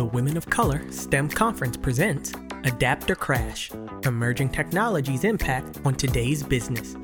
The 0.00 0.06
Women 0.06 0.38
of 0.38 0.48
Color 0.48 0.90
STEM 0.90 1.28
Conference 1.28 1.76
presents 1.76 2.32
Adapt 2.64 3.10
or 3.10 3.14
Crash 3.14 3.70
Emerging 4.06 4.48
Technologies 4.48 5.24
Impact 5.24 5.78
on 5.84 5.94
Today's 5.94 6.42
Business, 6.42 6.96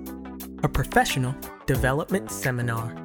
a 0.63 0.69
professional 0.71 1.35
development 1.67 2.31
seminar 2.31 2.97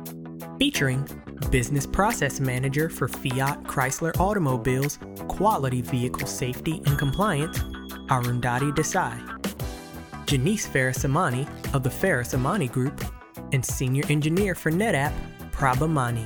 featuring 0.58 1.06
Business 1.50 1.86
Process 1.86 2.40
Manager 2.40 2.88
for 2.88 3.10
Fiat 3.10 3.64
Chrysler 3.64 4.18
Automobiles 4.18 4.98
Quality 5.28 5.82
Vehicle 5.82 6.26
Safety 6.26 6.82
and 6.86 6.98
Compliance, 6.98 7.60
Arundhati 8.08 8.74
Desai, 8.74 9.20
Janice 10.26 10.70
Farasamani 10.70 11.46
of 11.74 11.84
the 11.84 11.90
Farasamani 11.90 12.72
Group, 12.72 13.04
and 13.52 13.66
Senior 13.66 14.06
Engineer 14.08 14.56
for 14.56 14.72
NetApp, 14.72 15.12
Prabha 15.52 15.90
Mani. 15.90 16.26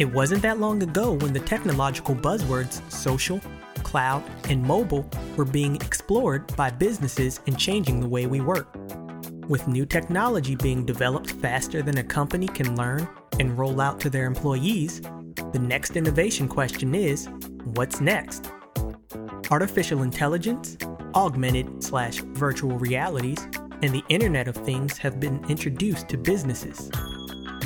It 0.00 0.10
wasn't 0.14 0.40
that 0.40 0.58
long 0.58 0.82
ago 0.82 1.12
when 1.12 1.34
the 1.34 1.40
technological 1.40 2.14
buzzwords 2.14 2.80
social, 2.90 3.38
cloud, 3.82 4.24
and 4.48 4.62
mobile 4.62 5.06
were 5.36 5.44
being 5.44 5.76
explored 5.76 6.56
by 6.56 6.70
businesses 6.70 7.38
and 7.46 7.58
changing 7.58 8.00
the 8.00 8.08
way 8.08 8.24
we 8.24 8.40
work. 8.40 8.74
With 9.46 9.68
new 9.68 9.84
technology 9.84 10.56
being 10.56 10.86
developed 10.86 11.32
faster 11.32 11.82
than 11.82 11.98
a 11.98 12.02
company 12.02 12.46
can 12.46 12.76
learn 12.76 13.06
and 13.38 13.58
roll 13.58 13.78
out 13.78 14.00
to 14.00 14.08
their 14.08 14.24
employees, 14.24 15.02
the 15.52 15.58
next 15.60 15.96
innovation 15.96 16.48
question 16.48 16.94
is 16.94 17.28
what's 17.74 18.00
next? 18.00 18.50
Artificial 19.50 20.02
intelligence, 20.02 20.78
augmented 21.14 21.84
slash 21.84 22.20
virtual 22.20 22.78
realities, 22.78 23.46
and 23.82 23.92
the 23.92 24.04
Internet 24.08 24.48
of 24.48 24.56
Things 24.56 24.96
have 24.96 25.20
been 25.20 25.44
introduced 25.50 26.08
to 26.08 26.16
businesses. 26.16 26.90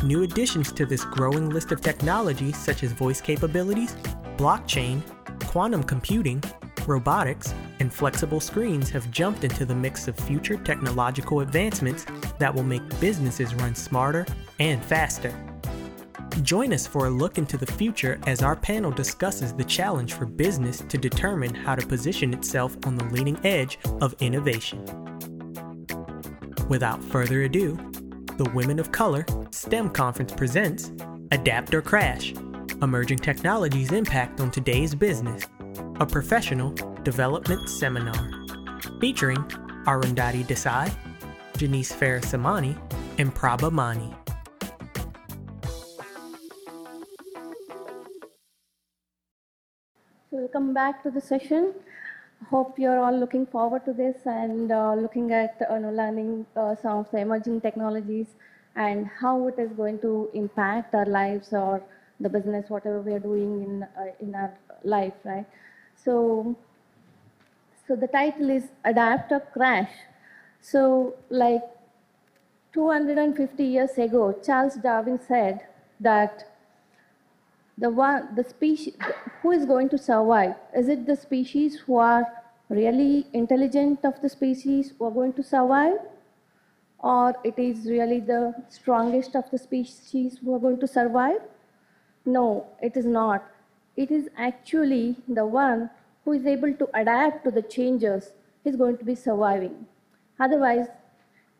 New 0.04 0.22
additions 0.22 0.70
to 0.70 0.84
this 0.84 1.02
growing 1.02 1.48
list 1.48 1.72
of 1.72 1.80
technologies, 1.80 2.58
such 2.58 2.82
as 2.82 2.92
voice 2.92 3.22
capabilities, 3.22 3.96
blockchain, 4.36 5.00
quantum 5.46 5.82
computing, 5.82 6.42
robotics, 6.86 7.54
and 7.80 7.90
flexible 7.90 8.38
screens, 8.38 8.90
have 8.90 9.10
jumped 9.10 9.44
into 9.44 9.64
the 9.64 9.74
mix 9.74 10.06
of 10.06 10.14
future 10.14 10.58
technological 10.58 11.40
advancements 11.40 12.04
that 12.38 12.54
will 12.54 12.62
make 12.62 12.82
businesses 13.00 13.54
run 13.54 13.74
smarter 13.74 14.26
and 14.60 14.84
faster. 14.84 15.32
Join 16.42 16.74
us 16.74 16.86
for 16.86 17.06
a 17.06 17.10
look 17.10 17.38
into 17.38 17.56
the 17.56 17.72
future 17.72 18.20
as 18.26 18.42
our 18.42 18.56
panel 18.56 18.90
discusses 18.90 19.54
the 19.54 19.64
challenge 19.64 20.12
for 20.12 20.26
business 20.26 20.82
to 20.86 20.98
determine 20.98 21.54
how 21.54 21.76
to 21.76 21.86
position 21.86 22.34
itself 22.34 22.76
on 22.84 22.96
the 22.96 23.04
leading 23.04 23.38
edge 23.46 23.78
of 24.02 24.14
innovation. 24.20 24.84
Without 26.68 27.02
further 27.04 27.44
ado, 27.44 27.78
the 28.36 28.50
Women 28.50 28.80
of 28.80 28.90
Color 28.90 29.24
STEM 29.52 29.90
Conference 29.90 30.32
presents 30.32 30.90
Adapt 31.30 31.72
or 31.72 31.80
Crash 31.80 32.34
Emerging 32.82 33.18
Technologies 33.18 33.92
Impact 33.92 34.40
on 34.40 34.50
Today's 34.50 34.92
Business, 34.92 35.44
a 36.00 36.06
professional 36.06 36.70
development 37.04 37.68
seminar 37.68 38.30
featuring 39.00 39.38
Arundhati 39.86 40.44
Desai, 40.44 40.92
Janice 41.56 41.92
Farasamani, 41.92 42.76
and 43.18 43.32
Prabha 43.32 43.70
Mani. 43.70 44.12
Welcome 50.32 50.74
back 50.74 51.04
to 51.04 51.12
the 51.12 51.20
session. 51.20 51.72
Hope 52.50 52.78
you're 52.78 52.98
all 52.98 53.16
looking 53.16 53.46
forward 53.46 53.84
to 53.86 53.92
this 53.92 54.16
and 54.26 54.70
uh, 54.70 54.94
looking 54.94 55.32
at 55.32 55.56
uh, 55.70 55.78
know, 55.78 55.90
learning 55.90 56.46
uh, 56.56 56.74
some 56.76 56.98
of 56.98 57.10
the 57.10 57.18
emerging 57.18 57.60
technologies 57.60 58.26
and 58.76 59.06
how 59.20 59.48
it 59.48 59.58
is 59.58 59.70
going 59.72 59.98
to 60.00 60.30
impact 60.34 60.94
our 60.94 61.06
lives 61.06 61.52
or 61.52 61.82
the 62.20 62.28
business, 62.28 62.68
whatever 62.68 63.00
we 63.00 63.12
are 63.12 63.20
doing 63.20 63.62
in 63.62 63.82
uh, 63.82 64.12
in 64.20 64.34
our 64.34 64.52
life, 64.82 65.14
right? 65.24 65.46
So, 65.96 66.56
so 67.86 67.96
the 67.96 68.08
title 68.08 68.50
is 68.50 68.64
Adapt 68.84 69.32
or 69.32 69.40
Crash. 69.40 69.92
So, 70.60 71.14
like 71.30 71.62
250 72.72 73.64
years 73.64 73.96
ago, 73.96 74.34
Charles 74.44 74.74
Darwin 74.74 75.20
said 75.20 75.66
that 76.00 76.53
the 77.76 77.90
one 77.90 78.34
the 78.34 78.44
species 78.44 78.94
who 79.42 79.50
is 79.50 79.64
going 79.66 79.88
to 79.90 79.98
survive? 79.98 80.54
Is 80.76 80.88
it 80.88 81.06
the 81.06 81.16
species 81.16 81.78
who 81.80 81.96
are 81.96 82.26
really 82.68 83.26
intelligent 83.32 84.04
of 84.04 84.20
the 84.22 84.28
species 84.28 84.92
who 84.96 85.06
are 85.06 85.10
going 85.10 85.32
to 85.34 85.42
survive? 85.42 85.98
Or 86.98 87.34
it 87.44 87.58
is 87.58 87.86
really 87.86 88.20
the 88.20 88.54
strongest 88.68 89.34
of 89.34 89.50
the 89.50 89.58
species 89.58 90.38
who 90.38 90.54
are 90.54 90.58
going 90.58 90.80
to 90.80 90.86
survive? 90.86 91.40
No 92.24 92.66
it 92.80 92.96
is 92.96 93.06
not. 93.06 93.44
It 93.96 94.10
is 94.10 94.28
actually 94.36 95.16
the 95.28 95.46
one 95.46 95.90
who 96.24 96.32
is 96.32 96.46
able 96.46 96.72
to 96.74 96.88
adapt 96.94 97.44
to 97.44 97.50
the 97.50 97.62
changes 97.62 98.32
is 98.64 98.76
going 98.76 98.96
to 98.98 99.04
be 99.04 99.14
surviving. 99.14 99.86
Otherwise 100.40 100.86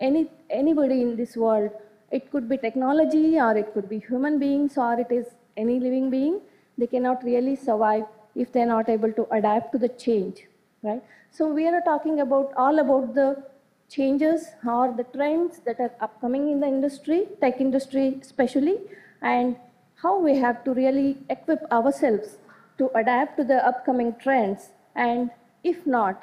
any 0.01 0.31
anybody 0.51 1.03
in 1.03 1.17
this 1.17 1.37
world 1.37 1.71
it 2.11 2.31
could 2.31 2.49
be 2.49 2.57
technology 2.57 3.39
or 3.39 3.57
it 3.57 3.73
could 3.75 3.89
be 3.89 3.99
human 3.99 4.39
beings 4.39 4.77
or 4.77 4.95
it 5.01 5.11
is 5.11 5.27
any 5.57 5.81
living 5.81 6.11
being, 6.11 6.41
they 6.79 6.87
cannot 6.87 7.23
really 7.25 7.57
survive 7.57 8.05
if 8.35 8.53
they're 8.53 8.67
not 8.67 8.89
able 8.89 9.13
to 9.13 9.27
adapt 9.31 9.73
to 9.73 9.79
the 9.79 9.89
change, 9.89 10.47
right? 10.83 11.03
So 11.31 11.49
we 11.49 11.67
are 11.67 11.81
talking 11.83 12.21
about 12.21 12.53
all 12.57 12.79
about 12.79 13.15
the 13.15 13.45
changes 13.89 14.47
or 14.67 14.93
the 14.97 15.05
trends 15.05 15.61
that 15.67 15.79
are 15.79 15.93
upcoming 16.01 16.51
in 16.51 16.61
the 16.61 16.67
industry, 16.67 17.29
tech 17.41 17.61
industry 17.61 18.19
especially, 18.21 18.79
and 19.23 19.57
how 19.97 20.19
we 20.19 20.37
have 20.37 20.65
to 20.65 20.75
really 20.75 21.19
equip 21.31 21.71
ourselves 21.71 22.39
to 22.79 22.91
adapt 22.97 23.37
to 23.37 23.45
the 23.45 23.65
upcoming 23.67 24.15
trends. 24.21 24.71
And 24.95 25.31
if 25.63 25.87
not, 25.87 26.23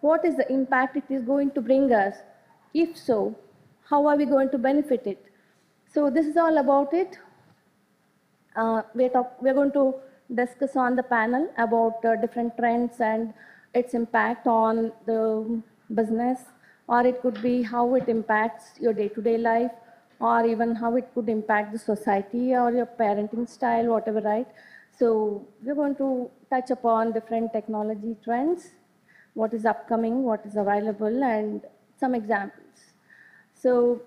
what 0.00 0.24
is 0.24 0.36
the 0.36 0.50
impact 0.52 0.96
it 0.96 1.04
is 1.08 1.22
going 1.22 1.52
to 1.52 1.60
bring 1.60 1.92
us? 1.92 2.16
If 2.74 2.96
so, 2.96 3.36
how 3.84 4.06
are 4.06 4.16
we 4.16 4.26
going 4.26 4.50
to 4.50 4.58
benefit 4.58 5.06
it? 5.06 5.26
So 5.92 6.10
this 6.10 6.26
is 6.26 6.36
all 6.36 6.58
about 6.58 6.92
it. 6.92 7.18
Uh, 8.54 8.82
we're, 8.94 9.08
talk, 9.08 9.40
we're 9.40 9.54
going 9.54 9.72
to 9.72 9.94
discuss 10.34 10.76
on 10.76 10.96
the 10.96 11.02
panel 11.02 11.50
about 11.58 12.04
uh, 12.04 12.16
different 12.16 12.56
trends 12.56 13.00
and 13.00 13.32
its 13.74 13.94
impact 13.94 14.46
on 14.46 14.92
the 15.06 15.62
business, 15.94 16.40
or 16.86 17.06
it 17.06 17.22
could 17.22 17.40
be 17.42 17.62
how 17.62 17.94
it 17.94 18.08
impacts 18.08 18.78
your 18.80 18.92
day-to-day 18.92 19.38
life, 19.38 19.70
or 20.20 20.44
even 20.46 20.74
how 20.74 20.94
it 20.96 21.08
could 21.14 21.28
impact 21.28 21.72
the 21.72 21.78
society 21.78 22.54
or 22.54 22.70
your 22.70 22.86
parenting 22.86 23.48
style, 23.48 23.86
whatever, 23.86 24.20
right? 24.20 24.46
So 24.98 25.46
we're 25.64 25.74
going 25.74 25.96
to 25.96 26.30
touch 26.50 26.70
upon 26.70 27.12
different 27.12 27.52
technology 27.52 28.16
trends, 28.22 28.72
what 29.34 29.54
is 29.54 29.64
upcoming, 29.64 30.22
what 30.24 30.44
is 30.44 30.56
available, 30.56 31.24
and 31.24 31.62
some 31.98 32.14
examples. 32.14 32.92
So 33.54 34.02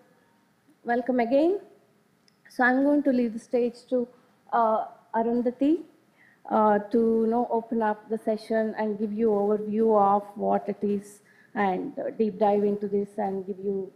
welcome 0.84 1.19
again. 1.19 1.59
So 2.50 2.63
I'm 2.63 2.84
going 2.84 3.01
to 3.03 3.11
leave 3.11 3.34
the 3.34 3.39
stage 3.39 3.78
to 3.89 4.07
uh, 4.55 4.85
Arundhati 5.13 5.83
uh, 6.49 6.79
to 6.91 6.97
you 6.97 7.27
know, 7.27 7.47
open 7.51 7.81
up 7.81 8.09
the 8.09 8.17
session 8.17 8.73
and 8.77 8.97
give 8.99 9.11
you 9.11 9.29
overview 9.29 9.88
of 9.99 10.23
what 10.35 10.67
it 10.67 10.77
is 10.81 11.19
and 11.55 11.93
deep 12.17 12.39
dive 12.39 12.63
into 12.63 12.88
this 12.88 13.09
and 13.17 13.45
give 13.47 13.57
you 13.59 13.91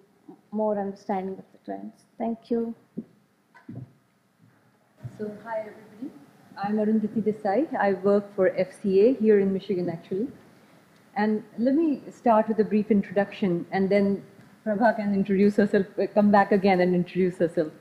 more 0.52 0.80
understanding 0.80 1.38
of 1.38 1.46
the 1.54 1.60
trends. 1.66 1.94
Thank 2.18 2.52
you. 2.52 2.76
So 5.18 5.32
hi 5.44 5.60
everybody, 5.60 6.12
I'm 6.64 6.76
Arundhati 6.78 7.22
Desai. 7.22 7.76
I 7.76 7.94
work 7.94 8.36
for 8.36 8.50
FCA 8.50 9.18
here 9.20 9.40
in 9.40 9.54
Michigan 9.54 9.90
actually. 9.90 10.28
And 11.16 11.44
let 11.58 11.76
me 11.76 12.02
start 12.10 12.48
with 12.48 12.60
a 12.60 12.64
brief 12.64 12.92
introduction 12.92 13.66
and 13.72 13.90
then 13.90 14.24
Prabha 14.66 14.96
can 14.96 15.14
introduce 15.14 15.56
herself, 15.56 15.86
come 16.14 16.32
back 16.32 16.52
again 16.52 16.80
and 16.82 16.96
introduce 16.96 17.38
herself. 17.38 17.72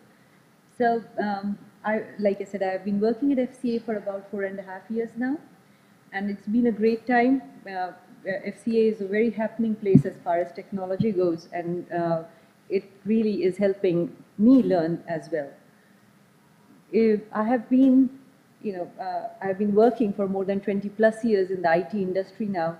So 0.77 1.03
um, 1.22 1.59
I, 1.88 2.03
like 2.19 2.41
I 2.41 2.44
said, 2.44 2.62
I've 2.62 2.84
been 2.84 3.00
working 3.00 3.32
at 3.32 3.38
FCA 3.38 3.84
for 3.84 3.97
about 3.97 4.30
four 4.30 4.42
and 4.42 4.59
a 4.59 4.63
half 4.63 4.83
years 4.91 5.10
now, 5.16 5.39
and 6.13 6.30
it's 6.30 6.47
been 6.47 6.66
a 6.66 6.72
great 6.72 7.07
time. 7.07 7.42
Uh, 7.66 7.92
FCA 8.27 8.92
is 8.92 9.01
a 9.01 9.07
very 9.07 9.30
happening 9.30 9.74
place 9.74 10.04
as 10.04 10.15
far 10.24 10.39
as 10.39 10.53
technology 10.53 11.13
goes, 11.13 11.48
and 11.53 11.91
uh, 11.92 12.24
it 12.68 12.84
really 13.07 13.45
is 13.45 13.57
helping 13.57 14.15
me 14.36 14.63
learn 14.63 15.03
as 15.09 15.30
well. 15.33 15.48
If 16.92 17.21
I 17.33 17.45
have 17.45 17.68
been, 17.71 18.10
you 18.63 18.72
know, 18.77 18.91
uh, 19.01 19.28
I've 19.41 19.59
been 19.59 19.74
working 19.74 20.13
for 20.13 20.28
more 20.28 20.45
than 20.45 20.60
20 20.60 20.89
plus 20.91 21.24
years 21.24 21.51
in 21.51 21.63
the 21.63 21.72
IT 21.74 21.95
industry 21.95 22.47
now. 22.47 22.77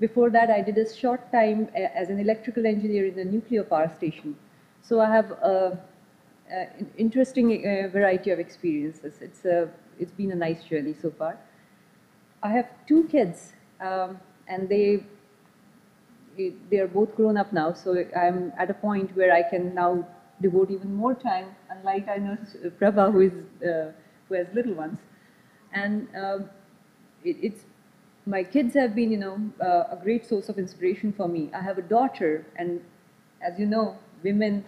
Before 0.00 0.30
that, 0.30 0.50
I 0.50 0.60
did 0.62 0.78
a 0.78 0.92
short 0.92 1.30
time 1.30 1.68
uh, 1.76 1.80
as 1.94 2.08
an 2.08 2.18
electrical 2.18 2.66
engineer 2.66 3.06
in 3.06 3.18
a 3.18 3.24
nuclear 3.24 3.62
power 3.62 3.92
station. 3.96 4.36
So 4.82 5.00
I 5.00 5.10
have 5.14 5.30
a 5.30 5.78
uh, 6.52 6.84
interesting 6.98 7.66
uh, 7.66 7.88
variety 7.88 8.30
of 8.30 8.38
experiences. 8.38 9.14
It's, 9.20 9.44
a, 9.44 9.68
it's 9.98 10.12
been 10.12 10.32
a 10.32 10.34
nice 10.34 10.64
journey 10.64 10.94
so 11.00 11.10
far. 11.10 11.38
I 12.42 12.48
have 12.48 12.66
two 12.86 13.04
kids, 13.04 13.52
um, 13.80 14.18
and 14.48 14.68
they 14.68 15.04
they 16.70 16.78
are 16.78 16.86
both 16.86 17.14
grown 17.16 17.36
up 17.36 17.52
now, 17.52 17.72
so 17.72 18.02
I'm 18.16 18.52
at 18.56 18.70
a 18.70 18.74
point 18.74 19.14
where 19.16 19.32
I 19.32 19.42
can 19.42 19.74
now 19.74 20.06
devote 20.40 20.70
even 20.70 20.94
more 20.94 21.14
time, 21.14 21.46
unlike 21.68 22.08
I 22.08 22.16
know 22.16 22.38
Prabha, 22.80 23.12
who, 23.12 23.20
is, 23.20 23.32
uh, 23.62 23.92
who 24.28 24.34
has 24.34 24.46
little 24.54 24.74
ones. 24.74 24.98
And 25.72 26.08
um, 26.16 26.50
it, 27.24 27.36
it's 27.42 27.64
my 28.26 28.42
kids 28.44 28.74
have 28.74 28.94
been, 28.94 29.10
you 29.10 29.18
know, 29.18 29.38
uh, 29.60 29.94
a 29.94 29.98
great 30.02 30.26
source 30.26 30.48
of 30.48 30.58
inspiration 30.58 31.12
for 31.12 31.28
me. 31.28 31.50
I 31.54 31.60
have 31.60 31.78
a 31.78 31.82
daughter, 31.82 32.46
and 32.56 32.80
as 33.42 33.58
you 33.58 33.66
know, 33.66 33.98
women, 34.22 34.64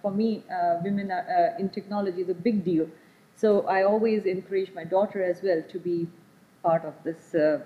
for 0.00 0.10
me, 0.10 0.44
uh, 0.50 0.80
women 0.82 1.10
are, 1.10 1.54
uh, 1.54 1.60
in 1.60 1.68
technology 1.68 2.22
is 2.22 2.28
a 2.28 2.34
big 2.34 2.64
deal. 2.64 2.88
So 3.36 3.66
I 3.66 3.84
always 3.84 4.24
encourage 4.24 4.72
my 4.74 4.84
daughter 4.84 5.22
as 5.22 5.42
well 5.42 5.62
to 5.70 5.78
be 5.78 6.06
part 6.62 6.84
of 6.84 6.94
this 7.04 7.34
uh, 7.34 7.60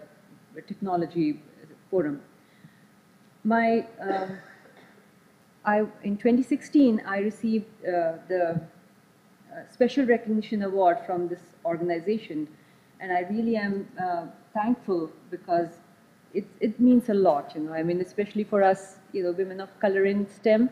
technology 0.67 1.43
forum. 1.91 2.21
My, 3.44 3.87
um, 4.00 4.38
I, 5.65 5.85
in 6.03 6.17
2016, 6.17 7.03
I 7.06 7.19
received 7.19 7.67
uh, 7.85 8.15
the 8.29 8.61
uh, 9.56 9.73
special 9.73 10.06
recognition 10.06 10.62
award 10.62 10.99
from 11.06 11.29
this 11.29 11.41
organization, 11.65 12.49
and 13.00 13.12
I 13.12 13.21
really 13.31 13.56
am 13.56 13.87
uh, 14.00 14.27
thankful 14.55 15.11
because 15.31 15.69
it, 16.35 16.47
it 16.61 16.81
means 16.81 17.09
a 17.09 17.15
lot, 17.15 17.53
you 17.55 17.62
know. 17.62 17.73
I 17.73 17.83
mean, 17.83 18.00
especially 18.00 18.44
for 18.44 18.62
us, 18.62 18.97
you 19.12 19.23
know, 19.23 19.33
women 19.33 19.61
of 19.61 19.69
color 19.81 20.06
in 20.06 20.29
STEM, 20.29 20.71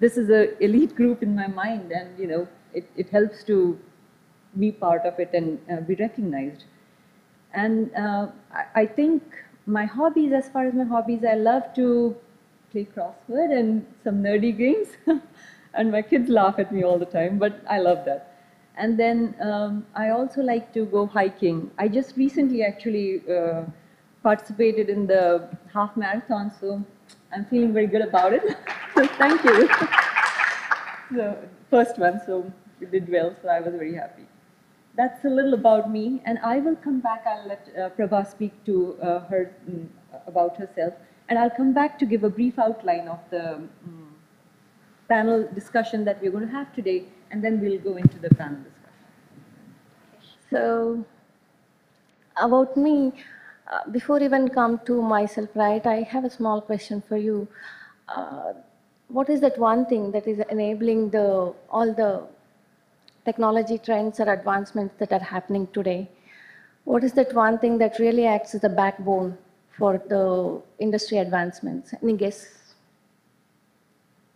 this 0.00 0.16
is 0.16 0.30
a 0.30 0.62
elite 0.62 0.94
group 0.94 1.22
in 1.22 1.34
my 1.34 1.46
mind, 1.46 1.92
and 1.92 2.18
you 2.18 2.26
know, 2.26 2.48
it, 2.74 2.88
it 2.96 3.08
helps 3.08 3.44
to 3.44 3.78
be 4.58 4.70
part 4.72 5.04
of 5.04 5.18
it 5.18 5.30
and 5.32 5.58
uh, 5.70 5.80
be 5.80 5.94
recognized. 5.94 6.64
And 7.52 7.94
uh, 7.94 8.28
I, 8.52 8.82
I 8.82 8.86
think 8.86 9.22
my 9.66 9.84
hobbies, 9.84 10.32
as 10.32 10.48
far 10.48 10.66
as 10.66 10.74
my 10.74 10.84
hobbies, 10.84 11.24
I 11.24 11.34
love 11.34 11.74
to 11.74 12.16
play 12.70 12.86
crossword 12.96 13.58
and 13.58 13.86
some 14.04 14.22
nerdy 14.22 14.56
games. 14.56 14.88
and 15.74 15.92
my 15.92 16.02
kids 16.02 16.28
laugh 16.28 16.58
at 16.58 16.72
me 16.72 16.84
all 16.84 16.98
the 16.98 17.06
time, 17.06 17.38
but 17.38 17.62
I 17.68 17.78
love 17.78 18.04
that. 18.06 18.32
And 18.76 18.98
then 18.98 19.34
um, 19.40 19.86
I 19.94 20.10
also 20.10 20.42
like 20.42 20.72
to 20.74 20.84
go 20.84 21.06
hiking. 21.06 21.70
I 21.78 21.88
just 21.88 22.16
recently 22.16 22.62
actually 22.62 23.22
uh, 23.30 23.62
participated 24.22 24.88
in 24.90 25.06
the 25.06 25.48
half 25.72 25.96
marathon, 25.96 26.52
so 26.60 26.84
I'm 27.32 27.44
feeling 27.46 27.72
very 27.72 27.86
good 27.86 28.02
about 28.02 28.32
it. 28.32 28.42
so 28.94 29.06
thank 29.18 29.44
you. 29.44 29.68
the 31.10 31.36
first 31.70 31.98
one, 31.98 32.20
so 32.24 32.50
we 32.80 32.86
did 32.86 33.08
well, 33.10 33.34
so 33.42 33.48
I 33.48 33.60
was 33.60 33.74
very 33.74 33.94
happy. 33.94 34.24
That's 34.96 35.24
a 35.24 35.28
little 35.28 35.54
about 35.54 35.90
me, 35.90 36.22
and 36.24 36.38
I 36.38 36.58
will 36.58 36.76
come 36.76 37.00
back. 37.00 37.24
I'll 37.26 37.46
let 37.46 37.68
uh, 37.78 37.90
Prabha 37.90 38.26
speak 38.30 38.52
to 38.64 38.96
uh, 39.02 39.20
her 39.26 39.54
mm, 39.68 39.86
about 40.26 40.56
herself, 40.56 40.94
and 41.28 41.38
I'll 41.38 41.50
come 41.50 41.74
back 41.74 41.98
to 41.98 42.06
give 42.06 42.24
a 42.24 42.30
brief 42.30 42.58
outline 42.58 43.08
of 43.08 43.20
the 43.30 43.68
mm, 43.86 44.06
panel 45.08 45.46
discussion 45.54 46.04
that 46.06 46.22
we're 46.22 46.30
going 46.30 46.46
to 46.46 46.52
have 46.52 46.74
today, 46.74 47.04
and 47.30 47.44
then 47.44 47.60
we'll 47.60 47.80
go 47.80 47.96
into 47.96 48.18
the 48.18 48.30
panel 48.30 48.58
discussion. 48.58 48.86
So, 50.50 51.04
about 52.36 52.76
me, 52.76 53.12
uh, 53.68 53.88
before 53.90 54.20
even 54.22 54.48
come 54.48 54.78
to 54.86 55.02
myself, 55.02 55.48
right, 55.54 55.84
I 55.86 56.02
have 56.02 56.24
a 56.24 56.30
small 56.30 56.60
question 56.60 57.02
for 57.08 57.16
you. 57.16 57.48
Uh, 58.08 58.52
what 59.08 59.28
is 59.28 59.40
that 59.40 59.58
one 59.58 59.86
thing 59.86 60.10
that 60.12 60.26
is 60.26 60.40
enabling 60.50 61.10
the 61.10 61.54
all 61.70 61.92
the 61.92 62.26
technology 63.24 63.78
trends 63.78 64.20
or 64.20 64.32
advancements 64.32 64.94
that 64.98 65.12
are 65.12 65.24
happening 65.32 65.66
today? 65.72 66.08
What 66.84 67.04
is 67.04 67.12
that 67.14 67.34
one 67.34 67.58
thing 67.58 67.78
that 67.78 67.98
really 67.98 68.26
acts 68.26 68.54
as 68.54 68.60
the 68.60 68.68
backbone 68.68 69.36
for 69.76 69.98
the 69.98 70.62
industry 70.78 71.18
advancements? 71.18 71.94
Any 72.02 72.16
guess? 72.16 72.74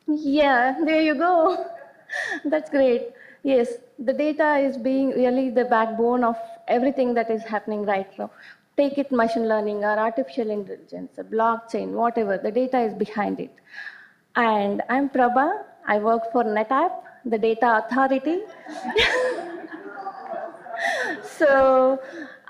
Yeah, 0.07 0.79
there 0.85 1.01
you 1.03 1.15
go. 1.15 1.67
That's 2.45 2.71
great. 2.71 3.13
Yes, 3.43 3.75
the 3.99 4.13
data 4.13 4.57
is 4.59 4.77
being 4.77 5.11
really 5.11 5.51
the 5.51 5.65
backbone 5.65 6.25
of 6.25 6.37
everything 6.69 7.15
that 7.15 7.31
is 7.31 7.43
happening 7.45 7.85
right 7.87 8.19
now. 8.19 8.31
Take 8.81 8.97
it 8.97 9.13
machine 9.13 9.47
learning 9.47 9.85
or 9.85 9.97
artificial 9.99 10.51
intelligence, 10.51 11.19
or 11.19 11.25
blockchain, 11.25 11.89
whatever, 12.03 12.39
the 12.39 12.51
data 12.51 12.79
is 12.81 12.95
behind 12.95 13.39
it. 13.39 13.55
And 14.37 14.83
I'm 14.89 15.11
Prabha. 15.11 15.65
I 15.87 15.99
work 15.99 16.33
for 16.33 16.45
NetApp, 16.45 16.93
the 17.27 17.39
data 17.39 17.85
authority. 17.85 18.39
so 21.23 22.01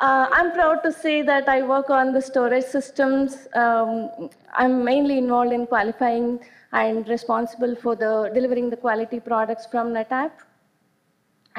uh, 0.01 0.27
I'm 0.31 0.53
proud 0.53 0.85
to 0.85 0.93
say 0.93 1.23
that 1.23 1.49
I 1.49 1.63
work 1.63 1.91
on 1.91 2.13
the 2.13 2.23
storage 2.23 2.65
systems. 2.65 3.49
Um, 3.55 4.31
I'm 4.55 4.85
mainly 4.85 5.19
involved 5.19 5.53
in 5.53 5.67
qualifying 5.67 6.39
and 6.73 7.09
responsible 7.09 7.75
for 7.75 7.97
the 7.97 8.31
delivering 8.33 8.71
the 8.71 8.77
quality 8.77 9.19
products 9.19 9.67
from 9.67 9.89
NetApp. 9.89 10.31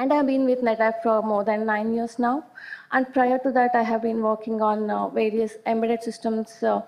And 0.02 0.12
I've 0.12 0.26
been 0.26 0.46
with 0.46 0.62
NetApp 0.62 1.00
for 1.04 1.22
more 1.22 1.44
than 1.44 1.64
nine 1.64 1.94
years 1.94 2.18
now. 2.18 2.44
And 2.90 3.06
prior 3.14 3.38
to 3.38 3.52
that, 3.52 3.70
I 3.72 3.84
have 3.84 4.02
been 4.02 4.20
working 4.20 4.60
on 4.60 4.90
uh, 4.90 5.08
various 5.10 5.58
embedded 5.64 6.02
systems 6.02 6.60
uh, 6.60 6.80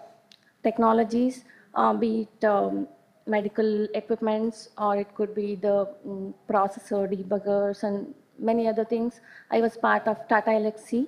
technologies, 0.65 1.45
uh, 1.77 1.93
be 1.95 2.23
it 2.23 2.45
um, 2.45 2.89
medical 3.25 3.85
equipments 3.95 4.71
or 4.77 4.97
it 4.97 5.15
could 5.15 5.33
be 5.33 5.55
the 5.55 5.87
um, 6.05 6.35
processor 6.51 7.07
debuggers 7.15 7.85
and 7.85 8.17
many 8.41 8.67
other 8.67 8.85
things. 8.85 9.21
I 9.49 9.61
was 9.61 9.77
part 9.77 10.09
of 10.09 10.27
Tata 10.27 10.51
Elxsi 10.51 11.07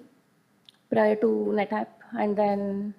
prior 0.92 1.16
to 1.16 1.26
NetApp 1.58 1.88
and 2.20 2.38
then 2.38 2.94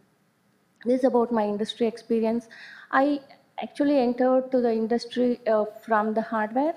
this 0.84 1.00
is 1.00 1.06
about 1.06 1.32
my 1.32 1.46
industry 1.46 1.88
experience. 1.88 2.50
I 2.92 3.22
actually 3.64 4.00
entered 4.00 4.52
to 4.52 4.60
the 4.60 4.74
industry 4.74 5.40
uh, 5.48 5.64
from 5.86 6.14
the 6.14 6.24
hardware, 6.24 6.76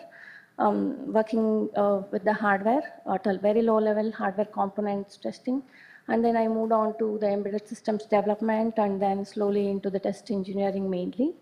um, 0.61 1.13
working 1.13 1.69
uh, 1.77 2.03
with 2.13 2.25
the 2.25 2.33
hardware 2.33 2.83
at 3.13 3.27
a 3.27 3.39
very 3.39 3.63
low 3.63 3.79
level 3.79 4.13
hardware 4.13 4.47
components 4.47 5.17
testing. 5.17 5.63
And 6.09 6.25
then 6.25 6.37
I 6.37 6.49
moved 6.49 6.73
on 6.73 6.99
to 6.99 7.19
the 7.19 7.29
embedded 7.29 7.69
systems 7.69 8.05
development 8.05 8.75
and 8.79 9.01
then 9.01 9.25
slowly 9.25 9.69
into 9.69 9.91
the 9.91 9.99
test 9.99 10.31
engineering 10.31 10.91
mainly. 10.91 11.35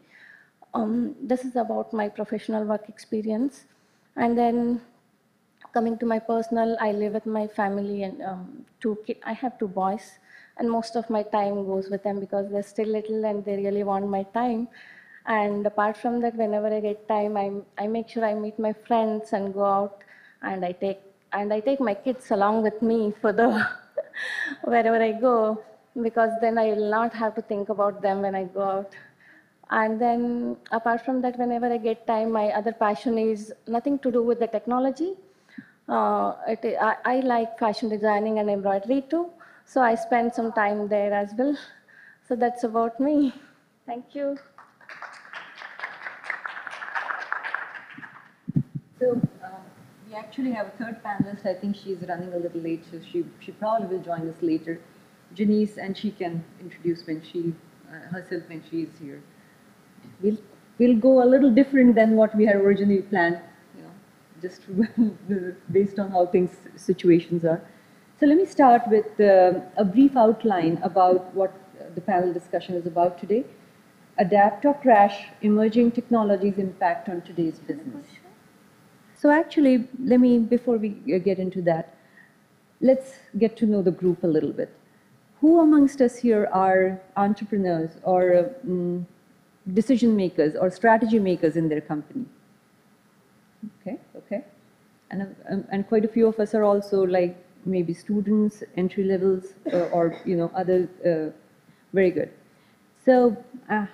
Um, 0.74 1.16
this 1.20 1.44
is 1.44 1.56
about 1.56 1.92
my 1.92 2.08
professional 2.08 2.64
work 2.64 2.88
experience. 2.88 3.64
And 4.16 4.36
then 4.36 4.80
coming 5.72 5.98
to 5.98 6.06
my 6.06 6.18
personal, 6.18 6.76
I 6.80 6.92
live 6.92 7.14
with 7.14 7.26
my 7.26 7.46
family 7.46 8.02
and 8.02 8.22
um, 8.22 8.66
two 8.80 8.98
kids. 9.06 9.20
I 9.24 9.32
have 9.32 9.58
two 9.58 9.68
boys, 9.68 10.18
and 10.58 10.70
most 10.70 10.96
of 10.96 11.08
my 11.08 11.22
time 11.22 11.64
goes 11.66 11.88
with 11.88 12.02
them 12.02 12.20
because 12.20 12.50
they're 12.50 12.62
still 12.62 12.88
little 12.88 13.24
and 13.24 13.44
they 13.44 13.56
really 13.56 13.84
want 13.84 14.08
my 14.08 14.22
time. 14.34 14.68
And 15.28 15.66
apart 15.66 15.96
from 15.96 16.20
that, 16.22 16.34
whenever 16.34 16.74
I 16.74 16.80
get 16.80 17.06
time, 17.06 17.36
I, 17.36 17.52
I 17.76 17.86
make 17.86 18.08
sure 18.08 18.24
I 18.24 18.34
meet 18.34 18.58
my 18.58 18.72
friends 18.72 19.34
and 19.34 19.52
go 19.52 19.64
out, 19.64 20.02
and 20.42 20.64
I 20.64 20.72
take 20.72 21.00
and 21.32 21.52
I 21.52 21.60
take 21.60 21.80
my 21.80 21.94
kids 21.94 22.30
along 22.30 22.62
with 22.62 22.80
me 22.80 23.12
for 23.20 23.32
the 23.32 23.66
wherever 24.64 25.02
I 25.02 25.12
go 25.12 25.62
because 26.02 26.30
then 26.40 26.58
I 26.58 26.68
will 26.68 26.90
not 26.90 27.12
have 27.12 27.34
to 27.34 27.42
think 27.42 27.68
about 27.68 28.00
them 28.00 28.22
when 28.22 28.34
I 28.34 28.44
go 28.44 28.62
out. 28.62 28.94
And 29.70 30.00
then 30.00 30.56
apart 30.72 31.04
from 31.04 31.20
that, 31.22 31.38
whenever 31.38 31.70
I 31.70 31.76
get 31.76 32.06
time, 32.06 32.32
my 32.32 32.46
other 32.48 32.72
passion 32.72 33.18
is 33.18 33.52
nothing 33.66 33.98
to 33.98 34.10
do 34.10 34.22
with 34.22 34.38
the 34.40 34.46
technology. 34.46 35.14
Uh, 35.88 36.34
it, 36.46 36.76
I, 36.80 36.96
I 37.04 37.20
like 37.20 37.58
fashion 37.58 37.88
designing 37.88 38.38
and 38.38 38.48
embroidery 38.48 39.02
too, 39.10 39.30
so 39.66 39.82
I 39.82 39.94
spend 39.94 40.32
some 40.34 40.52
time 40.52 40.88
there 40.88 41.12
as 41.12 41.32
well. 41.36 41.56
So 42.26 42.36
that's 42.36 42.64
about 42.64 42.98
me. 43.00 43.34
Thank 43.86 44.14
you. 44.14 44.38
So 48.98 49.12
um, 49.12 49.62
we 50.08 50.14
actually 50.14 50.52
have 50.52 50.66
a 50.66 50.70
third 50.70 51.02
panelist. 51.04 51.46
I 51.46 51.54
think 51.54 51.76
she's 51.76 51.98
running 52.08 52.32
a 52.32 52.38
little 52.38 52.60
late, 52.60 52.84
so 52.90 53.00
she, 53.12 53.24
she 53.40 53.52
probably 53.52 53.86
will 53.86 54.02
join 54.02 54.28
us 54.28 54.42
later. 54.42 54.80
Janice, 55.34 55.76
and 55.76 55.96
she 55.96 56.10
can 56.10 56.44
introduce 56.60 57.06
when 57.06 57.22
she 57.22 57.54
uh, 57.90 58.00
herself 58.12 58.42
when 58.48 58.62
she 58.70 58.82
is 58.82 58.98
here. 58.98 59.22
We'll 60.22 60.38
we'll 60.78 60.96
go 60.96 61.22
a 61.22 61.26
little 61.26 61.50
different 61.50 61.94
than 61.94 62.16
what 62.16 62.34
we 62.34 62.46
had 62.46 62.56
originally 62.56 63.02
planned, 63.02 63.40
you 63.76 63.82
know, 63.82 63.92
just 64.40 64.62
based 65.72 65.98
on 65.98 66.10
how 66.10 66.26
things 66.26 66.56
situations 66.76 67.44
are. 67.44 67.60
So 68.18 68.26
let 68.26 68.36
me 68.36 68.46
start 68.46 68.82
with 68.88 69.20
uh, 69.20 69.60
a 69.76 69.84
brief 69.84 70.16
outline 70.16 70.78
about 70.82 71.34
what 71.34 71.52
the 71.94 72.00
panel 72.00 72.32
discussion 72.32 72.74
is 72.74 72.86
about 72.86 73.18
today. 73.18 73.44
Adapt 74.18 74.64
or 74.64 74.74
crash, 74.74 75.28
emerging 75.42 75.92
technologies 75.92 76.58
impact 76.58 77.08
on 77.08 77.20
today's 77.22 77.60
business. 77.60 78.17
So 79.20 79.30
actually, 79.30 79.88
let 80.04 80.20
me, 80.20 80.38
before 80.38 80.76
we 80.76 80.90
get 80.90 81.38
into 81.38 81.60
that, 81.62 81.96
let's 82.80 83.14
get 83.36 83.56
to 83.56 83.66
know 83.66 83.82
the 83.82 83.90
group 83.90 84.22
a 84.22 84.26
little 84.28 84.52
bit. 84.52 84.72
Who 85.40 85.60
amongst 85.60 86.00
us 86.00 86.16
here 86.16 86.48
are 86.52 87.00
entrepreneurs 87.16 87.90
or 88.04 88.50
um, 88.62 89.06
decision 89.74 90.14
makers 90.14 90.54
or 90.54 90.70
strategy 90.70 91.18
makers 91.18 91.56
in 91.56 91.68
their 91.68 91.80
company? 91.80 92.26
Okay, 93.80 93.98
okay. 94.16 94.44
And, 95.10 95.34
um, 95.50 95.64
and 95.72 95.88
quite 95.88 96.04
a 96.04 96.08
few 96.08 96.28
of 96.28 96.38
us 96.38 96.54
are 96.54 96.62
also 96.62 97.02
like 97.02 97.36
maybe 97.64 97.94
students, 97.94 98.62
entry 98.76 99.02
levels, 99.02 99.46
uh, 99.72 99.78
or, 99.92 100.16
you 100.24 100.36
know, 100.36 100.50
other, 100.54 100.88
uh, 101.04 101.36
very 101.92 102.12
good. 102.12 102.30
So 103.04 103.36
uh, 103.68 103.86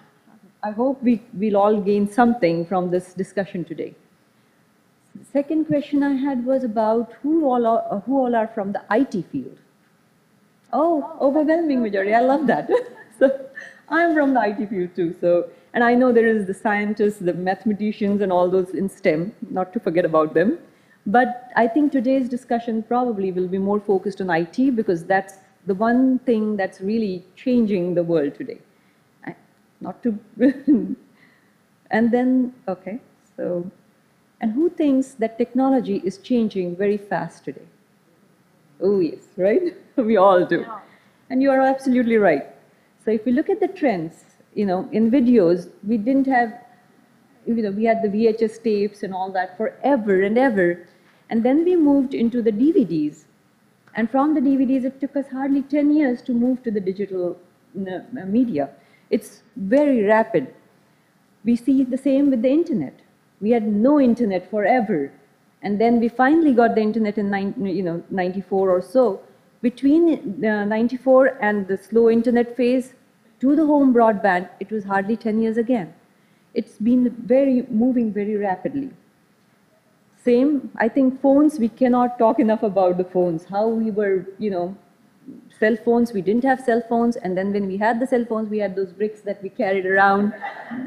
I 0.62 0.70
hope 0.70 1.02
we, 1.02 1.22
we'll 1.32 1.56
all 1.56 1.80
gain 1.80 2.10
something 2.10 2.66
from 2.66 2.90
this 2.90 3.14
discussion 3.14 3.64
today. 3.64 3.94
The 5.14 5.24
second 5.24 5.66
question 5.66 6.02
I 6.02 6.14
had 6.14 6.44
was 6.44 6.64
about 6.64 7.12
who 7.22 7.44
all 7.46 7.66
are, 7.66 8.00
who 8.00 8.18
all 8.18 8.34
are 8.34 8.48
from 8.48 8.72
the 8.72 8.82
IT 8.90 9.24
field. 9.30 9.58
Oh, 10.72 11.16
overwhelming 11.20 11.82
majority. 11.82 12.14
I 12.14 12.20
love 12.20 12.46
that. 12.48 12.68
so 13.18 13.46
I'm 13.88 14.14
from 14.14 14.34
the 14.34 14.42
IT 14.42 14.68
field 14.68 14.96
too. 14.96 15.14
So, 15.20 15.48
and 15.72 15.84
I 15.84 15.94
know 15.94 16.12
there 16.12 16.26
is 16.26 16.46
the 16.46 16.54
scientists, 16.54 17.18
the 17.18 17.32
mathematicians, 17.32 18.22
and 18.22 18.32
all 18.32 18.50
those 18.50 18.70
in 18.70 18.88
STEM. 18.88 19.32
Not 19.50 19.72
to 19.74 19.80
forget 19.80 20.04
about 20.04 20.34
them. 20.34 20.58
But 21.06 21.50
I 21.54 21.68
think 21.68 21.92
today's 21.92 22.28
discussion 22.28 22.82
probably 22.82 23.30
will 23.30 23.48
be 23.48 23.58
more 23.58 23.78
focused 23.78 24.20
on 24.20 24.30
IT 24.30 24.74
because 24.74 25.04
that's 25.04 25.34
the 25.66 25.74
one 25.74 26.18
thing 26.20 26.56
that's 26.56 26.80
really 26.80 27.24
changing 27.36 27.94
the 27.94 28.02
world 28.02 28.34
today. 28.34 28.58
I, 29.26 29.34
not 29.80 30.02
to, 30.02 30.18
and 31.90 32.10
then 32.10 32.54
okay, 32.68 33.00
so, 33.36 33.70
and 34.44 34.52
who 34.52 34.68
thinks 34.68 35.12
that 35.20 35.38
technology 35.38 36.02
is 36.04 36.18
changing 36.18 36.76
very 36.76 36.98
fast 36.98 37.46
today? 37.46 37.66
Oh, 38.78 39.00
yes, 39.00 39.22
right? 39.38 39.74
we 39.96 40.18
all 40.18 40.44
do. 40.44 40.66
And 41.30 41.40
you 41.40 41.50
are 41.50 41.62
absolutely 41.62 42.16
right. 42.16 42.44
So 43.02 43.10
if 43.10 43.24
we 43.24 43.32
look 43.32 43.48
at 43.48 43.58
the 43.58 43.68
trends, 43.68 44.24
you 44.54 44.66
know, 44.66 44.86
in 44.92 45.10
videos, 45.10 45.70
we 45.82 45.96
didn't 45.96 46.26
have, 46.26 46.52
you 47.46 47.54
know, 47.54 47.70
we 47.70 47.84
had 47.84 48.02
the 48.02 48.08
VHS 48.08 48.62
tapes 48.62 49.02
and 49.02 49.14
all 49.14 49.32
that 49.32 49.56
forever 49.56 50.20
and 50.20 50.36
ever. 50.36 50.86
And 51.30 51.42
then 51.42 51.64
we 51.64 51.74
moved 51.74 52.12
into 52.12 52.42
the 52.42 52.52
DVDs. 52.52 53.24
And 53.94 54.10
from 54.10 54.34
the 54.34 54.42
DVDs, 54.42 54.84
it 54.84 55.00
took 55.00 55.16
us 55.16 55.28
hardly 55.32 55.62
10 55.62 55.96
years 55.96 56.20
to 56.20 56.34
move 56.34 56.62
to 56.64 56.70
the 56.70 56.80
digital 56.80 57.38
media. 57.74 58.68
It's 59.08 59.40
very 59.56 60.02
rapid. 60.02 60.54
We 61.46 61.56
see 61.56 61.82
the 61.82 61.96
same 61.96 62.28
with 62.28 62.42
the 62.42 62.50
internet. 62.50 63.00
We 63.44 63.50
had 63.50 63.66
no 63.66 64.00
internet 64.00 64.50
forever. 64.50 65.12
And 65.60 65.78
then 65.78 66.00
we 66.00 66.08
finally 66.08 66.54
got 66.54 66.74
the 66.74 66.80
internet 66.80 67.18
in 67.18 67.26
you 67.66 67.82
know, 67.82 68.02
94 68.08 68.70
or 68.70 68.80
so. 68.80 69.20
Between 69.60 70.42
uh, 70.42 70.64
94 70.64 71.36
and 71.42 71.68
the 71.68 71.76
slow 71.76 72.08
internet 72.08 72.56
phase 72.56 72.94
to 73.40 73.54
the 73.54 73.66
home 73.66 73.92
broadband, 73.92 74.48
it 74.60 74.70
was 74.70 74.84
hardly 74.84 75.18
10 75.18 75.42
years 75.42 75.58
again. 75.58 75.92
It's 76.54 76.78
been 76.78 77.10
very 77.10 77.66
moving 77.68 78.14
very 78.14 78.36
rapidly. 78.36 78.90
Same, 80.24 80.70
I 80.76 80.88
think 80.88 81.20
phones, 81.20 81.58
we 81.58 81.68
cannot 81.68 82.18
talk 82.18 82.38
enough 82.38 82.62
about 82.62 82.96
the 82.96 83.04
phones, 83.04 83.44
how 83.44 83.68
we 83.68 83.90
were, 83.90 84.24
you 84.38 84.50
know, 84.50 84.74
cell 85.58 85.76
phones, 85.84 86.12
we 86.12 86.20
didn't 86.20 86.44
have 86.44 86.60
cell 86.60 86.82
phones, 86.88 87.16
and 87.16 87.36
then 87.36 87.52
when 87.52 87.66
we 87.66 87.76
had 87.76 88.00
the 88.00 88.06
cell 88.06 88.24
phones, 88.24 88.48
we 88.48 88.58
had 88.58 88.76
those 88.76 88.92
bricks 88.92 89.20
that 89.22 89.42
we 89.42 89.48
carried 89.48 89.86
around. 89.86 90.32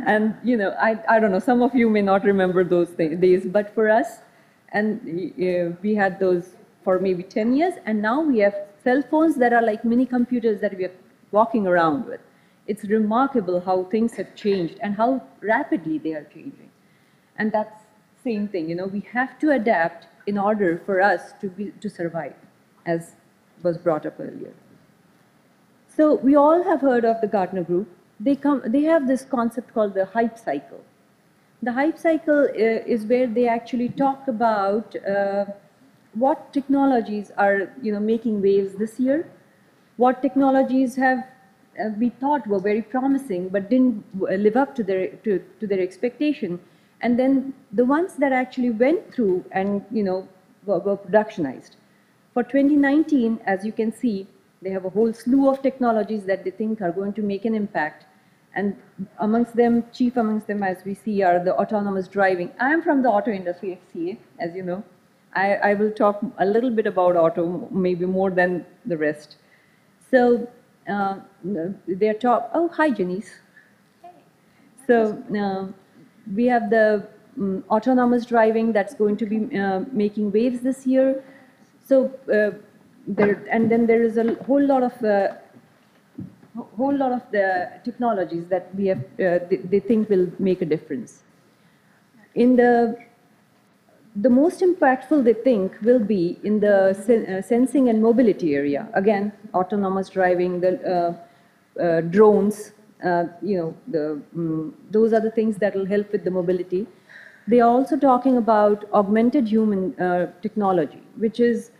And, 0.06 0.36
you 0.44 0.58
know, 0.58 0.72
I, 0.80 1.00
I 1.10 1.20
don't 1.20 1.32
know, 1.32 1.40
some 1.40 1.62
of 1.62 1.74
you 1.76 1.90
may 1.90 2.02
not 2.02 2.24
remember 2.24 2.64
those 2.64 2.90
days, 2.90 3.46
but 3.46 3.74
for 3.74 3.90
us, 3.90 4.20
and 4.74 5.00
uh, 5.08 5.76
we 5.82 5.96
had 5.96 6.20
those 6.20 6.56
for 6.84 7.00
maybe 7.00 7.24
10 7.24 7.56
years, 7.56 7.74
and 7.86 8.02
now 8.02 8.22
we 8.22 8.40
have 8.40 8.56
cell 8.84 9.02
phones 9.10 9.36
that 9.36 9.54
are 9.54 9.62
like 9.62 9.84
mini 9.84 10.06
computers 10.06 10.62
that 10.62 10.78
we 10.78 10.86
are 10.86 10.94
walking 11.32 11.68
around 11.68 12.06
with. 12.06 12.22
It's 12.68 12.84
remarkable 12.84 13.60
how 13.62 13.84
things 13.86 14.14
have 14.14 14.36
changed 14.36 14.78
and 14.82 14.96
how 14.96 15.24
rapidly 15.42 15.98
they 15.98 16.14
are 16.14 16.26
changing. 16.26 16.70
And 17.38 17.52
that's 17.52 17.84
same 18.24 18.48
thing, 18.48 18.70
you 18.70 18.76
know, 18.76 18.88
we 18.88 19.02
have 19.12 19.40
to 19.40 19.52
adapt 19.52 20.08
in 20.28 20.38
order 20.38 20.82
for 20.86 21.02
us 21.02 21.34
to, 21.40 21.50
be, 21.50 21.72
to 21.80 21.90
survive, 21.90 22.34
as 22.86 23.17
was 23.64 23.78
brought 23.78 24.06
up 24.06 24.20
earlier. 24.20 24.54
So 25.96 26.16
we 26.16 26.36
all 26.36 26.64
have 26.64 26.82
heard 26.82 27.06
of 27.06 27.22
the 27.22 27.28
Gartner 27.28 27.64
Group. 27.64 27.88
They, 28.20 28.36
come, 28.36 28.62
they 28.66 28.84
have 28.84 29.08
this 29.08 29.24
concept 29.24 29.74
called 29.74 29.94
the 29.94 30.06
hype 30.06 30.38
cycle. 30.38 30.84
The 31.64 31.72
hype 31.72 31.98
cycle 31.98 32.48
uh, 32.50 32.94
is 32.96 33.06
where 33.06 33.28
they 33.28 33.48
actually 33.48 33.90
talk 33.90 34.28
about 34.28 34.96
uh, 35.06 35.46
what 36.14 36.54
technologies 36.54 37.32
are 37.38 37.72
you 37.82 37.92
know, 37.92 38.00
making 38.00 38.42
waves 38.42 38.76
this 38.76 39.00
year, 39.00 39.30
what 39.98 40.22
technologies 40.22 40.96
have 40.96 41.20
uh, 41.80 41.90
we 42.00 42.10
thought 42.10 42.46
were 42.48 42.60
very 42.60 42.82
promising 42.82 43.50
but 43.50 43.70
didn't 43.70 44.04
uh, 44.22 44.34
live 44.36 44.56
up 44.56 44.76
to 44.76 44.84
their, 44.84 45.08
to, 45.24 45.44
to 45.60 45.68
their 45.68 45.80
expectation, 45.80 46.60
and 47.02 47.20
then 47.20 47.54
the 47.72 47.86
ones 47.86 48.16
that 48.16 48.32
actually 48.32 48.72
went 48.72 49.14
through 49.14 49.44
and 49.52 49.86
you 49.92 50.04
know, 50.04 50.28
were, 50.66 50.80
were 50.80 50.98
productionized. 50.98 51.77
For 52.38 52.44
2019, 52.44 53.40
as 53.48 53.66
you 53.66 53.72
can 53.72 53.92
see, 53.92 54.28
they 54.62 54.70
have 54.70 54.86
a 54.86 54.92
whole 54.92 55.12
slew 55.12 55.50
of 55.50 55.64
technologies 55.64 56.24
that 56.26 56.44
they 56.44 56.52
think 56.52 56.84
are 56.84 56.92
going 56.92 57.14
to 57.14 57.24
make 57.24 57.46
an 57.46 57.56
impact 57.56 58.06
and 58.54 58.76
amongst 59.18 59.56
them, 59.56 59.86
chief 59.92 60.18
amongst 60.18 60.46
them, 60.46 60.62
as 60.62 60.86
we 60.86 60.94
see, 60.94 61.24
are 61.24 61.44
the 61.44 61.56
autonomous 61.56 62.08
driving. 62.08 62.52
I'm 62.60 62.84
from 62.84 63.02
the 63.02 63.10
auto 63.10 63.32
industry, 63.32 63.80
FCA, 63.82 64.20
as 64.40 64.56
you 64.56 64.62
know. 64.62 64.84
I, 65.34 65.56
I 65.56 65.74
will 65.74 65.90
talk 65.90 66.24
a 66.38 66.46
little 66.46 66.70
bit 66.70 66.86
about 66.86 67.16
auto, 67.16 67.68
maybe 67.72 68.06
more 68.06 68.30
than 68.30 68.68
the 68.86 68.98
rest. 68.98 69.38
So 70.12 70.48
uh, 70.88 71.16
they're 71.88 72.14
talk. 72.14 72.52
Oh, 72.54 72.68
hi, 72.68 72.92
Janice. 72.92 73.32
Hey. 74.04 74.12
So 74.86 75.24
uh, 75.36 75.72
we 76.36 76.46
have 76.46 76.70
the 76.70 77.08
um, 77.40 77.64
autonomous 77.72 78.28
driving 78.28 78.74
that's 78.74 78.94
going 78.94 79.18
to 79.18 79.26
be 79.26 79.60
uh, 79.60 79.86
making 79.92 80.32
waves 80.32 80.60
this 80.62 80.86
year. 80.86 81.24
So 81.88 82.12
uh, 82.32 82.52
there, 83.08 83.46
and 83.50 83.72
then 83.72 83.88
there 83.88 84.04
is 84.04 84.18
a 84.18 84.34
whole 84.44 84.66
lot 84.66 84.84
of 84.84 85.04
uh, 85.04 85.36
whole 86.76 86.96
lot 86.96 87.12
of 87.12 87.22
the 87.32 87.72
technologies 87.86 88.46
that 88.48 88.74
we 88.76 88.88
have, 88.88 88.98
uh, 88.98 89.40
they, 89.50 89.60
they, 89.72 89.80
think 89.80 90.10
will 90.10 90.28
make 90.40 90.62
a 90.62 90.66
difference. 90.66 91.24
In 92.36 92.56
the, 92.56 92.98
the 94.16 94.30
most 94.30 94.62
impactful 94.62 95.24
they 95.24 95.34
think 95.34 95.80
will 95.82 96.00
be 96.00 96.40
in 96.44 96.60
the 96.60 96.94
sen 97.06 97.26
uh, 97.28 97.42
sensing 97.42 97.90
and 97.90 98.02
mobility 98.02 98.56
area. 98.56 98.90
Again, 98.94 99.32
autonomous 99.54 100.10
driving, 100.10 100.60
the 100.60 100.74
uh, 100.96 101.82
uh 101.82 102.02
drones, 102.02 102.72
you 103.44 103.58
know, 103.58 103.76
the, 103.88 104.22
um, 104.36 104.76
those 104.90 105.14
are 105.14 105.22
the 105.22 105.32
things 105.32 105.58
that 105.58 105.76
will 105.76 105.86
help 105.86 106.12
with 106.12 106.24
the 106.24 106.32
mobility. 106.32 106.88
They 107.48 107.62
are 107.62 107.70
also 107.70 107.96
talking 107.96 108.38
about 108.38 108.86
augmented 108.92 109.48
human 109.48 109.94
technology, 110.42 111.02
which 111.16 111.40
is 111.40 111.72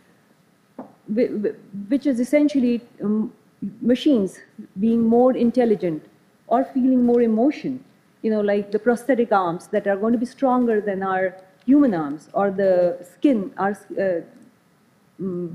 which 1.08 2.06
is 2.06 2.20
essentially 2.20 2.80
um, 3.02 3.32
machines 3.80 4.38
being 4.78 5.04
more 5.04 5.36
intelligent 5.36 6.04
or 6.46 6.64
feeling 6.64 7.04
more 7.04 7.22
emotion, 7.22 7.84
you 8.22 8.30
know, 8.30 8.40
like 8.40 8.70
the 8.70 8.78
prosthetic 8.78 9.32
arms 9.32 9.68
that 9.68 9.86
are 9.86 9.96
going 9.96 10.12
to 10.12 10.18
be 10.18 10.26
stronger 10.26 10.80
than 10.80 11.02
our 11.02 11.36
human 11.66 11.94
arms, 11.94 12.28
or 12.32 12.50
the 12.50 13.06
skin, 13.12 13.52
our 13.58 13.72
uh, 13.72 14.20
mm, 15.20 15.54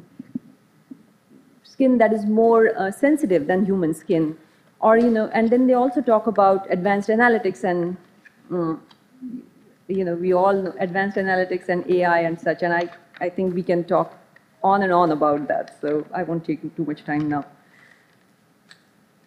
skin 1.64 1.98
that 1.98 2.14
is 2.14 2.26
more 2.26 2.78
uh, 2.78 2.92
sensitive 2.92 3.48
than 3.48 3.66
human 3.66 3.94
skin, 3.94 4.38
or 4.80 4.98
you 4.98 5.10
know, 5.10 5.30
and 5.34 5.50
then 5.50 5.66
they 5.66 5.74
also 5.74 6.02
talk 6.02 6.28
about 6.28 6.72
advanced 6.72 7.10
analytics 7.10 7.64
and. 7.64 7.98
Mm, 8.52 8.80
you 9.90 10.06
know, 10.06 10.16
we 10.16 10.34
all 10.34 10.54
know 10.54 10.74
advanced 10.80 11.18
analytics 11.18 11.68
and 11.68 11.86
AI 11.90 12.22
and 12.22 12.40
such, 12.40 12.64
and 12.64 12.74
I, 12.74 12.90
I 13.20 13.30
think 13.30 13.54
we 13.54 13.62
can 13.62 13.84
talk 13.84 14.18
on 14.63 14.84
and 14.84 14.93
on 14.93 15.12
about 15.12 15.48
that. 15.48 15.77
So 15.82 16.05
I 16.13 16.24
won't 16.24 16.46
take 16.46 16.75
too 16.75 16.86
much 16.86 17.03
time 17.03 17.29
now. 17.29 17.46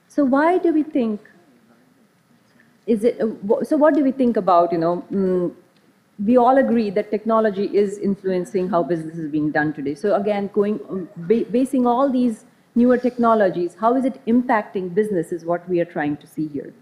So 0.08 0.24
why 0.24 0.58
do 0.58 0.72
we 0.72 0.82
think, 0.82 1.20
is 2.86 3.04
it, 3.04 3.18
so 3.64 3.76
what 3.76 3.94
do 3.94 4.02
we 4.02 4.12
think 4.12 4.36
about, 4.38 4.72
you 4.72 4.78
know, 4.78 5.04
mm, 5.12 5.54
we 6.24 6.38
all 6.38 6.56
agree 6.56 6.88
that 6.88 7.10
technology 7.10 7.64
is 7.76 7.98
influencing 7.98 8.70
how 8.70 8.82
business 8.82 9.18
is 9.18 9.30
being 9.30 9.50
done 9.50 9.74
today. 9.74 9.94
So 9.94 10.14
again, 10.14 10.48
going, 10.54 11.08
basing 11.26 11.86
all 11.86 12.10
these 12.10 12.46
newer 12.74 12.96
technologies, 12.96 13.76
how 13.78 13.94
is 13.96 14.06
it 14.06 14.24
impacting 14.26 14.94
business 14.94 15.32
is 15.32 15.44
what 15.44 15.68
we 15.68 15.80
are 15.80 15.84
trying 15.84 16.16
to 16.16 16.26
see 16.26 16.48
here. 16.48 16.72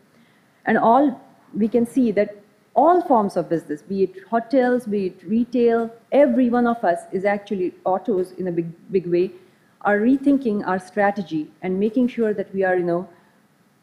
And 0.66 0.78
all, 0.78 1.20
we 1.52 1.66
can 1.66 1.84
see 1.86 2.12
that 2.12 2.43
all 2.74 3.00
forms 3.02 3.36
of 3.36 3.48
business, 3.48 3.82
be 3.82 4.02
it 4.02 4.14
hotels, 4.28 4.86
be 4.86 5.06
it 5.06 5.22
retail, 5.24 5.90
every 6.10 6.50
one 6.50 6.66
of 6.66 6.82
us 6.84 7.00
is 7.12 7.24
actually 7.24 7.72
autos 7.84 8.32
in 8.32 8.48
a 8.48 8.52
big, 8.52 8.66
big 8.90 9.06
way, 9.06 9.30
are 9.82 9.98
rethinking 9.98 10.66
our 10.66 10.78
strategy 10.78 11.50
and 11.62 11.78
making 11.78 12.08
sure 12.08 12.34
that 12.34 12.52
we 12.54 12.64
are, 12.64 12.76
you 12.76 12.84
know, 12.84 13.08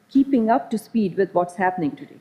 keeping 0.10 0.50
up 0.50 0.70
to 0.70 0.78
speed 0.78 1.16
with 1.16 1.34
what's 1.34 1.56
happening 1.56 1.92
today. 1.92 2.18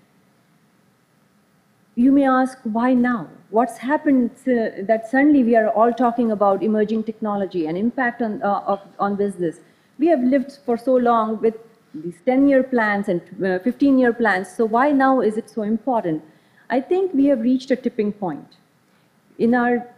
You 1.97 2.13
may 2.13 2.27
ask, 2.27 2.59
why 2.63 2.95
now? 2.95 3.29
What's 3.51 3.79
happened 3.79 4.31
that 4.47 5.09
suddenly 5.11 5.43
we 5.43 5.57
are 5.57 5.71
all 5.71 5.93
talking 5.93 6.31
about 6.31 6.63
emerging 6.63 7.03
technology 7.05 7.67
and 7.67 7.77
impact 7.77 8.23
on, 8.23 8.41
uh, 8.43 8.63
of, 8.67 8.81
on 9.01 9.17
business? 9.17 9.59
We 9.99 10.07
have 10.07 10.23
lived 10.23 10.59
for 10.65 10.79
so 10.79 10.95
long 10.95 11.41
with 11.41 11.57
these 11.93 12.15
10-year 12.27 12.63
plans 12.63 13.09
and 13.09 13.21
15-year 13.41 14.11
uh, 14.11 14.15
plans, 14.15 14.49
so 14.49 14.65
why 14.65 14.93
now 14.93 15.21
is 15.21 15.37
it 15.37 15.51
so 15.51 15.63
important? 15.63 16.23
I 16.71 16.81
think 16.81 17.13
we 17.13 17.27
have 17.27 17.41
reached 17.41 17.71
a 17.73 17.77
tipping 17.77 18.13
point 18.13 18.57
in 19.39 19.55
our, 19.55 19.89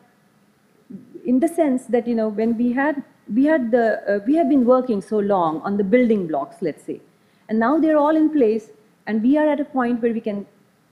in 1.25 1.38
the 1.38 1.49
sense 1.49 1.85
that, 1.87 2.09
you 2.09 2.14
know, 2.14 2.29
when 2.29 2.57
we 2.57 2.73
had, 2.73 3.02
we 3.33 3.45
had 3.45 3.71
the, 3.71 3.87
uh, 4.11 4.21
we 4.26 4.37
have 4.37 4.49
been 4.49 4.64
working 4.64 5.02
so 5.02 5.19
long 5.19 5.61
on 5.61 5.76
the 5.76 5.85
building 5.85 6.26
blocks, 6.26 6.57
let's 6.62 6.83
say, 6.83 7.00
and 7.49 7.59
now 7.59 7.79
they're 7.79 7.99
all 7.99 8.17
in 8.17 8.31
place, 8.31 8.71
and 9.07 9.23
we 9.23 9.37
are 9.37 9.47
at 9.47 9.61
a 9.61 9.64
point 9.64 10.00
where 10.00 10.12
we 10.12 10.21
can 10.21 10.47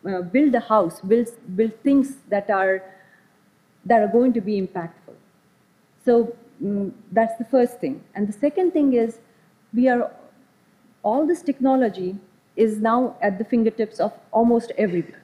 uh, 0.06 0.20
build 0.20 0.54
a 0.54 0.60
house, 0.60 1.00
build, 1.00 1.28
build 1.56 1.72
things 1.82 2.16
that 2.28 2.50
are, 2.50 2.82
that 3.86 4.02
are 4.02 4.08
going 4.08 4.32
to 4.34 4.40
be 4.40 4.60
impactful. 4.60 5.14
So 6.04 6.36
um, 6.62 6.92
that's 7.12 7.36
the 7.38 7.44
first 7.46 7.80
thing. 7.80 8.04
And 8.14 8.28
the 8.28 8.32
second 8.32 8.72
thing 8.72 8.92
is, 8.92 9.18
we 9.72 9.88
are, 9.88 10.10
all 11.02 11.26
this 11.26 11.42
technology 11.42 12.18
is 12.56 12.78
now 12.78 13.16
at 13.22 13.38
the 13.38 13.44
fingertips 13.44 14.00
of 14.00 14.12
almost 14.32 14.72
everybody. 14.76 15.19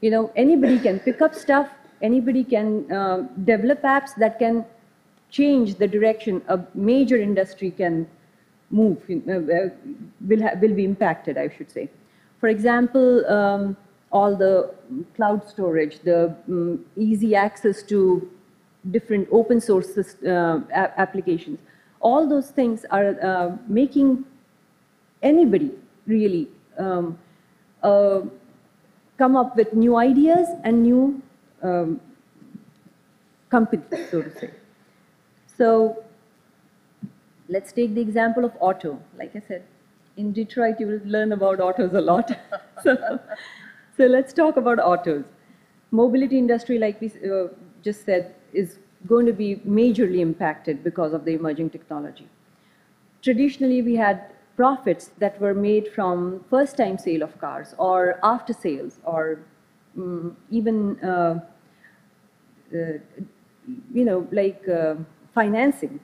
You 0.00 0.10
know, 0.10 0.32
anybody 0.34 0.78
can 0.78 0.98
pick 1.00 1.20
up 1.20 1.34
stuff, 1.34 1.68
anybody 2.00 2.44
can 2.44 2.90
uh, 2.90 3.26
develop 3.44 3.82
apps 3.82 4.14
that 4.16 4.38
can 4.38 4.64
change 5.30 5.76
the 5.76 5.86
direction 5.86 6.42
a 6.48 6.58
major 6.74 7.16
industry 7.16 7.70
can 7.70 8.08
move, 8.70 8.98
uh, 9.10 9.40
will, 10.26 10.42
will 10.60 10.74
be 10.74 10.84
impacted, 10.84 11.36
I 11.36 11.48
should 11.48 11.70
say. 11.70 11.88
For 12.38 12.48
example, 12.48 13.26
um, 13.26 13.76
all 14.12 14.34
the 14.36 14.74
cloud 15.14 15.48
storage, 15.48 16.00
the 16.00 16.34
um, 16.48 16.84
easy 16.96 17.34
access 17.34 17.82
to 17.84 18.30
different 18.90 19.28
open 19.30 19.60
source 19.60 19.96
uh, 19.98 20.60
applications, 20.96 21.58
all 22.00 22.26
those 22.26 22.50
things 22.50 22.86
are 22.90 23.22
uh, 23.22 23.56
making 23.68 24.24
anybody 25.22 25.70
really 26.06 26.48
um, 26.78 27.18
come 29.20 29.36
up 29.36 29.56
with 29.56 29.74
new 29.74 29.96
ideas 29.96 30.48
and 30.64 30.82
new 30.82 31.22
um, 31.62 32.00
companies, 33.50 34.10
so 34.10 34.22
to 34.22 34.38
say. 34.38 34.50
So 35.56 36.04
let's 37.48 37.72
take 37.72 37.94
the 37.94 38.00
example 38.00 38.44
of 38.44 38.56
auto. 38.60 38.98
Like 39.18 39.36
I 39.36 39.42
said, 39.46 39.64
in 40.16 40.32
Detroit, 40.32 40.80
you 40.80 40.86
will 40.86 41.00
learn 41.04 41.32
about 41.32 41.60
autos 41.60 41.92
a 41.92 42.00
lot. 42.00 42.32
so, 42.82 42.96
so 43.96 44.06
let's 44.06 44.32
talk 44.32 44.56
about 44.56 44.78
autos. 44.78 45.24
Mobility 45.90 46.38
industry, 46.38 46.78
like 46.78 47.00
we 47.00 47.12
uh, 47.30 47.48
just 47.82 48.04
said, 48.04 48.34
is 48.52 48.78
going 49.06 49.26
to 49.26 49.32
be 49.32 49.56
majorly 49.80 50.20
impacted 50.20 50.84
because 50.84 51.12
of 51.12 51.24
the 51.24 51.34
emerging 51.34 51.70
technology. 51.70 52.28
Traditionally, 53.22 53.82
we 53.82 53.96
had 53.96 54.32
profits 54.60 55.10
that 55.18 55.40
were 55.40 55.54
made 55.54 55.86
from 55.96 56.44
first-time 56.50 56.98
sale 56.98 57.22
of 57.26 57.36
cars 57.42 57.74
or 57.78 58.18
after 58.22 58.52
sales 58.52 58.98
or 59.04 59.22
um, 59.96 60.36
even, 60.50 60.76
uh, 61.12 61.38
uh, 62.78 62.98
you 63.98 64.04
know, 64.08 64.18
like 64.40 64.68
uh, 64.68 64.96
financing. 65.34 65.98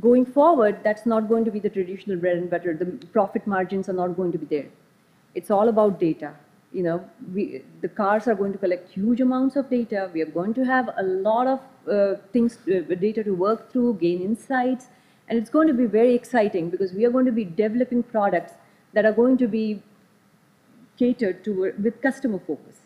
Going 0.00 0.26
forward, 0.26 0.82
that's 0.84 1.06
not 1.06 1.28
going 1.30 1.46
to 1.46 1.50
be 1.50 1.58
the 1.58 1.70
traditional 1.70 2.18
bread 2.18 2.36
and 2.36 2.50
butter. 2.50 2.74
The 2.74 3.06
profit 3.16 3.46
margins 3.46 3.88
are 3.88 3.98
not 4.02 4.14
going 4.18 4.32
to 4.32 4.38
be 4.44 4.46
there. 4.56 4.68
It's 5.34 5.50
all 5.50 5.68
about 5.70 5.98
data. 5.98 6.34
You 6.72 6.82
know, 6.82 6.98
we, 7.34 7.62
the 7.80 7.88
cars 7.88 8.28
are 8.28 8.34
going 8.34 8.52
to 8.52 8.58
collect 8.58 8.90
huge 8.90 9.22
amounts 9.22 9.56
of 9.56 9.70
data. 9.70 10.10
We 10.12 10.20
are 10.20 10.32
going 10.38 10.52
to 10.60 10.64
have 10.66 10.90
a 10.98 11.02
lot 11.02 11.46
of 11.46 11.60
uh, 11.90 12.20
things, 12.30 12.58
uh, 12.68 12.94
data 12.94 13.24
to 13.24 13.34
work 13.34 13.72
through, 13.72 13.94
gain 13.94 14.20
insights, 14.20 14.88
and 15.28 15.38
it's 15.38 15.50
going 15.50 15.68
to 15.68 15.74
be 15.74 15.86
very 15.86 16.14
exciting 16.14 16.70
because 16.70 16.92
we 16.92 17.04
are 17.04 17.10
going 17.10 17.26
to 17.26 17.32
be 17.32 17.44
developing 17.44 18.02
products 18.02 18.54
that 18.94 19.04
are 19.04 19.12
going 19.12 19.36
to 19.38 19.46
be 19.46 19.82
catered 20.98 21.44
to 21.44 21.72
with 21.78 22.00
customer 22.02 22.40
focus 22.46 22.80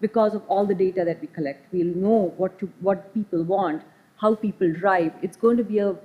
because 0.00 0.34
of 0.34 0.42
all 0.46 0.66
the 0.66 0.74
data 0.74 1.04
that 1.04 1.20
we 1.20 1.26
collect. 1.28 1.72
We'll 1.72 1.96
know 1.96 2.34
what 2.36 2.58
to, 2.58 2.70
what 2.80 3.12
people 3.14 3.42
want, 3.42 3.82
how 4.18 4.34
people 4.34 4.72
drive. 4.72 5.12
It's 5.22 5.36
going 5.36 5.56
to 5.56 5.64
be 5.64 5.78
a 5.78 5.96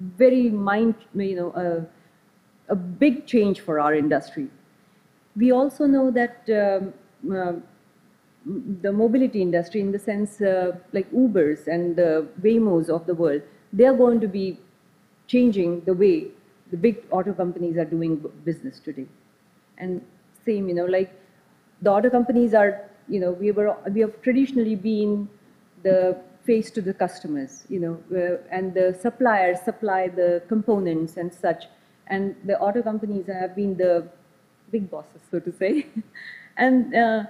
very 0.00 0.50
mind, 0.50 0.94
you 1.14 1.36
know, 1.36 1.52
a, 1.52 2.72
a 2.72 2.76
big 2.76 3.26
change 3.26 3.60
for 3.60 3.80
our 3.80 3.94
industry. 3.94 4.48
We 5.36 5.52
also 5.52 5.86
know 5.86 6.10
that 6.10 6.48
um, 6.50 6.94
uh, 7.34 7.52
the 8.82 8.92
mobility 8.92 9.42
industry, 9.42 9.80
in 9.80 9.92
the 9.92 9.98
sense 9.98 10.40
uh, 10.40 10.76
like 10.92 11.10
Ubers 11.12 11.66
and 11.66 11.96
the 11.96 12.28
Waymos 12.42 12.88
of 12.88 13.06
the 13.06 13.14
world, 13.14 13.42
they 13.72 13.84
are 13.84 13.94
going 13.94 14.20
to 14.20 14.28
be 14.28 14.58
changing 15.32 15.80
the 15.88 15.94
way 15.94 16.16
the 16.70 16.76
big 16.76 17.02
auto 17.10 17.32
companies 17.32 17.76
are 17.76 17.84
doing 17.84 18.16
business 18.44 18.78
today. 18.78 19.06
And 19.78 20.04
same, 20.44 20.68
you 20.68 20.74
know, 20.74 20.86
like 20.86 21.12
the 21.82 21.90
auto 21.90 22.10
companies 22.10 22.54
are, 22.54 22.72
you 23.08 23.20
know, 23.20 23.32
we 23.32 23.50
were 23.50 23.76
we 23.92 24.00
have 24.00 24.20
traditionally 24.22 24.76
been 24.76 25.28
the 25.82 26.16
face 26.44 26.70
to 26.76 26.80
the 26.82 26.94
customers, 26.94 27.64
you 27.68 27.80
know, 27.80 27.94
and 28.50 28.74
the 28.74 28.96
suppliers 29.00 29.60
supply 29.60 30.08
the 30.08 30.42
components 30.48 31.16
and 31.16 31.32
such. 31.32 31.66
And 32.06 32.34
the 32.44 32.58
auto 32.58 32.82
companies 32.82 33.26
have 33.26 33.54
been 33.54 33.76
the 33.76 34.08
big 34.72 34.90
bosses, 34.90 35.22
so 35.30 35.38
to 35.40 35.52
say. 35.52 35.86
and 36.56 36.94
uh, 36.94 37.24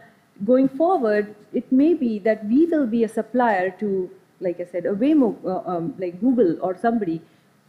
going 0.44 0.68
forward, 0.68 1.34
it 1.52 1.70
may 1.70 1.94
be 1.94 2.18
that 2.20 2.46
we 2.46 2.66
will 2.66 2.86
be 2.86 3.04
a 3.04 3.08
supplier 3.08 3.70
to, 3.80 4.10
like 4.40 4.60
I 4.60 4.64
said, 4.64 4.86
a 4.86 4.94
Waymo, 4.94 5.36
uh, 5.44 5.68
um, 5.70 5.94
like 5.98 6.20
Google 6.20 6.56
or 6.62 6.76
somebody, 6.76 7.20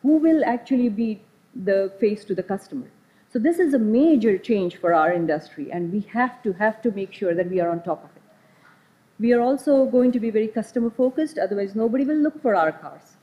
who 0.02 0.18
will 0.18 0.44
actually 0.46 0.90
be 0.90 1.22
the 1.64 1.92
face 2.00 2.24
to 2.26 2.36
the 2.36 2.44
customer. 2.44 2.90
So 3.32 3.40
this 3.40 3.60
is 3.60 3.74
a 3.74 3.80
major 3.80 4.38
change 4.38 4.78
for 4.78 4.94
our 4.94 5.14
industry, 5.14 5.72
and 5.72 5.92
we 5.92 6.02
have 6.12 6.42
to 6.44 6.54
have 6.54 6.82
to 6.82 6.92
make 6.92 7.14
sure 7.14 7.34
that 7.34 7.50
we 7.50 7.62
are 7.62 7.70
on 7.70 7.82
top 7.82 8.04
of 8.04 8.10
it. 8.16 8.22
We 9.20 9.34
are 9.34 9.42
also 9.42 9.86
going 9.86 10.12
to 10.14 10.20
be 10.20 10.32
very 10.32 10.48
customer 10.48 10.90
focused, 10.90 11.38
otherwise 11.38 11.76
nobody 11.76 12.04
will 12.04 12.18
look 12.18 12.42
for 12.42 12.56
our 12.56 12.72
cars. 12.72 13.18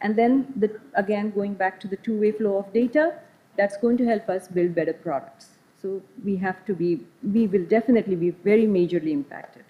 And 0.00 0.16
then, 0.16 0.52
the, 0.56 0.80
again, 0.94 1.30
going 1.30 1.54
back 1.54 1.78
to 1.80 1.88
the 1.88 1.96
two-way 1.96 2.32
flow 2.32 2.56
of 2.56 2.72
data, 2.72 3.18
that's 3.58 3.76
going 3.76 3.98
to 3.98 4.06
help 4.06 4.28
us 4.30 4.48
build 4.48 4.74
better 4.74 4.94
products. 4.94 5.58
So 5.82 6.00
we 6.24 6.36
have 6.36 6.64
to 6.66 6.74
be, 6.74 7.00
we 7.22 7.46
will 7.46 7.64
definitely 7.64 8.16
be 8.16 8.30
very 8.30 8.66
majorly 8.66 9.10
impacted. 9.10 9.64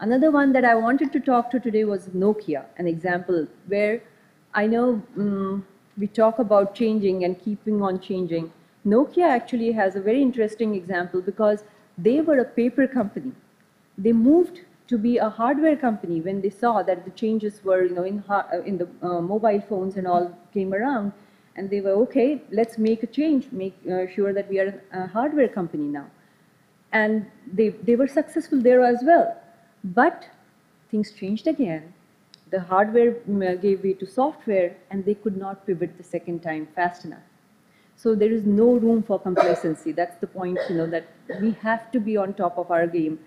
Another 0.00 0.30
one 0.30 0.52
that 0.52 0.64
I 0.64 0.74
wanted 0.74 1.12
to 1.12 1.20
talk 1.20 1.50
to 1.52 1.60
today 1.60 1.84
was 1.84 2.08
Nokia, 2.08 2.64
an 2.76 2.86
example 2.86 3.46
where 3.66 4.02
I 4.60 4.66
know 4.66 4.86
um, 5.16 5.66
we 5.96 6.06
talk 6.20 6.38
about 6.38 6.74
changing 6.74 7.24
and 7.24 7.42
keeping 7.48 7.82
on 7.82 8.00
changing. 8.00 8.52
Nokia 8.94 9.28
actually 9.40 9.72
has 9.72 9.96
a 9.96 10.00
very 10.00 10.22
interesting 10.22 10.74
example 10.74 11.20
because 11.32 11.64
they 12.06 12.20
were 12.30 12.38
a 12.38 12.48
paper 12.62 12.86
company 12.86 13.32
they 13.98 14.12
moved 14.12 14.60
to 14.86 14.96
be 14.96 15.18
a 15.18 15.28
hardware 15.28 15.76
company 15.76 16.20
when 16.20 16.40
they 16.40 16.48
saw 16.48 16.82
that 16.82 17.04
the 17.04 17.10
changes 17.10 17.62
were, 17.64 17.82
you 17.84 17.94
know, 17.94 18.04
in, 18.04 18.22
in 18.64 18.78
the 18.78 18.88
uh, 19.02 19.20
mobile 19.20 19.60
phones 19.68 19.96
and 19.96 20.06
all 20.06 20.32
came 20.54 20.72
around. 20.72 21.12
And 21.56 21.68
they 21.68 21.80
were, 21.80 21.96
okay, 22.04 22.40
let's 22.52 22.78
make 22.78 23.02
a 23.02 23.06
change, 23.06 23.50
make 23.50 23.74
uh, 23.90 24.06
sure 24.14 24.32
that 24.32 24.48
we 24.48 24.60
are 24.60 24.80
a 24.92 25.08
hardware 25.08 25.48
company 25.48 25.88
now. 25.88 26.06
And 26.92 27.26
they, 27.52 27.70
they 27.70 27.96
were 27.96 28.06
successful 28.06 28.62
there 28.62 28.82
as 28.82 29.00
well. 29.02 29.36
But 29.84 30.26
things 30.90 31.10
changed 31.12 31.48
again. 31.48 31.92
The 32.50 32.60
hardware 32.60 33.12
mm, 33.28 33.60
gave 33.60 33.82
way 33.82 33.94
to 33.94 34.06
software, 34.06 34.76
and 34.90 35.04
they 35.04 35.14
could 35.14 35.36
not 35.36 35.66
pivot 35.66 35.96
the 35.98 36.04
second 36.04 36.42
time 36.42 36.68
fast 36.74 37.04
enough. 37.04 37.26
So 37.96 38.14
there 38.14 38.30
is 38.30 38.44
no 38.44 38.74
room 38.74 39.02
for 39.02 39.18
complacency. 39.18 39.92
That's 39.92 40.16
the 40.18 40.28
point, 40.28 40.58
you 40.68 40.76
know, 40.76 40.86
that 40.86 41.08
we 41.40 41.52
have 41.62 41.90
to 41.92 42.00
be 42.00 42.16
on 42.16 42.34
top 42.34 42.56
of 42.56 42.70
our 42.70 42.86
game 42.86 43.18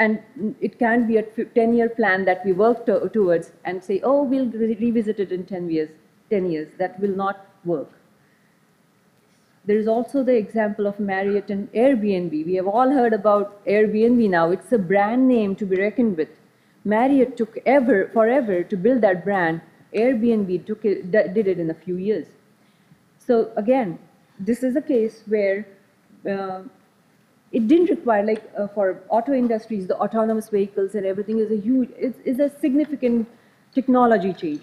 and 0.00 0.18
it 0.60 0.78
can't 0.78 1.06
be 1.06 1.18
a 1.18 1.22
10 1.22 1.74
year 1.74 1.88
plan 1.88 2.24
that 2.24 2.44
we 2.44 2.52
work 2.52 2.84
to, 2.86 3.08
towards 3.12 3.52
and 3.64 3.84
say, 3.84 4.00
oh, 4.02 4.22
we'll 4.22 4.46
re 4.46 4.74
revisit 4.80 5.20
it 5.20 5.30
in 5.30 5.44
10 5.44 5.70
years, 5.70 5.90
10 6.30 6.50
years. 6.50 6.68
That 6.78 6.98
will 6.98 7.16
not 7.22 7.46
work. 7.64 7.90
There 9.66 9.78
is 9.78 9.86
also 9.86 10.22
the 10.24 10.36
example 10.36 10.86
of 10.86 10.98
Marriott 10.98 11.50
and 11.50 11.70
Airbnb. 11.72 12.46
We 12.46 12.54
have 12.54 12.66
all 12.66 12.90
heard 12.90 13.12
about 13.12 13.64
Airbnb 13.66 14.30
now. 14.30 14.50
It's 14.50 14.72
a 14.72 14.78
brand 14.78 15.28
name 15.28 15.54
to 15.56 15.66
be 15.66 15.76
reckoned 15.76 16.16
with. 16.16 16.30
Marriott 16.84 17.36
took 17.36 17.58
ever, 17.66 18.08
forever 18.12 18.62
to 18.64 18.76
build 18.76 19.00
that 19.02 19.24
brand. 19.24 19.60
Airbnb 19.94 20.66
took 20.66 20.84
it, 20.84 21.10
did 21.10 21.46
it 21.46 21.58
in 21.58 21.70
a 21.70 21.74
few 21.74 21.96
years. 21.96 22.26
So 23.18 23.50
again, 23.56 23.98
this 24.38 24.62
is 24.62 24.76
a 24.76 24.80
case 24.80 25.22
where 25.26 25.66
uh, 26.28 26.62
it 27.52 27.68
didn't 27.68 27.90
require, 27.90 28.24
like 28.24 28.50
uh, 28.56 28.68
for 28.68 29.02
auto 29.08 29.32
industries, 29.32 29.86
the 29.86 29.96
autonomous 29.98 30.48
vehicles 30.48 30.94
and 30.94 31.04
everything 31.04 31.38
is 31.38 31.50
a 31.50 31.56
huge, 31.56 31.90
is 31.98 32.38
a 32.38 32.48
significant 32.60 33.28
technology 33.74 34.32
change. 34.32 34.62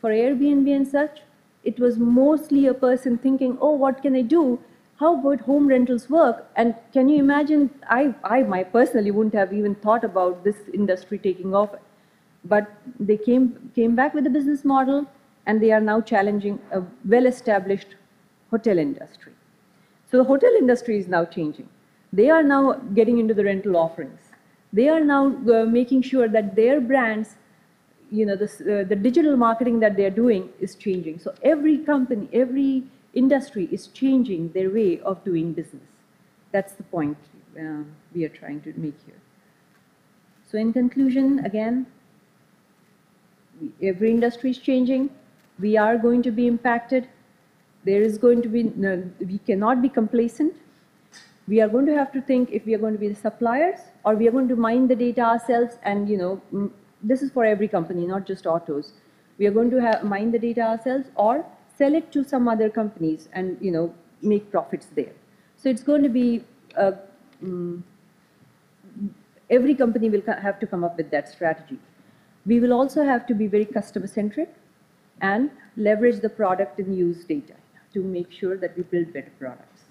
For 0.00 0.10
Airbnb 0.10 0.74
and 0.74 0.86
such, 0.86 1.22
it 1.64 1.78
was 1.78 1.96
mostly 1.98 2.66
a 2.66 2.74
person 2.74 3.18
thinking, 3.18 3.56
oh, 3.60 3.72
what 3.72 4.02
can 4.02 4.14
I 4.14 4.22
do? 4.22 4.60
How 4.98 5.14
would 5.14 5.40
home 5.40 5.66
rentals 5.66 6.08
work? 6.08 6.46
And 6.56 6.74
can 6.92 7.08
you 7.08 7.18
imagine, 7.18 7.70
I, 7.88 8.14
I 8.24 8.42
my 8.42 8.64
personally 8.64 9.10
wouldn't 9.10 9.34
have 9.34 9.52
even 9.52 9.74
thought 9.74 10.04
about 10.04 10.42
this 10.42 10.56
industry 10.72 11.18
taking 11.18 11.54
off. 11.54 11.70
But 12.44 12.72
they 12.98 13.18
came, 13.18 13.70
came 13.74 13.94
back 13.94 14.14
with 14.14 14.26
a 14.26 14.30
business 14.30 14.64
model 14.64 15.06
and 15.44 15.60
they 15.60 15.70
are 15.72 15.80
now 15.80 16.00
challenging 16.00 16.58
a 16.72 16.82
well-established 17.04 17.96
hotel 18.50 18.78
industry. 18.78 19.32
So 20.10 20.18
the 20.18 20.24
hotel 20.24 20.50
industry 20.58 20.98
is 20.98 21.08
now 21.08 21.24
changing. 21.24 21.68
They 22.12 22.30
are 22.30 22.42
now 22.42 22.74
getting 22.94 23.18
into 23.18 23.34
the 23.34 23.44
rental 23.44 23.76
offerings. 23.76 24.20
They 24.72 24.88
are 24.88 25.00
now 25.00 25.26
uh, 25.26 25.66
making 25.66 26.02
sure 26.02 26.28
that 26.28 26.56
their 26.56 26.80
brands, 26.80 27.36
you 28.10 28.24
know, 28.24 28.34
uh, 28.34 28.84
the 28.84 28.96
digital 28.96 29.36
marketing 29.36 29.80
that 29.80 29.96
they're 29.96 30.10
doing 30.10 30.48
is 30.60 30.74
changing. 30.74 31.18
So 31.18 31.34
every 31.42 31.78
company, 31.78 32.28
every 32.32 32.84
industry 33.16 33.68
is 33.72 33.88
changing 33.88 34.50
their 34.52 34.70
way 34.70 35.00
of 35.00 35.24
doing 35.24 35.52
business. 35.52 35.88
That's 36.52 36.74
the 36.74 36.82
point 36.84 37.16
uh, 37.58 37.82
we 38.14 38.24
are 38.24 38.34
trying 38.40 38.60
to 38.62 38.72
make 38.76 38.94
here. 39.06 39.20
So 40.50 40.58
in 40.58 40.72
conclusion, 40.72 41.40
again, 41.44 41.86
every 43.82 44.10
industry 44.10 44.50
is 44.50 44.58
changing. 44.58 45.10
We 45.58 45.76
are 45.76 45.96
going 45.96 46.22
to 46.22 46.30
be 46.30 46.46
impacted. 46.46 47.08
There 47.84 48.02
is 48.02 48.18
going 48.18 48.42
to 48.42 48.48
be, 48.48 48.64
no, 48.64 49.02
we 49.18 49.38
cannot 49.38 49.82
be 49.82 49.88
complacent. 49.88 50.54
We 51.48 51.60
are 51.60 51.68
going 51.68 51.86
to 51.86 51.94
have 51.94 52.12
to 52.12 52.20
think 52.20 52.50
if 52.50 52.66
we 52.66 52.74
are 52.74 52.78
going 52.78 52.92
to 52.92 52.98
be 52.98 53.08
the 53.08 53.20
suppliers 53.20 53.78
or 54.04 54.14
we 54.14 54.28
are 54.28 54.32
going 54.32 54.48
to 54.48 54.56
mine 54.56 54.88
the 54.88 54.96
data 54.96 55.22
ourselves 55.22 55.78
and, 55.82 56.08
you 56.08 56.16
know, 56.16 56.42
mm, 56.52 56.70
this 57.02 57.22
is 57.22 57.30
for 57.30 57.44
every 57.44 57.68
company, 57.68 58.06
not 58.06 58.26
just 58.26 58.46
autos. 58.46 58.92
We 59.38 59.46
are 59.46 59.52
going 59.52 59.70
to 59.70 59.80
have, 59.80 60.02
mine 60.02 60.32
the 60.32 60.38
data 60.38 60.62
ourselves 60.62 61.08
or 61.14 61.44
sell 61.78 61.94
it 61.94 62.10
to 62.12 62.24
some 62.24 62.48
other 62.48 62.68
companies 62.70 63.28
and, 63.32 63.58
you 63.60 63.70
know, 63.70 63.94
make 64.22 64.50
profits 64.50 64.88
there. 64.94 65.12
So 65.56 65.68
it's 65.68 65.82
going 65.82 66.02
to 66.02 66.08
be, 66.08 66.44
uh, 66.76 66.92
mm, 67.42 67.82
every 69.50 69.74
company 69.74 70.10
will 70.10 70.22
have 70.26 70.58
to 70.60 70.66
come 70.66 70.84
up 70.84 70.96
with 70.96 71.10
that 71.10 71.28
strategy. 71.28 71.78
We 72.46 72.60
will 72.60 72.72
also 72.72 73.04
have 73.04 73.26
to 73.26 73.34
be 73.34 73.46
very 73.46 73.64
customer 73.64 74.06
centric 74.06 74.54
and 75.20 75.50
leverage 75.76 76.20
the 76.20 76.28
product 76.28 76.78
and 76.78 76.96
use 76.96 77.24
data 77.24 77.54
to 77.94 78.02
make 78.02 78.30
sure 78.30 78.56
that 78.56 78.76
we 78.76 78.82
build 78.84 79.12
better 79.12 79.32
products. 79.38 79.82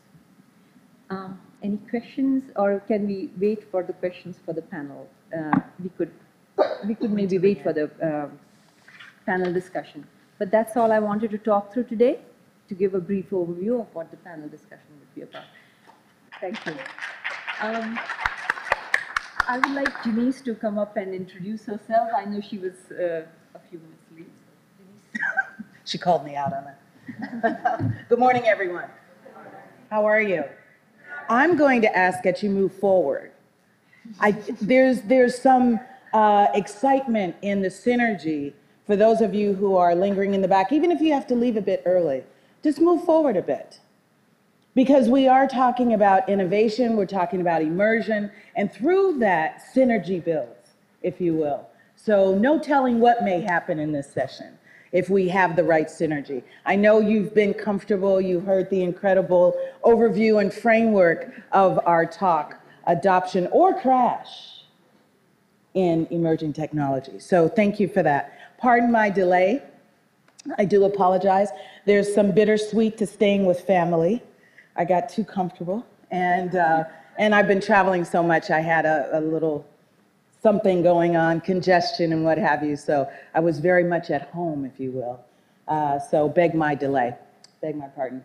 Um, 1.10 1.40
Any 1.64 1.78
questions, 1.90 2.52
or 2.56 2.80
can 2.88 3.08
we 3.08 3.30
wait 3.42 3.62
for 3.72 3.82
the 3.84 3.94
questions 3.94 4.36
for 4.46 4.54
the 4.54 4.62
panel? 4.62 5.08
Uh, 5.38 5.60
We 5.84 5.90
could, 5.98 6.12
we 6.88 6.96
could 6.96 7.12
maybe 7.12 7.38
wait 7.40 7.64
for 7.64 7.74
the 7.74 7.86
um, 8.02 8.40
panel 9.26 9.52
discussion. 9.54 10.06
But 10.38 10.52
that's 10.52 10.76
all 10.76 10.92
I 10.92 11.00
wanted 11.00 11.32
to 11.32 11.38
talk 11.38 11.74
through 11.74 11.86
today, 11.86 12.20
to 12.68 12.76
give 12.76 12.94
a 12.94 13.00
brief 13.00 13.30
overview 13.30 13.82
of 13.82 13.88
what 13.94 14.12
the 14.12 14.18
panel 14.18 14.50
discussion 14.50 14.92
would 15.00 15.16
be 15.16 15.22
about. 15.22 15.46
Thank 16.42 16.66
you. 16.66 16.74
Um, 17.62 17.98
I 19.48 19.60
would 19.60 19.72
like 19.72 20.04
Denise 20.04 20.42
to 20.42 20.56
come 20.56 20.78
up 20.78 20.98
and 20.98 21.14
introduce 21.14 21.66
herself. 21.66 22.10
I 22.16 22.26
know 22.26 22.42
she 22.42 22.58
was 22.58 22.74
uh, 22.92 23.26
a 23.54 23.60
few 23.70 23.80
minutes 23.80 24.04
late. 24.16 24.32
She 25.88 26.00
called 26.00 26.26
me 26.26 26.36
out 26.36 26.52
on 26.52 26.66
it. 26.66 28.00
Good 28.10 28.18
morning, 28.18 28.48
everyone. 28.48 28.90
How 29.92 30.04
are 30.06 30.20
you? 30.20 30.44
I'm 31.30 31.56
going 31.56 31.84
to 31.84 31.96
ask 31.96 32.24
that 32.24 32.42
you 32.42 32.50
move 32.50 32.74
forward. 32.74 33.32
I, 34.20 34.32
there's, 34.62 35.02
there's 35.02 35.40
some 35.40 35.80
uh, 36.12 36.48
excitement 36.56 37.36
in 37.44 37.62
the 37.62 37.68
synergy 37.70 38.54
for 38.86 38.96
those 38.96 39.22
of 39.22 39.34
you 39.34 39.54
who 39.54 39.76
are 39.76 39.96
lingering 39.96 40.34
in 40.34 40.42
the 40.42 40.48
back, 40.48 40.72
even 40.72 40.92
if 40.92 41.02
you 41.02 41.14
have 41.14 41.28
to 41.28 41.36
leave 41.36 41.58
a 41.58 41.62
bit 41.62 41.82
early. 41.86 42.24
Just 42.64 42.80
move 42.80 43.04
forward 43.04 43.38
a 43.38 43.42
bit. 43.42 43.80
Because 44.76 45.08
we 45.08 45.28
are 45.28 45.48
talking 45.48 45.94
about 45.94 46.28
innovation, 46.28 46.98
we're 46.98 47.06
talking 47.06 47.40
about 47.40 47.62
immersion, 47.62 48.30
and 48.56 48.72
through 48.72 49.20
that, 49.20 49.64
synergy 49.74 50.24
builds, 50.24 50.72
if 51.02 51.22
you 51.22 51.34
will. 51.34 51.68
So, 51.96 52.36
no 52.36 52.60
telling 52.60 53.00
what 53.00 53.24
may 53.24 53.40
happen 53.40 53.80
in 53.80 53.92
this 53.92 54.12
session 54.12 54.58
if 54.92 55.10
we 55.10 55.28
have 55.30 55.56
the 55.56 55.64
right 55.64 55.88
synergy. 55.88 56.44
I 56.66 56.76
know 56.76 57.00
you've 57.00 57.34
been 57.34 57.54
comfortable, 57.54 58.20
you 58.20 58.40
heard 58.42 58.70
the 58.70 58.82
incredible 58.82 59.56
overview 59.84 60.42
and 60.42 60.54
framework 60.54 61.34
of 61.52 61.80
our 61.86 62.06
talk 62.06 62.62
adoption 62.88 63.48
or 63.52 63.80
crash 63.80 64.66
in 65.74 66.08
emerging 66.12 66.54
technology. 66.54 67.20
So, 67.20 67.48
thank 67.48 67.80
you 67.80 67.88
for 67.88 68.04
that. 68.04 68.35
Pardon 68.58 68.92
my 68.92 69.10
delay. 69.10 69.62
I 70.58 70.66
do 70.66 70.86
apologize. 70.86 71.50
There's 71.86 72.14
some 72.14 72.32
bittersweet 72.32 72.98
to 72.98 73.06
staying 73.06 73.46
with 73.46 73.62
family. 73.62 74.22
I 74.76 74.86
got 74.86 75.10
too 75.10 75.24
comfortable, 75.24 75.86
and 76.12 76.56
uh, 76.56 76.84
and 77.18 77.34
I've 77.34 77.48
been 77.48 77.62
traveling 77.62 78.06
so 78.06 78.22
much. 78.22 78.52
I 78.52 78.60
had 78.60 78.86
a, 78.86 79.10
a 79.14 79.22
little 79.22 79.66
something 80.42 80.84
going 80.84 81.16
on, 81.16 81.42
congestion 81.42 82.14
and 82.14 82.24
what 82.24 82.38
have 82.38 82.64
you. 82.64 82.76
So 82.76 83.10
I 83.34 83.40
was 83.40 83.60
very 83.60 83.84
much 83.84 84.12
at 84.12 84.30
home, 84.30 84.64
if 84.64 84.80
you 84.80 84.92
will. 84.92 85.20
Uh, 85.68 85.98
so 85.98 86.30
beg 86.30 86.54
my 86.54 86.76
delay, 86.76 87.16
beg 87.62 87.76
my 87.76 87.88
pardon. 87.88 88.24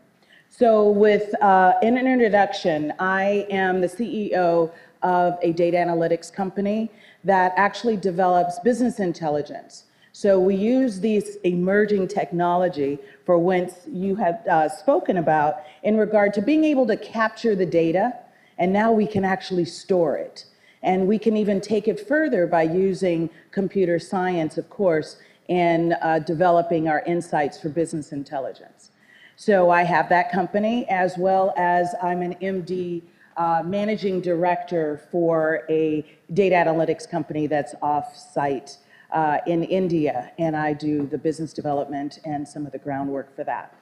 So 0.51 0.90
with 0.90 1.35
uh, 1.43 1.75
in 1.83 1.97
an 1.97 2.07
introduction, 2.07 2.93
I 2.99 3.47
am 3.51 3.81
the 3.81 3.87
CEO 3.87 4.71
of 5.03 5.38
a 5.43 5.53
data 5.53 5.79
analytics 5.79 6.31
company 6.31 6.90
that 7.25 7.53
actually 7.57 7.97
develops 7.97 8.59
business 8.59 9.01
intelligence. 9.01 9.85
So 10.20 10.38
we 10.38 10.54
use 10.54 11.00
these 11.00 11.37
emerging 11.44 12.09
technology 12.09 12.98
for 13.24 13.38
whence 13.38 13.72
you 13.90 14.16
have 14.16 14.46
uh, 14.46 14.68
spoken 14.68 15.16
about 15.16 15.62
in 15.83 15.96
regard 15.96 16.35
to 16.35 16.42
being 16.42 16.62
able 16.62 16.87
to 16.88 16.96
capture 16.98 17.56
the 17.56 17.64
data, 17.64 18.12
and 18.59 18.70
now 18.70 18.92
we 18.92 19.06
can 19.06 19.24
actually 19.24 19.64
store 19.64 20.18
it. 20.18 20.44
And 20.83 21.09
we 21.09 21.18
can 21.18 21.38
even 21.38 21.59
take 21.62 21.88
it 21.88 22.06
further 22.06 22.46
by 22.46 22.64
using 22.64 23.30
computer 23.50 23.98
science, 23.98 24.59
of 24.59 24.68
course, 24.68 25.16
in 25.48 25.94
uh, 26.02 26.18
developing 26.18 26.87
our 26.87 27.00
insights 27.06 27.59
for 27.59 27.70
business 27.70 28.12
intelligence. 28.12 28.90
So 29.37 29.70
I 29.70 29.85
have 29.85 30.11
that 30.11 30.30
company 30.30 30.87
as 30.90 31.16
well 31.16 31.54
as 31.56 31.94
I'm 32.02 32.20
an 32.20 32.35
MD 32.42 33.00
uh, 33.38 33.62
managing 33.64 34.20
director 34.20 35.00
for 35.11 35.62
a 35.70 36.04
data 36.35 36.56
analytics 36.56 37.09
company 37.09 37.46
that's 37.46 37.74
off 37.80 38.14
site 38.14 38.76
uh, 39.12 39.38
in 39.46 39.64
India, 39.64 40.33
and 40.38 40.57
I 40.57 40.73
do 40.73 41.07
the 41.07 41.18
business 41.18 41.53
development 41.53 42.18
and 42.25 42.46
some 42.46 42.66
of 42.66 42.73
the 42.73 42.79
groundwork 42.79 43.35
for 43.35 43.44
that. 43.44 43.75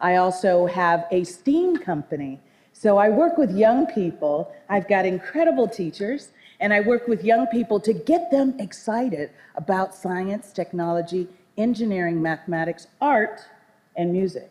I 0.00 0.16
also 0.16 0.66
have 0.66 1.06
a 1.10 1.24
STEAM 1.24 1.78
company. 1.78 2.40
So 2.72 2.96
I 2.96 3.10
work 3.10 3.36
with 3.36 3.50
young 3.50 3.86
people. 3.86 4.52
I've 4.68 4.88
got 4.88 5.04
incredible 5.04 5.68
teachers, 5.68 6.30
and 6.60 6.72
I 6.72 6.80
work 6.80 7.08
with 7.08 7.24
young 7.24 7.46
people 7.48 7.80
to 7.80 7.92
get 7.92 8.30
them 8.30 8.54
excited 8.58 9.30
about 9.56 9.94
science, 9.94 10.52
technology, 10.52 11.28
engineering, 11.56 12.22
mathematics, 12.22 12.86
art, 13.00 13.40
and 13.96 14.12
music. 14.12 14.50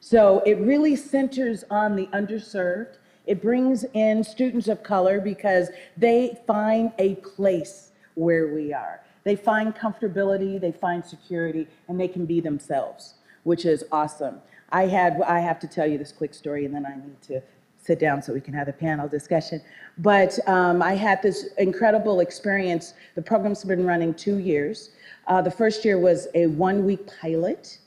So 0.00 0.42
it 0.44 0.58
really 0.58 0.96
centers 0.96 1.64
on 1.70 1.96
the 1.96 2.06
underserved. 2.08 2.98
It 3.26 3.40
brings 3.40 3.84
in 3.94 4.22
students 4.22 4.68
of 4.68 4.82
color 4.82 5.20
because 5.20 5.70
they 5.96 6.38
find 6.46 6.92
a 6.98 7.14
place 7.16 7.92
where 8.14 8.48
we 8.48 8.74
are. 8.74 9.00
They 9.24 9.36
find 9.36 9.74
comfortability, 9.74 10.60
they 10.60 10.72
find 10.72 11.04
security, 11.04 11.66
and 11.88 11.98
they 11.98 12.08
can 12.08 12.26
be 12.26 12.40
themselves, 12.40 13.14
which 13.42 13.64
is 13.64 13.84
awesome. 13.90 14.40
I 14.70 14.86
had, 14.86 15.20
I 15.22 15.40
have 15.40 15.58
to 15.60 15.66
tell 15.66 15.86
you 15.86 15.98
this 15.98 16.12
quick 16.12 16.34
story, 16.34 16.66
and 16.66 16.74
then 16.74 16.84
I 16.86 16.94
need 16.94 17.20
to 17.22 17.42
sit 17.78 17.98
down 17.98 18.22
so 18.22 18.32
we 18.32 18.40
can 18.40 18.54
have 18.54 18.68
a 18.68 18.72
panel 18.72 19.08
discussion. 19.08 19.60
But 19.98 20.38
um, 20.48 20.82
I 20.82 20.94
had 20.94 21.22
this 21.22 21.50
incredible 21.58 22.20
experience. 22.20 22.94
The 23.14 23.22
program's 23.22 23.62
been 23.64 23.84
running 23.84 24.14
two 24.14 24.38
years. 24.38 24.90
Uh, 25.26 25.42
the 25.42 25.50
first 25.50 25.84
year 25.84 25.98
was 25.98 26.28
a 26.34 26.46
one 26.46 26.84
week 26.84 27.08
pilot, 27.20 27.78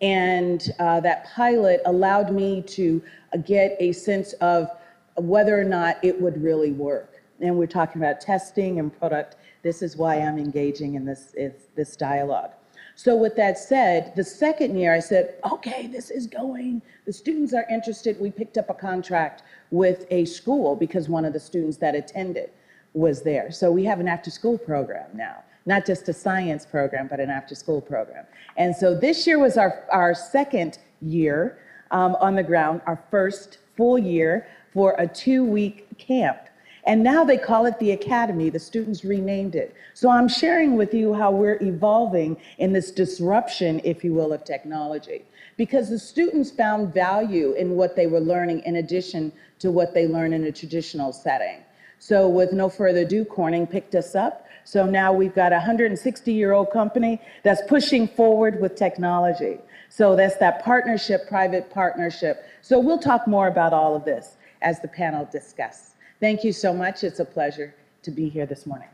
and 0.00 0.70
uh, 0.78 1.00
that 1.00 1.26
pilot 1.26 1.80
allowed 1.86 2.32
me 2.32 2.62
to 2.62 3.02
get 3.46 3.76
a 3.78 3.92
sense 3.92 4.32
of 4.34 4.68
whether 5.16 5.58
or 5.58 5.64
not 5.64 6.02
it 6.02 6.20
would 6.20 6.42
really 6.42 6.72
work. 6.72 7.22
And 7.40 7.56
we're 7.56 7.66
talking 7.66 8.00
about 8.00 8.20
testing 8.20 8.78
and 8.78 8.96
product 8.98 9.36
this 9.62 9.82
is 9.82 9.96
why 9.96 10.16
I'm 10.16 10.38
engaging 10.38 10.94
in 10.94 11.04
this, 11.04 11.34
this 11.74 11.96
dialogue. 11.96 12.50
So 12.94 13.16
with 13.16 13.36
that 13.36 13.58
said, 13.58 14.12
the 14.16 14.24
second 14.24 14.76
year 14.76 14.94
I 14.94 15.00
said, 15.00 15.36
okay, 15.50 15.86
this 15.86 16.10
is 16.10 16.26
going. 16.26 16.82
The 17.06 17.12
students 17.12 17.54
are 17.54 17.66
interested. 17.70 18.20
We 18.20 18.30
picked 18.30 18.58
up 18.58 18.68
a 18.68 18.74
contract 18.74 19.42
with 19.70 20.06
a 20.10 20.24
school 20.24 20.76
because 20.76 21.08
one 21.08 21.24
of 21.24 21.32
the 21.32 21.40
students 21.40 21.78
that 21.78 21.94
attended 21.94 22.50
was 22.92 23.22
there. 23.22 23.50
So 23.50 23.72
we 23.72 23.84
have 23.84 24.00
an 24.00 24.08
after 24.08 24.30
school 24.30 24.58
program 24.58 25.06
now, 25.14 25.42
not 25.64 25.86
just 25.86 26.08
a 26.08 26.12
science 26.12 26.66
program, 26.66 27.08
but 27.08 27.20
an 27.20 27.30
after 27.30 27.54
school 27.54 27.80
program. 27.80 28.26
And 28.56 28.76
so 28.76 28.94
this 28.94 29.26
year 29.26 29.38
was 29.38 29.56
our, 29.56 29.84
our 29.90 30.14
second 30.14 30.78
year 31.00 31.58
um, 31.90 32.16
on 32.20 32.34
the 32.34 32.42
ground, 32.42 32.82
our 32.86 33.02
first 33.10 33.58
full 33.76 33.98
year 33.98 34.46
for 34.74 34.94
a 34.98 35.06
two 35.06 35.44
week 35.44 35.86
camp. 35.98 36.41
And 36.84 37.02
now 37.02 37.22
they 37.22 37.38
call 37.38 37.66
it 37.66 37.78
the 37.78 37.92
Academy. 37.92 38.50
The 38.50 38.58
students 38.58 39.04
renamed 39.04 39.54
it. 39.54 39.74
So 39.94 40.10
I'm 40.10 40.28
sharing 40.28 40.76
with 40.76 40.92
you 40.92 41.14
how 41.14 41.30
we're 41.30 41.62
evolving 41.62 42.36
in 42.58 42.72
this 42.72 42.90
disruption, 42.90 43.80
if 43.84 44.02
you 44.02 44.12
will, 44.12 44.32
of 44.32 44.44
technology. 44.44 45.22
Because 45.56 45.90
the 45.90 45.98
students 45.98 46.50
found 46.50 46.92
value 46.92 47.52
in 47.52 47.76
what 47.76 47.94
they 47.94 48.08
were 48.08 48.20
learning 48.20 48.62
in 48.64 48.76
addition 48.76 49.32
to 49.60 49.70
what 49.70 49.94
they 49.94 50.08
learn 50.08 50.32
in 50.32 50.44
a 50.44 50.52
traditional 50.52 51.12
setting. 51.12 51.60
So 52.00 52.28
with 52.28 52.52
no 52.52 52.68
further 52.68 53.00
ado, 53.00 53.24
Corning 53.24 53.64
picked 53.64 53.94
us 53.94 54.16
up. 54.16 54.46
So 54.64 54.84
now 54.84 55.12
we've 55.12 55.34
got 55.34 55.52
a 55.52 55.56
160 55.56 56.32
year 56.32 56.52
old 56.52 56.72
company 56.72 57.20
that's 57.44 57.62
pushing 57.68 58.08
forward 58.08 58.60
with 58.60 58.74
technology. 58.74 59.58
So 59.88 60.16
that's 60.16 60.36
that 60.38 60.64
partnership, 60.64 61.28
private 61.28 61.70
partnership. 61.70 62.44
So 62.60 62.80
we'll 62.80 62.98
talk 62.98 63.28
more 63.28 63.46
about 63.46 63.72
all 63.72 63.94
of 63.94 64.04
this 64.04 64.36
as 64.62 64.80
the 64.80 64.88
panel 64.88 65.28
discusses. 65.30 65.92
Thank 66.22 66.44
you 66.44 66.52
so 66.52 66.72
much. 66.72 67.02
It's 67.02 67.18
a 67.18 67.24
pleasure 67.24 67.74
to 68.04 68.12
be 68.12 68.28
here 68.28 68.46
this 68.46 68.64
morning. 68.64 68.86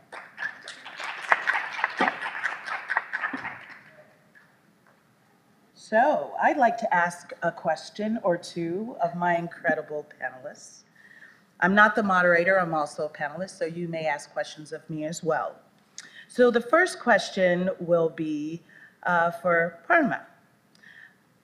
So, 5.75 6.33
I'd 6.41 6.57
like 6.57 6.75
to 6.79 6.91
ask 6.91 7.31
a 7.43 7.51
question 7.51 8.17
or 8.23 8.35
two 8.35 8.95
of 9.03 9.13
my 9.13 9.37
incredible 9.37 10.07
panelists. 10.19 10.85
I'm 11.59 11.75
not 11.75 11.95
the 11.95 12.01
moderator, 12.01 12.59
I'm 12.59 12.73
also 12.73 13.05
a 13.05 13.09
panelist, 13.09 13.59
so 13.59 13.65
you 13.65 13.87
may 13.87 14.07
ask 14.07 14.33
questions 14.33 14.73
of 14.73 14.89
me 14.89 15.05
as 15.05 15.23
well. 15.23 15.55
So, 16.29 16.49
the 16.49 16.61
first 16.61 16.99
question 16.99 17.69
will 17.79 18.09
be 18.09 18.63
uh, 19.03 19.29
for 19.29 19.77
Prabha. 19.87 20.21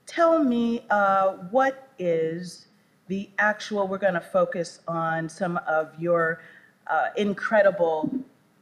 tell 0.08 0.44
me 0.44 0.88
uh, 0.90 1.34
what 1.52 1.90
is 2.00 2.70
the 3.08 3.30
actual, 3.38 3.88
we're 3.88 3.98
going 3.98 4.14
to 4.16 4.20
focus 4.20 4.80
on 4.88 5.30
some 5.30 5.58
of 5.68 5.92
your 6.00 6.42
uh, 6.88 7.10
incredible 7.18 8.10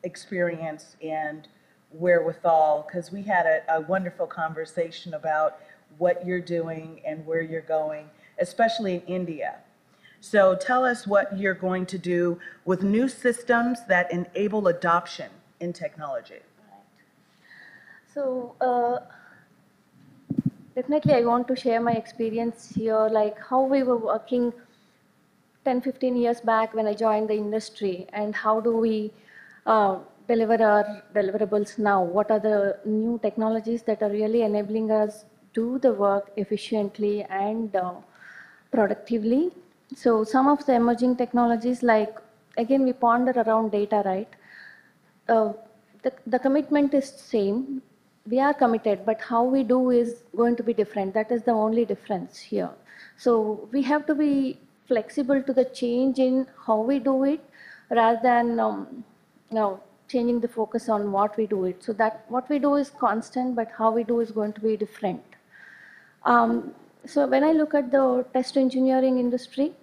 experience 0.03 0.97
and 1.01 1.47
wherewithal, 1.91 2.85
because 2.87 3.11
we 3.11 3.21
had 3.21 3.45
a, 3.45 3.75
a 3.75 3.81
wonderful 3.81 4.27
conversation 4.27 5.13
about 5.13 5.59
what 5.97 6.25
you're 6.25 6.41
doing 6.41 7.01
and 7.05 7.25
where 7.25 7.41
you're 7.41 7.61
going, 7.61 8.09
especially 8.39 8.95
in 8.95 9.01
India. 9.01 9.55
So 10.19 10.55
tell 10.55 10.85
us 10.85 11.05
what 11.05 11.37
you're 11.37 11.53
going 11.53 11.85
to 11.87 11.97
do 11.97 12.39
with 12.65 12.81
new 12.81 13.07
systems 13.07 13.79
that 13.87 14.11
enable 14.11 14.67
adoption 14.67 15.29
in 15.59 15.73
technology. 15.73 16.39
Right. 16.71 16.81
So 18.13 18.55
uh, 18.61 18.99
definitely 20.75 21.13
I 21.13 21.21
want 21.21 21.47
to 21.49 21.55
share 21.55 21.81
my 21.81 21.93
experience 21.93 22.73
here, 22.75 23.07
like 23.11 23.37
how 23.39 23.61
we 23.61 23.83
were 23.83 23.97
working 23.97 24.53
10, 25.65 25.81
15 25.81 26.15
years 26.15 26.41
back 26.41 26.73
when 26.73 26.87
I 26.87 26.93
joined 26.93 27.29
the 27.29 27.35
industry 27.35 28.07
and 28.13 28.35
how 28.35 28.59
do 28.59 28.75
we 28.75 29.11
uh, 29.65 29.97
deliver 30.27 30.61
our 30.63 31.03
deliverables 31.13 31.77
now? 31.77 32.03
What 32.03 32.31
are 32.31 32.39
the 32.39 32.77
new 32.85 33.19
technologies 33.21 33.83
that 33.83 34.01
are 34.01 34.09
really 34.09 34.41
enabling 34.41 34.91
us 34.91 35.25
to 35.53 35.61
do 35.61 35.79
the 35.79 35.93
work 35.93 36.31
efficiently 36.35 37.23
and 37.29 37.75
uh, 37.75 37.93
productively? 38.71 39.51
So 39.95 40.23
some 40.23 40.47
of 40.47 40.65
the 40.65 40.73
emerging 40.73 41.17
technologies 41.17 41.83
like, 41.83 42.17
again, 42.57 42.83
we 42.83 42.93
ponder 42.93 43.31
around 43.31 43.71
data, 43.71 44.01
right? 44.05 44.29
Uh, 45.29 45.53
the, 46.01 46.11
the 46.27 46.39
commitment 46.39 46.93
is 46.93 47.07
same. 47.09 47.81
We 48.29 48.39
are 48.39 48.53
committed, 48.53 49.05
but 49.05 49.19
how 49.21 49.43
we 49.43 49.63
do 49.63 49.89
is 49.89 50.23
going 50.35 50.55
to 50.55 50.63
be 50.63 50.73
different. 50.73 51.13
That 51.13 51.31
is 51.31 51.43
the 51.43 51.51
only 51.51 51.85
difference 51.85 52.39
here. 52.39 52.69
So 53.17 53.67
we 53.71 53.81
have 53.83 54.05
to 54.05 54.15
be 54.15 54.57
flexible 54.87 55.41
to 55.43 55.53
the 55.53 55.65
change 55.65 56.19
in 56.19 56.47
how 56.65 56.79
we 56.81 56.99
do 56.99 57.23
it 57.25 57.41
rather 57.89 58.19
than 58.23 58.59
um, 58.59 59.03
you 59.49 59.55
know, 59.55 59.81
changing 60.07 60.39
the 60.39 60.47
focus 60.47 60.89
on 60.89 61.11
what 61.11 61.35
we 61.37 61.45
do 61.47 61.65
it. 61.65 61.83
So 61.83 61.93
that 61.93 62.25
what 62.29 62.49
we 62.49 62.59
do 62.59 62.75
is 62.75 62.89
constant, 62.89 63.55
but 63.55 63.69
how 63.77 63.91
we 63.91 64.03
do 64.03 64.19
is 64.19 64.31
going 64.31 64.53
to 64.53 64.61
be 64.61 64.77
different. 64.77 65.23
Um, 66.25 66.73
so 67.05 67.27
when 67.27 67.43
I 67.43 67.51
look 67.51 67.73
at 67.73 67.91
the 67.91 68.25
test 68.33 68.57
engineering 68.57 69.19
industry, 69.19 69.73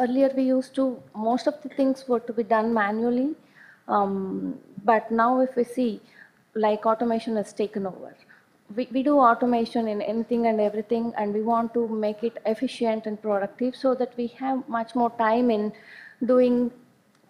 earlier 0.00 0.30
we 0.36 0.44
used 0.44 0.74
to, 0.74 1.02
most 1.14 1.46
of 1.46 1.62
the 1.62 1.70
things 1.70 2.06
were 2.06 2.20
to 2.20 2.32
be 2.32 2.42
done 2.42 2.74
manually. 2.74 3.34
Um, 3.88 4.58
but 4.84 5.10
now 5.10 5.40
if 5.40 5.56
we 5.56 5.64
see, 5.64 6.00
like 6.54 6.86
automation 6.86 7.36
has 7.36 7.52
taken 7.52 7.86
over. 7.86 8.14
We, 8.74 8.88
we 8.92 9.02
do 9.02 9.18
automation 9.18 9.88
in 9.88 10.00
anything 10.00 10.46
and 10.46 10.60
everything, 10.60 11.12
and 11.16 11.34
we 11.34 11.42
want 11.42 11.74
to 11.74 11.88
make 11.88 12.22
it 12.22 12.38
efficient 12.46 13.06
and 13.06 13.20
productive 13.20 13.74
so 13.74 13.94
that 13.94 14.16
we 14.16 14.28
have 14.38 14.68
much 14.68 14.94
more 14.94 15.10
time 15.10 15.50
in 15.50 15.72
doing 16.24 16.70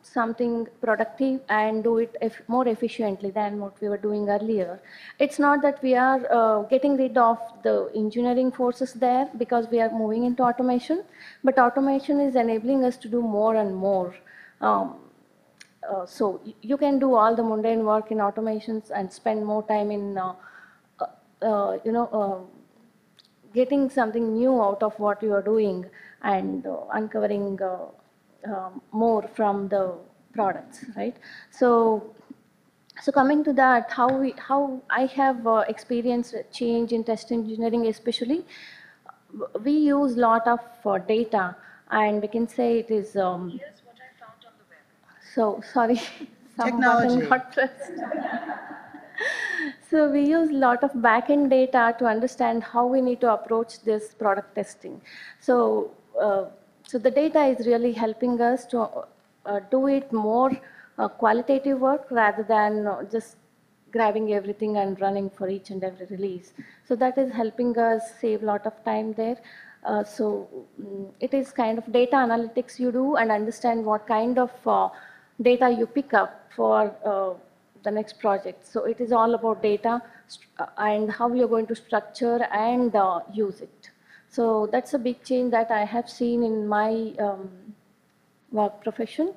something 0.02 0.66
productive 0.80 1.40
and 1.48 1.84
do 1.84 1.98
it 1.98 2.16
more 2.48 2.66
efficiently 2.66 3.30
than 3.30 3.60
what 3.60 3.80
we 3.80 3.88
were 3.88 3.98
doing 3.98 4.28
earlier. 4.28 4.80
It's 5.18 5.38
not 5.38 5.62
that 5.62 5.82
we 5.82 5.94
are 5.94 6.20
uh, 6.32 6.62
getting 6.62 6.96
rid 6.96 7.16
of 7.18 7.38
the 7.62 7.90
engineering 7.94 8.50
forces 8.50 8.94
there 8.94 9.28
because 9.36 9.66
we 9.70 9.80
are 9.80 9.90
moving 9.90 10.24
into 10.24 10.42
automation, 10.42 11.04
but 11.44 11.58
automation 11.58 12.20
is 12.20 12.34
enabling 12.34 12.84
us 12.84 12.96
to 12.98 13.08
do 13.08 13.20
more 13.20 13.56
and 13.56 13.74
more. 13.74 14.14
Um, 14.60 14.96
uh, 15.90 16.06
so 16.06 16.40
you 16.62 16.76
can 16.76 16.98
do 16.98 17.14
all 17.14 17.34
the 17.34 17.42
mundane 17.42 17.84
work 17.84 18.10
in 18.10 18.18
automations 18.18 18.90
and 18.94 19.12
spend 19.12 19.44
more 19.44 19.66
time 19.66 19.90
in, 19.90 20.16
uh, 20.16 20.34
uh, 21.00 21.06
uh, 21.44 21.78
you 21.84 21.92
know, 21.92 22.06
uh, 22.20 22.38
getting 23.54 23.90
something 23.90 24.34
new 24.34 24.62
out 24.62 24.82
of 24.82 24.98
what 24.98 25.22
you 25.22 25.32
are 25.32 25.42
doing 25.42 25.84
and 26.22 26.66
uh, 26.66 26.76
uncovering 26.92 27.58
more 28.92 29.28
from 29.34 29.68
the 29.68 29.94
products, 30.32 30.84
right? 30.96 31.16
So, 31.50 32.14
so 33.02 33.10
coming 33.10 33.42
to 33.44 33.52
that, 33.54 33.90
how 33.90 34.08
we, 34.08 34.34
how 34.38 34.80
I 34.90 35.06
have 35.06 35.46
experienced 35.68 36.34
change 36.52 36.92
in 36.92 37.02
test 37.02 37.32
engineering, 37.32 37.86
especially, 37.86 38.46
we 39.62 39.72
use 39.72 40.16
lot 40.16 40.46
of 40.46 40.60
data, 41.06 41.56
and 41.90 42.22
we 42.22 42.28
can 42.28 42.46
say 42.46 42.78
it 42.78 42.90
is. 42.90 43.16
Um, 43.16 43.60
so 45.34 45.62
sorry, 45.72 46.00
some 46.56 46.70
Technology. 46.70 47.26
So 49.90 50.08
we 50.08 50.20
use 50.24 50.50
a 50.50 50.54
lot 50.54 50.84
of 50.84 50.92
backend 50.92 51.50
data 51.50 51.94
to 51.98 52.06
understand 52.06 52.62
how 52.62 52.86
we 52.86 53.00
need 53.00 53.20
to 53.22 53.32
approach 53.32 53.82
this 53.82 54.14
product 54.14 54.54
testing. 54.54 55.00
So, 55.40 55.90
uh, 56.20 56.44
so 56.84 56.98
the 56.98 57.10
data 57.10 57.44
is 57.44 57.66
really 57.66 57.92
helping 57.92 58.40
us 58.40 58.66
to 58.66 58.88
uh, 59.46 59.60
do 59.70 59.88
it 59.88 60.12
more 60.12 60.52
uh, 60.98 61.08
qualitative 61.08 61.80
work 61.80 62.06
rather 62.10 62.44
than 62.44 62.86
uh, 62.86 63.02
just 63.02 63.36
grabbing 63.90 64.32
everything 64.32 64.76
and 64.76 65.00
running 65.00 65.28
for 65.28 65.48
each 65.48 65.70
and 65.70 65.82
every 65.82 66.06
release. 66.06 66.52
So 66.86 66.94
that 66.94 67.18
is 67.18 67.32
helping 67.32 67.76
us 67.76 68.02
save 68.20 68.44
a 68.44 68.46
lot 68.46 68.66
of 68.66 68.84
time 68.84 69.12
there. 69.14 69.38
Uh, 69.82 70.04
so 70.04 70.48
mm, 70.80 71.10
it 71.18 71.34
is 71.34 71.50
kind 71.50 71.78
of 71.78 71.92
data 71.92 72.14
analytics 72.14 72.78
you 72.78 72.92
do 72.92 73.16
and 73.16 73.32
understand 73.32 73.84
what 73.84 74.06
kind 74.06 74.38
of 74.38 74.52
uh, 74.66 74.88
data 75.40 75.70
you 75.70 75.86
pick 75.86 76.14
up 76.14 76.50
for 76.54 76.94
uh, 77.04 77.34
the 77.82 77.90
next 77.90 78.18
project. 78.18 78.66
So 78.66 78.84
it 78.84 79.00
is 79.00 79.12
all 79.12 79.34
about 79.34 79.62
data 79.62 80.02
uh, 80.58 80.66
and 80.78 81.10
how 81.10 81.32
you're 81.32 81.48
going 81.48 81.66
to 81.68 81.74
structure 81.74 82.42
and 82.52 82.94
uh, 82.94 83.20
use 83.32 83.60
it. 83.60 83.90
So 84.28 84.68
that's 84.70 84.94
a 84.94 84.98
big 84.98 85.24
change 85.24 85.50
that 85.52 85.70
I 85.70 85.84
have 85.84 86.08
seen 86.08 86.44
in 86.44 86.68
my 86.68 87.14
um, 87.18 87.50
work 88.52 88.82
profession. 88.82 89.34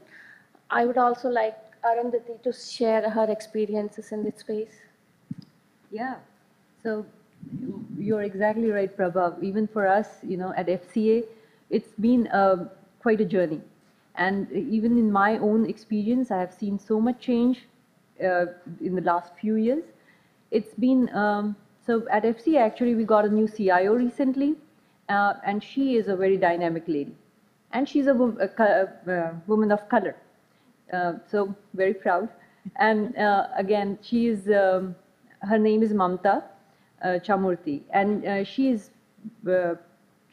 I 0.69 0.85
would 0.85 0.97
also 0.97 1.29
like 1.29 1.57
Arundhati 1.83 2.41
to 2.43 2.53
share 2.53 3.09
her 3.09 3.29
experiences 3.29 4.11
in 4.11 4.23
this 4.23 4.39
space. 4.39 4.75
Yeah. 5.91 6.15
So 6.81 7.05
you're 7.97 8.23
exactly 8.23 8.69
right, 8.71 8.95
Prabha. 8.95 9.41
Even 9.41 9.67
for 9.67 9.87
us, 9.87 10.07
you 10.23 10.37
know, 10.37 10.53
at 10.55 10.67
FCA, 10.67 11.25
it's 11.69 11.91
been 11.99 12.27
uh, 12.27 12.69
quite 12.99 13.21
a 13.21 13.25
journey. 13.25 13.61
And 14.15 14.52
even 14.52 14.97
in 14.97 15.12
my 15.12 15.38
own 15.38 15.65
experience, 15.69 16.32
I 16.32 16.39
have 16.39 16.54
seen 16.54 16.78
so 16.78 16.99
much 16.99 17.19
change 17.19 17.65
uh, 18.23 18.45
in 18.82 18.95
the 18.95 19.02
last 19.02 19.36
few 19.39 19.56
years. 19.56 19.84
It's 20.52 20.73
been, 20.76 21.10
um, 21.15 21.56
so 21.86 22.08
at 22.12 22.23
FC 22.23 22.58
actually, 22.58 22.95
we 22.95 23.06
got 23.06 23.26
a 23.26 23.30
new 23.30 23.47
CIO 23.47 23.95
recently, 23.95 24.56
uh, 25.10 25.34
and 25.45 25.63
she 25.63 25.97
is 25.97 26.08
a 26.08 26.15
very 26.15 26.38
dynamic 26.38 26.84
lady. 26.88 27.15
And 27.71 27.89
she's 27.89 28.06
a, 28.06 28.13
a, 28.13 29.12
uh, 29.12 29.34
woman 29.47 29.71
of 29.71 29.89
color. 29.89 30.15
Uh, 30.91 31.13
so 31.28 31.56
very 31.73 31.93
proud. 31.93 32.30
And 32.76 33.17
uh, 33.17 33.47
again, 33.56 33.97
she 34.02 34.28
is, 34.28 34.47
um, 34.47 34.95
her 35.41 35.58
name 35.58 35.82
is 35.82 35.91
Mamta 35.91 36.43
uh, 37.04 37.08
Chamarthi, 37.19 37.82
and 37.91 38.26
uh, 38.26 38.43
she 38.43 38.69
is 38.69 38.91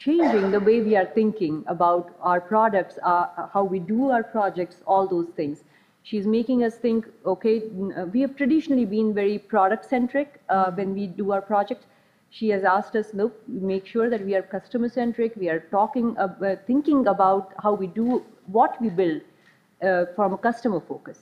changing 0.03 0.49
the 0.49 0.59
way 0.59 0.81
we 0.81 0.95
are 0.95 1.05
thinking 1.05 1.63
about 1.67 2.15
our 2.21 2.41
products, 2.41 2.97
uh, 3.03 3.47
how 3.53 3.63
we 3.63 3.79
do 3.79 4.09
our 4.09 4.23
projects, 4.23 4.77
all 4.87 5.07
those 5.07 5.27
things. 5.35 5.63
She's 6.03 6.25
making 6.25 6.63
us 6.63 6.75
think, 6.75 7.05
okay, 7.25 7.61
uh, 7.95 8.05
we 8.05 8.21
have 8.21 8.35
traditionally 8.35 8.85
been 8.85 9.13
very 9.13 9.37
product 9.37 9.85
centric 9.85 10.41
uh, 10.49 10.71
when 10.71 10.95
we 10.95 11.05
do 11.05 11.31
our 11.31 11.41
projects. 11.41 11.85
She 12.31 12.49
has 12.49 12.63
asked 12.63 12.95
us, 12.95 13.13
look, 13.13 13.47
make 13.47 13.85
sure 13.85 14.09
that 14.09 14.25
we 14.25 14.33
are 14.33 14.41
customer 14.41 14.89
centric, 14.89 15.35
we 15.35 15.49
are 15.49 15.59
talking, 15.69 16.17
uh, 16.17 16.55
thinking 16.65 17.05
about 17.05 17.53
how 17.61 17.73
we 17.73 17.87
do 17.87 18.23
what 18.47 18.81
we 18.81 18.89
build 18.89 19.21
uh, 19.83 20.05
from 20.15 20.33
a 20.33 20.37
customer 20.37 20.81
focus. 20.87 21.19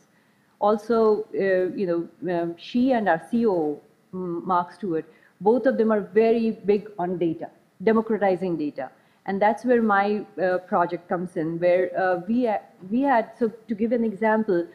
Also, 0.60 1.26
uh, 1.34 1.76
you 1.76 1.88
know, 1.90 2.34
um, 2.34 2.56
she 2.58 2.92
and 2.94 3.10
our 3.10 3.20
CEO, 3.32 3.80
Mark 4.12 4.72
Stewart, 4.74 5.06
both 5.42 5.66
of 5.66 5.78
them 5.78 5.92
are 5.92 6.02
very 6.02 6.52
big 6.52 6.90
on 6.98 7.18
data, 7.18 7.50
democratizing 7.84 8.58
data. 8.58 8.90
And 9.26 9.42
that's 9.42 9.64
where 9.64 9.82
my 9.82 10.26
uh, 10.42 10.58
project 10.60 11.08
comes 11.08 11.38
in, 11.38 11.60
where 11.60 11.92
uh, 12.00 12.22
we, 12.28 12.50
we 12.90 13.02
had, 13.02 13.32
so 13.38 13.52
to 13.68 13.76
give 13.76 13.92
an 13.92 14.04
example, 14.04 14.68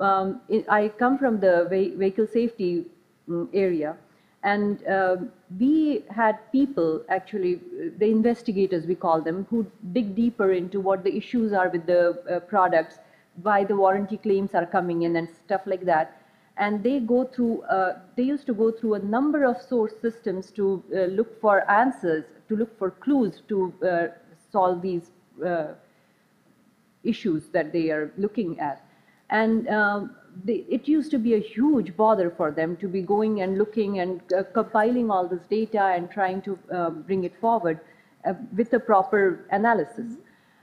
um, 0.00 0.40
I 0.68 0.88
come 0.98 1.18
from 1.18 1.40
the 1.40 1.66
vehicle 1.70 2.26
safety 2.26 2.86
mm, 3.28 3.48
area, 3.52 3.96
and 4.44 4.86
um 4.86 5.32
we 5.58 6.04
had 6.10 6.38
people, 6.52 7.02
actually, 7.08 7.54
uh, 7.56 7.88
the 7.98 8.06
investigators, 8.06 8.86
we 8.86 8.94
call 8.94 9.20
them, 9.20 9.46
who 9.50 9.66
dig 9.92 10.14
deeper 10.14 10.52
into 10.52 10.78
what 10.78 11.02
the 11.02 11.16
issues 11.16 11.52
are 11.52 11.68
with 11.70 11.86
the 11.86 12.22
uh, 12.30 12.40
products, 12.40 12.98
why 13.42 13.64
the 13.64 13.74
warranty 13.74 14.18
claims 14.18 14.54
are 14.54 14.66
coming 14.66 15.02
in, 15.02 15.16
and 15.16 15.28
stuff 15.44 15.62
like 15.64 15.84
that. 15.86 16.20
And 16.58 16.82
they 16.84 17.00
go 17.00 17.24
through, 17.24 17.62
uh, 17.62 17.98
they 18.16 18.24
used 18.24 18.46
to 18.46 18.54
go 18.54 18.70
through 18.70 18.94
a 18.94 18.98
number 18.98 19.44
of 19.44 19.60
source 19.60 19.94
systems 20.00 20.50
to 20.52 20.82
uh, 20.94 21.04
look 21.06 21.40
for 21.40 21.68
answers, 21.70 22.24
to 22.48 22.56
look 22.56 22.78
for 22.78 22.90
clues 22.90 23.42
to 23.48 23.72
uh, 23.86 24.06
solve 24.50 24.82
these 24.82 25.10
uh, 25.44 25.68
issues 27.04 27.48
that 27.48 27.72
they 27.72 27.90
are 27.90 28.12
looking 28.16 28.58
at. 28.58 28.84
And 29.30 29.68
um, 29.68 30.16
they, 30.44 30.64
it 30.68 30.88
used 30.88 31.10
to 31.10 31.18
be 31.18 31.34
a 31.34 31.38
huge 31.38 31.96
bother 31.96 32.30
for 32.30 32.50
them 32.50 32.76
to 32.78 32.88
be 32.88 33.02
going 33.02 33.42
and 33.42 33.58
looking 33.58 34.00
and 34.00 34.20
uh, 34.32 34.42
compiling 34.54 35.10
all 35.10 35.28
this 35.28 35.42
data 35.50 35.82
and 35.82 36.10
trying 36.10 36.42
to 36.42 36.58
uh, 36.72 36.90
bring 36.90 37.24
it 37.24 37.34
forward 37.40 37.80
uh, 38.24 38.34
with 38.56 38.72
a 38.72 38.80
proper 38.80 39.46
analysis. 39.50 40.16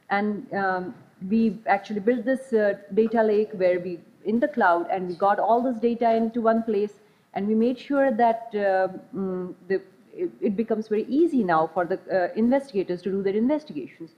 And 0.10 0.52
um, 0.54 0.95
we 1.30 1.60
actually 1.67 2.00
built 2.00 2.26
this 2.26 2.54
uh, 2.54 2.74
data 2.93 3.24
lake 3.24 3.50
where 3.54 3.80
we 3.80 4.00
in 4.26 4.39
the 4.39 4.48
cloud 4.48 4.88
and 4.89 5.08
we 5.08 5.15
got 5.15 5.38
all 5.38 5.62
this 5.62 5.80
data 5.80 6.15
into 6.15 6.41
one 6.41 6.63
place 6.63 6.93
and 7.36 7.48
we 7.48 7.54
made 7.54 7.78
sure 7.78 8.12
that 8.12 8.52
mm, 8.54 9.54
the, 9.67 9.82
it, 10.15 10.32
it 10.41 10.56
becomes 10.56 10.88
very 10.88 11.06
easy 11.06 11.43
now 11.43 11.69
for 11.73 11.86
the 11.86 11.99
uh, 12.12 12.34
investigators 12.36 13.01
to 13.04 13.12
do 13.12 13.21
their 13.23 13.36
investigations. 13.36 14.12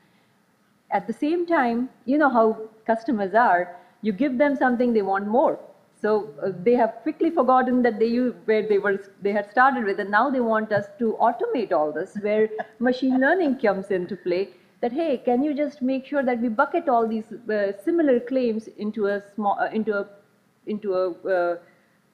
At 0.91 1.07
the 1.07 1.13
same 1.13 1.45
time, 1.45 1.89
you 2.05 2.17
know 2.17 2.29
how 2.29 2.69
customers 2.85 3.33
are, 3.33 3.75
you 4.01 4.13
give 4.13 4.37
them 4.37 4.55
something, 4.55 4.93
they 4.93 5.01
want 5.01 5.27
more. 5.27 5.59
So 6.01 6.29
uh, 6.43 6.51
they 6.63 6.73
have 6.73 6.99
quickly 7.01 7.31
forgotten 7.31 7.81
that 7.81 7.99
they 7.99 8.05
use, 8.05 8.35
where 8.45 8.67
they 8.67 8.77
were 8.77 9.01
they 9.21 9.31
had 9.31 9.49
started 9.49 9.83
with, 9.83 9.99
and 9.99 10.11
now 10.11 10.29
they 10.29 10.39
want 10.39 10.71
us 10.71 10.85
to 10.99 11.17
automate 11.19 11.71
all 11.71 11.91
this, 11.91 12.15
where 12.21 12.49
machine 12.79 13.19
learning 13.19 13.59
comes 13.59 13.89
into 13.89 14.15
play. 14.15 14.49
That 14.81 14.91
hey, 14.91 15.17
can 15.17 15.41
you 15.43 15.55
just 15.55 15.81
make 15.81 16.05
sure 16.05 16.23
that 16.23 16.39
we 16.39 16.49
bucket 16.49 16.87
all 16.87 17.07
these 17.07 17.31
uh, 17.31 17.71
similar 17.83 18.19
claims 18.19 18.67
into 18.77 19.07
a 19.07 19.23
small 19.33 19.57
uh, 19.59 19.71
into 19.71 19.97
a 19.97 20.07
into 20.67 20.93
a 20.93 21.09
uh, 21.35 21.57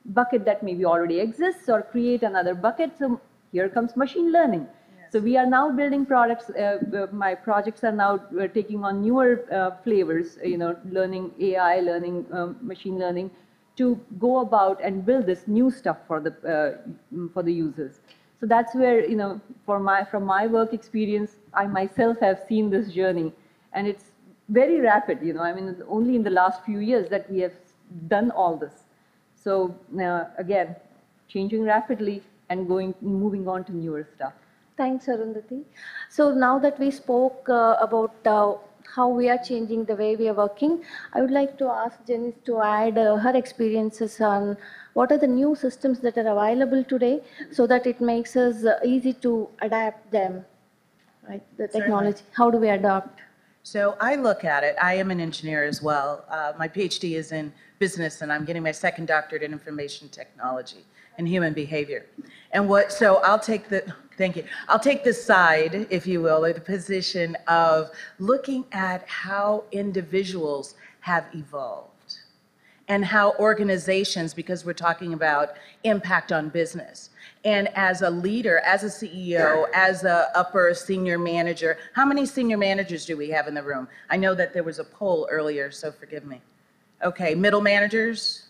bucket 0.05 0.45
that 0.45 0.63
maybe 0.63 0.85
already 0.85 1.19
exists, 1.19 1.67
or 1.67 1.81
create 1.81 2.23
another 2.23 2.55
bucket? 2.55 2.97
So 2.97 3.19
here 3.53 3.69
comes 3.69 3.95
machine 3.95 4.31
learning. 4.31 4.67
So 5.11 5.19
we 5.19 5.37
are 5.37 5.45
now 5.45 5.71
building 5.71 6.07
products. 6.07 6.49
Uh, 6.49 6.79
uh, 7.01 7.07
my 7.11 7.35
projects 7.35 7.83
are 7.83 7.91
now 7.91 8.13
uh, 8.15 8.47
taking 8.47 8.83
on 8.83 9.03
newer 9.03 9.45
uh, 9.51 9.69
flavors. 9.83 10.39
You 10.43 10.57
know, 10.57 10.75
learning 10.89 11.31
AI, 11.39 11.81
learning 11.81 12.25
um, 12.31 12.57
machine 12.61 12.97
learning, 12.97 13.29
to 13.75 13.99
go 14.17 14.39
about 14.39 14.81
and 14.83 15.05
build 15.05 15.27
this 15.27 15.47
new 15.47 15.69
stuff 15.69 15.99
for 16.07 16.19
the 16.19 16.33
uh, 16.55 17.27
for 17.31 17.43
the 17.43 17.53
users. 17.53 17.99
So 18.39 18.47
that's 18.47 18.73
where 18.73 19.07
you 19.07 19.15
know, 19.15 19.39
for 19.67 19.79
my 19.79 20.03
from 20.03 20.25
my 20.25 20.47
work 20.47 20.73
experience, 20.73 21.35
I 21.53 21.67
myself 21.67 22.17
have 22.19 22.41
seen 22.49 22.71
this 22.71 22.91
journey, 22.91 23.31
and 23.73 23.87
it's 23.87 24.05
very 24.49 24.81
rapid. 24.81 25.21
You 25.21 25.33
know, 25.33 25.43
I 25.43 25.53
mean, 25.53 25.75
only 25.87 26.15
in 26.15 26.23
the 26.23 26.35
last 26.41 26.65
few 26.65 26.79
years 26.79 27.07
that 27.09 27.29
we 27.29 27.39
have 27.41 27.53
done 28.07 28.31
all 28.31 28.57
this. 28.57 28.85
So 29.35 29.75
uh, 30.01 30.23
again, 30.39 30.75
changing 31.27 31.63
rapidly 31.65 32.23
and 32.49 32.67
going 32.67 32.93
moving 33.01 33.47
on 33.47 33.63
to 33.65 33.75
newer 33.75 34.07
stuff. 34.15 34.33
Thanks, 34.75 35.05
Arundhati. 35.05 35.63
So 36.09 36.31
now 36.31 36.57
that 36.59 36.79
we 36.79 36.89
spoke 36.91 37.47
uh, 37.47 37.75
about 37.79 38.15
uh, 38.25 38.55
how 38.95 39.07
we 39.07 39.29
are 39.29 39.37
changing 39.37 39.85
the 39.85 39.95
way 39.95 40.15
we 40.15 40.27
are 40.29 40.33
working, 40.33 40.83
I 41.13 41.21
would 41.21 41.31
like 41.31 41.57
to 41.59 41.67
ask 41.67 42.05
Janice 42.07 42.35
to 42.45 42.61
add 42.61 42.97
uh, 42.97 43.17
her 43.17 43.35
experiences 43.35 44.19
on 44.21 44.57
what 44.93 45.11
are 45.11 45.17
the 45.17 45.27
new 45.27 45.55
systems 45.55 45.99
that 45.99 46.17
are 46.17 46.27
available 46.27 46.83
today 46.83 47.21
so 47.51 47.67
that 47.67 47.87
it 47.87 48.01
makes 48.01 48.35
us 48.35 48.65
uh, 48.65 48.79
easy 48.85 49.13
to 49.13 49.49
adapt 49.61 50.11
them, 50.11 50.45
right? 51.27 51.43
The 51.57 51.67
technology, 51.67 52.23
how 52.35 52.49
do 52.49 52.57
we 52.57 52.69
adopt? 52.69 53.21
So 53.63 53.95
I 54.01 54.15
look 54.15 54.43
at 54.43 54.63
it, 54.63 54.75
I 54.81 54.95
am 54.95 55.09
an 55.09 55.19
engineer 55.19 55.63
as 55.63 55.81
well. 55.81 56.25
Uh, 56.29 56.53
my 56.57 56.67
PhD 56.67 57.15
is 57.15 57.31
in 57.31 57.53
business, 57.79 58.21
and 58.21 58.31
I'm 58.31 58.43
getting 58.43 58.63
my 58.63 58.73
second 58.73 59.07
doctorate 59.07 59.43
in 59.43 59.53
information 59.53 60.09
technology 60.09 60.85
and 61.17 61.27
human 61.27 61.53
behavior. 61.53 62.05
And 62.51 62.67
what, 62.69 62.91
so 62.91 63.17
I'll 63.17 63.39
take 63.39 63.69
the, 63.69 63.83
thank 64.17 64.35
you, 64.35 64.43
I'll 64.67 64.79
take 64.79 65.03
the 65.03 65.13
side, 65.13 65.87
if 65.89 66.05
you 66.05 66.21
will, 66.21 66.45
or 66.45 66.53
the 66.53 66.61
position 66.61 67.35
of 67.47 67.91
looking 68.19 68.65
at 68.71 69.07
how 69.07 69.63
individuals 69.71 70.75
have 71.01 71.25
evolved 71.33 71.89
and 72.89 73.03
how 73.05 73.33
organizations, 73.39 74.33
because 74.33 74.65
we're 74.65 74.73
talking 74.73 75.13
about 75.13 75.53
impact 75.83 76.31
on 76.31 76.49
business. 76.49 77.11
And 77.45 77.69
as 77.75 78.01
a 78.01 78.09
leader, 78.09 78.59
as 78.59 78.83
a 78.83 78.87
CEO, 78.87 79.67
as 79.73 80.03
a 80.03 80.29
upper 80.35 80.73
senior 80.73 81.17
manager, 81.17 81.77
how 81.93 82.05
many 82.05 82.25
senior 82.25 82.57
managers 82.57 83.05
do 83.05 83.15
we 83.17 83.29
have 83.29 83.47
in 83.47 83.53
the 83.53 83.63
room? 83.63 83.87
I 84.09 84.17
know 84.17 84.35
that 84.35 84.53
there 84.53 84.63
was 84.63 84.79
a 84.79 84.83
poll 84.83 85.27
earlier, 85.31 85.71
so 85.71 85.91
forgive 85.91 86.25
me. 86.25 86.41
Okay, 87.03 87.35
middle 87.35 87.61
managers? 87.61 88.47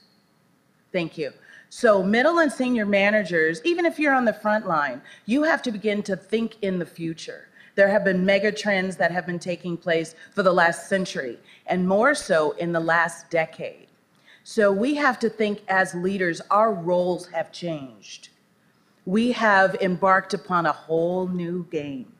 Thank 0.92 1.18
you. 1.18 1.32
So 1.76 2.04
middle 2.04 2.38
and 2.38 2.54
senior 2.54 2.86
managers, 2.86 3.60
even 3.66 3.84
if 3.84 3.98
you're 3.98 4.14
on 4.14 4.26
the 4.26 4.32
front 4.32 4.68
line, 4.68 5.02
you 5.26 5.42
have 5.42 5.64
to 5.64 5.72
begin 5.72 6.04
to 6.04 6.16
think 6.16 6.58
in 6.62 6.78
the 6.78 6.86
future. 6.86 7.48
There 7.74 7.88
have 7.88 8.04
been 8.04 8.24
mega 8.24 8.52
trends 8.52 8.96
that 8.98 9.12
have 9.12 9.26
been 9.26 9.40
taking 9.40 9.76
place 9.76 10.14
for 10.36 10.44
the 10.44 10.54
last 10.54 10.88
century, 10.88 11.40
and 11.66 11.88
more 11.88 12.14
so 12.14 12.52
in 12.52 12.74
the 12.74 12.80
last 12.80 13.32
decade. 13.32 13.88
So 14.44 14.72
we 14.72 14.94
have 14.94 15.18
to 15.22 15.30
think 15.30 15.64
as 15.68 15.96
leaders, 15.96 16.42
our 16.52 16.72
roles 16.72 17.26
have 17.30 17.52
changed. 17.52 18.30
We 19.08 19.32
have 19.32 19.74
embarked 19.82 20.36
upon 20.36 20.68
a 20.68 20.72
whole 20.72 21.28
new 21.28 21.66
game. 21.72 22.14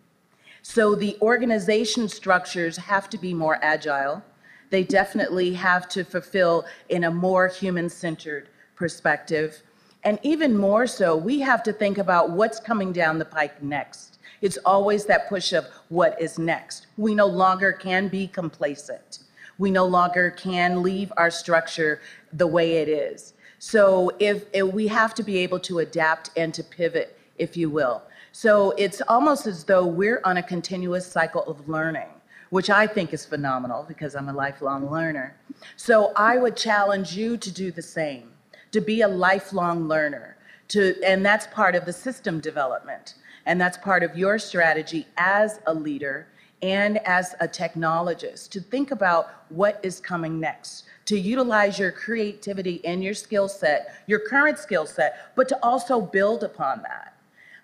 So 0.64 0.96
the 0.96 1.16
organization 1.22 2.10
structures 2.10 2.76
have 2.78 3.08
to 3.12 3.20
be 3.20 3.36
more 3.36 3.60
agile. 3.62 4.24
They 4.72 4.84
definitely 4.84 5.54
have 5.54 5.88
to 5.90 6.04
fulfill 6.04 6.66
in 6.90 7.04
a 7.04 7.12
more 7.12 7.50
human-centered 7.50 8.50
perspective. 8.76 9.62
And 10.04 10.20
even 10.24 10.58
more 10.58 10.86
so, 10.86 11.16
we 11.16 11.40
have 11.40 11.64
to 11.64 11.74
think 11.74 11.98
about 11.98 12.32
what's 12.32 12.60
coming 12.60 12.92
down 12.92 13.20
the 13.20 13.26
pike 13.26 13.62
next. 13.64 14.18
It's 14.42 14.58
always 14.66 15.06
that 15.06 15.30
push 15.30 15.54
of 15.54 15.66
what 15.88 16.22
is 16.22 16.38
next. 16.38 16.88
We 16.98 17.16
no 17.16 17.28
longer 17.28 17.72
can 17.72 18.10
be 18.10 18.28
complacent. 18.28 19.20
We 19.58 19.72
no 19.72 19.86
longer 19.86 20.32
can 20.32 20.84
leave 20.84 21.14
our 21.16 21.32
structure 21.32 22.02
the 22.34 22.48
way 22.48 22.78
it 22.78 22.90
is. 22.90 23.34
So 23.60 24.12
if, 24.20 24.46
if 24.52 24.74
we 24.74 24.88
have 24.88 25.14
to 25.16 25.24
be 25.24 25.38
able 25.38 25.60
to 25.62 25.80
adapt 25.80 26.32
and 26.36 26.54
to 26.56 26.64
pivot, 26.64 27.18
if 27.38 27.56
you 27.56 27.70
will. 27.70 28.02
So 28.34 28.72
it's 28.72 29.02
almost 29.08 29.48
as 29.48 29.64
though 29.64 29.86
we're 29.86 30.20
on 30.26 30.38
a 30.38 30.44
continuous 30.44 31.08
cycle 31.08 31.44
of 31.44 31.70
learning 31.70 32.10
which 32.54 32.70
I 32.70 32.86
think 32.86 33.14
is 33.14 33.26
phenomenal 33.26 33.84
because 33.88 34.14
I'm 34.14 34.30
a 34.30 34.34
lifelong 34.34 34.88
learner. 34.92 35.36
So 35.76 36.14
I 36.16 36.38
would 36.38 36.56
challenge 36.56 37.18
you 37.18 37.36
to 37.36 37.52
do 37.52 37.72
the 37.72 37.82
same 37.82 38.33
to 38.74 38.82
be 38.82 39.02
a 39.02 39.08
lifelong 39.08 39.88
learner. 39.88 40.36
To, 40.70 41.02
and 41.04 41.26
that's 41.26 41.48
part 41.48 41.76
of 41.76 41.86
the 41.86 41.94
system 41.94 42.40
development. 42.40 43.16
And 43.46 43.60
that's 43.60 43.78
part 43.78 44.04
of 44.04 44.18
your 44.18 44.38
strategy 44.40 45.08
as 45.18 45.60
a 45.68 45.74
leader 45.74 46.28
and 46.62 46.98
as 47.06 47.36
a 47.42 47.48
technologist 47.48 48.50
to 48.50 48.62
think 48.62 48.92
about 48.92 49.44
what 49.50 49.80
is 49.84 50.00
coming 50.00 50.40
next, 50.40 50.86
to 51.06 51.20
utilize 51.20 51.78
your 51.78 51.92
creativity 51.92 52.84
and 52.86 53.04
your 53.04 53.14
skill 53.14 53.50
set, 53.50 54.02
your 54.08 54.20
current 54.20 54.58
skill 54.58 54.86
set, 54.86 55.36
but 55.36 55.50
to 55.50 55.60
also 55.62 56.00
build 56.00 56.44
upon 56.44 56.82
that. 56.82 57.13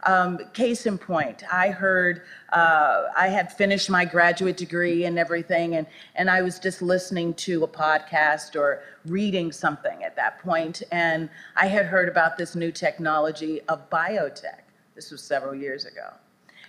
Um, 0.04 0.40
case 0.54 0.86
in 0.86 0.98
point, 0.98 1.44
I 1.52 1.72
heard 1.72 2.22
uh, 2.54 3.08
I 3.18 3.28
had 3.28 3.52
finished 3.52 3.90
my 3.90 4.06
graduate 4.06 4.56
degree 4.56 5.04
and 5.04 5.20
everything, 5.20 5.76
and, 5.76 5.86
and 6.16 6.30
I 6.30 6.42
was 6.42 6.58
just 6.58 6.82
listening 6.82 7.34
to 7.36 7.66
a 7.66 7.68
podcast 7.68 8.56
or 8.56 8.82
reading 9.06 9.52
something 9.52 10.04
at 10.04 10.16
that 10.16 10.40
point, 10.40 10.84
and 10.94 11.30
I 11.58 11.68
had 11.68 11.86
heard 11.86 12.08
about 12.08 12.38
this 12.38 12.56
new 12.56 12.72
technology 12.72 13.60
of 13.68 13.90
biotech. 13.90 14.62
This 14.96 15.12
was 15.12 15.22
several 15.22 15.54
years 15.54 15.84
ago. 15.84 16.14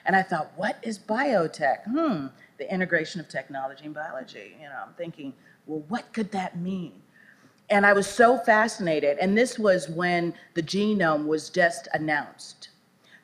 And 0.07 0.17
I 0.17 0.23
thought, 0.23 0.51
what 0.57 0.79
is 0.83 0.99
biotech? 0.99 1.85
Hmm, 1.85 2.27
the 2.59 2.73
integration 2.73 3.21
of 3.21 3.29
technology 3.29 3.85
and 3.85 3.95
biology. 3.95 4.57
You 4.61 4.69
know, 4.69 4.79
I'm 4.87 4.95
thinking, 4.95 5.35
well, 5.67 5.85
what 5.89 6.13
could 6.13 6.33
that 6.33 6.59
mean? 6.59 7.01
And 7.69 7.87
I 7.87 7.93
was 7.93 8.09
so 8.09 8.39
fascinated, 8.39 9.19
and 9.19 9.39
this 9.39 9.57
was 9.57 9.89
when 9.89 10.35
the 10.55 10.63
genome 10.65 11.27
was 11.27 11.49
just 11.49 11.87
announced. 11.95 12.70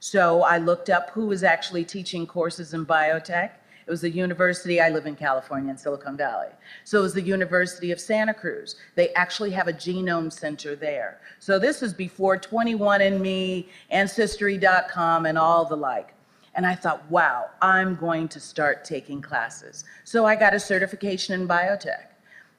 So 0.09 0.45
I 0.45 0.59
looked 0.59 0.89
up 0.89 1.11
who 1.11 1.27
was 1.27 1.43
actually 1.43 1.85
teaching 1.85 2.29
courses 2.29 2.75
in 2.75 2.87
biotech. 2.87 3.51
It 3.85 3.91
was 3.91 4.03
the 4.03 4.09
university, 4.09 4.81
I 4.81 4.89
live 4.89 5.05
in 5.05 5.17
California 5.17 5.69
in 5.69 5.77
Silicon 5.77 6.17
Valley. 6.17 6.51
So 6.85 7.01
it 7.01 7.03
was 7.03 7.15
the 7.15 7.23
University 7.23 7.91
of 7.91 7.99
Santa 7.99 8.33
Cruz. 8.33 8.77
They 8.95 9.13
actually 9.15 9.51
have 9.51 9.67
a 9.67 9.73
genome 9.73 10.33
center 10.33 10.77
there. 10.77 11.19
So 11.41 11.59
this 11.59 11.83
is 11.83 11.93
before 11.93 12.39
21andMe, 12.39 13.67
Ancestry.com, 13.91 15.27
and 15.27 15.37
all 15.37 15.65
the 15.65 15.77
like. 15.77 16.15
And 16.55 16.65
I 16.65 16.77
thought, 16.77 17.11
wow, 17.11 17.47
I'm 17.61 17.97
going 17.97 18.29
to 18.29 18.39
start 18.39 18.85
taking 18.85 19.21
classes. 19.21 19.83
So 20.05 20.25
I 20.25 20.37
got 20.37 20.55
a 20.55 20.61
certification 20.61 21.41
in 21.41 21.49
biotech. 21.49 22.13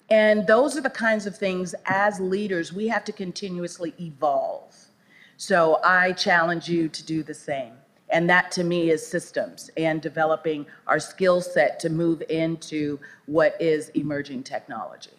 And 0.10 0.46
those 0.48 0.76
are 0.76 0.82
the 0.82 0.90
kinds 0.90 1.26
of 1.26 1.38
things 1.38 1.74
as 1.86 2.20
leaders 2.20 2.74
we 2.74 2.90
have 2.90 3.06
to 3.06 3.14
continuously 3.14 3.94
evolve. 4.02 4.87
So 5.38 5.80
I 5.84 6.14
challenge 6.14 6.68
you 6.68 6.90
to 6.90 7.06
do 7.06 7.22
the 7.22 7.34
same. 7.34 7.74
And 8.10 8.30
that 8.30 8.52
to 8.52 8.64
me 8.64 8.90
is 8.90 9.06
systems 9.06 9.70
and 9.78 10.02
developing 10.02 10.66
our 10.88 11.00
skill 11.00 11.42
set 11.42 11.80
to 11.82 11.90
move 11.90 12.24
into 12.30 13.00
what 13.28 13.56
is 13.62 13.90
emerging 13.90 14.44
technology. 14.44 15.12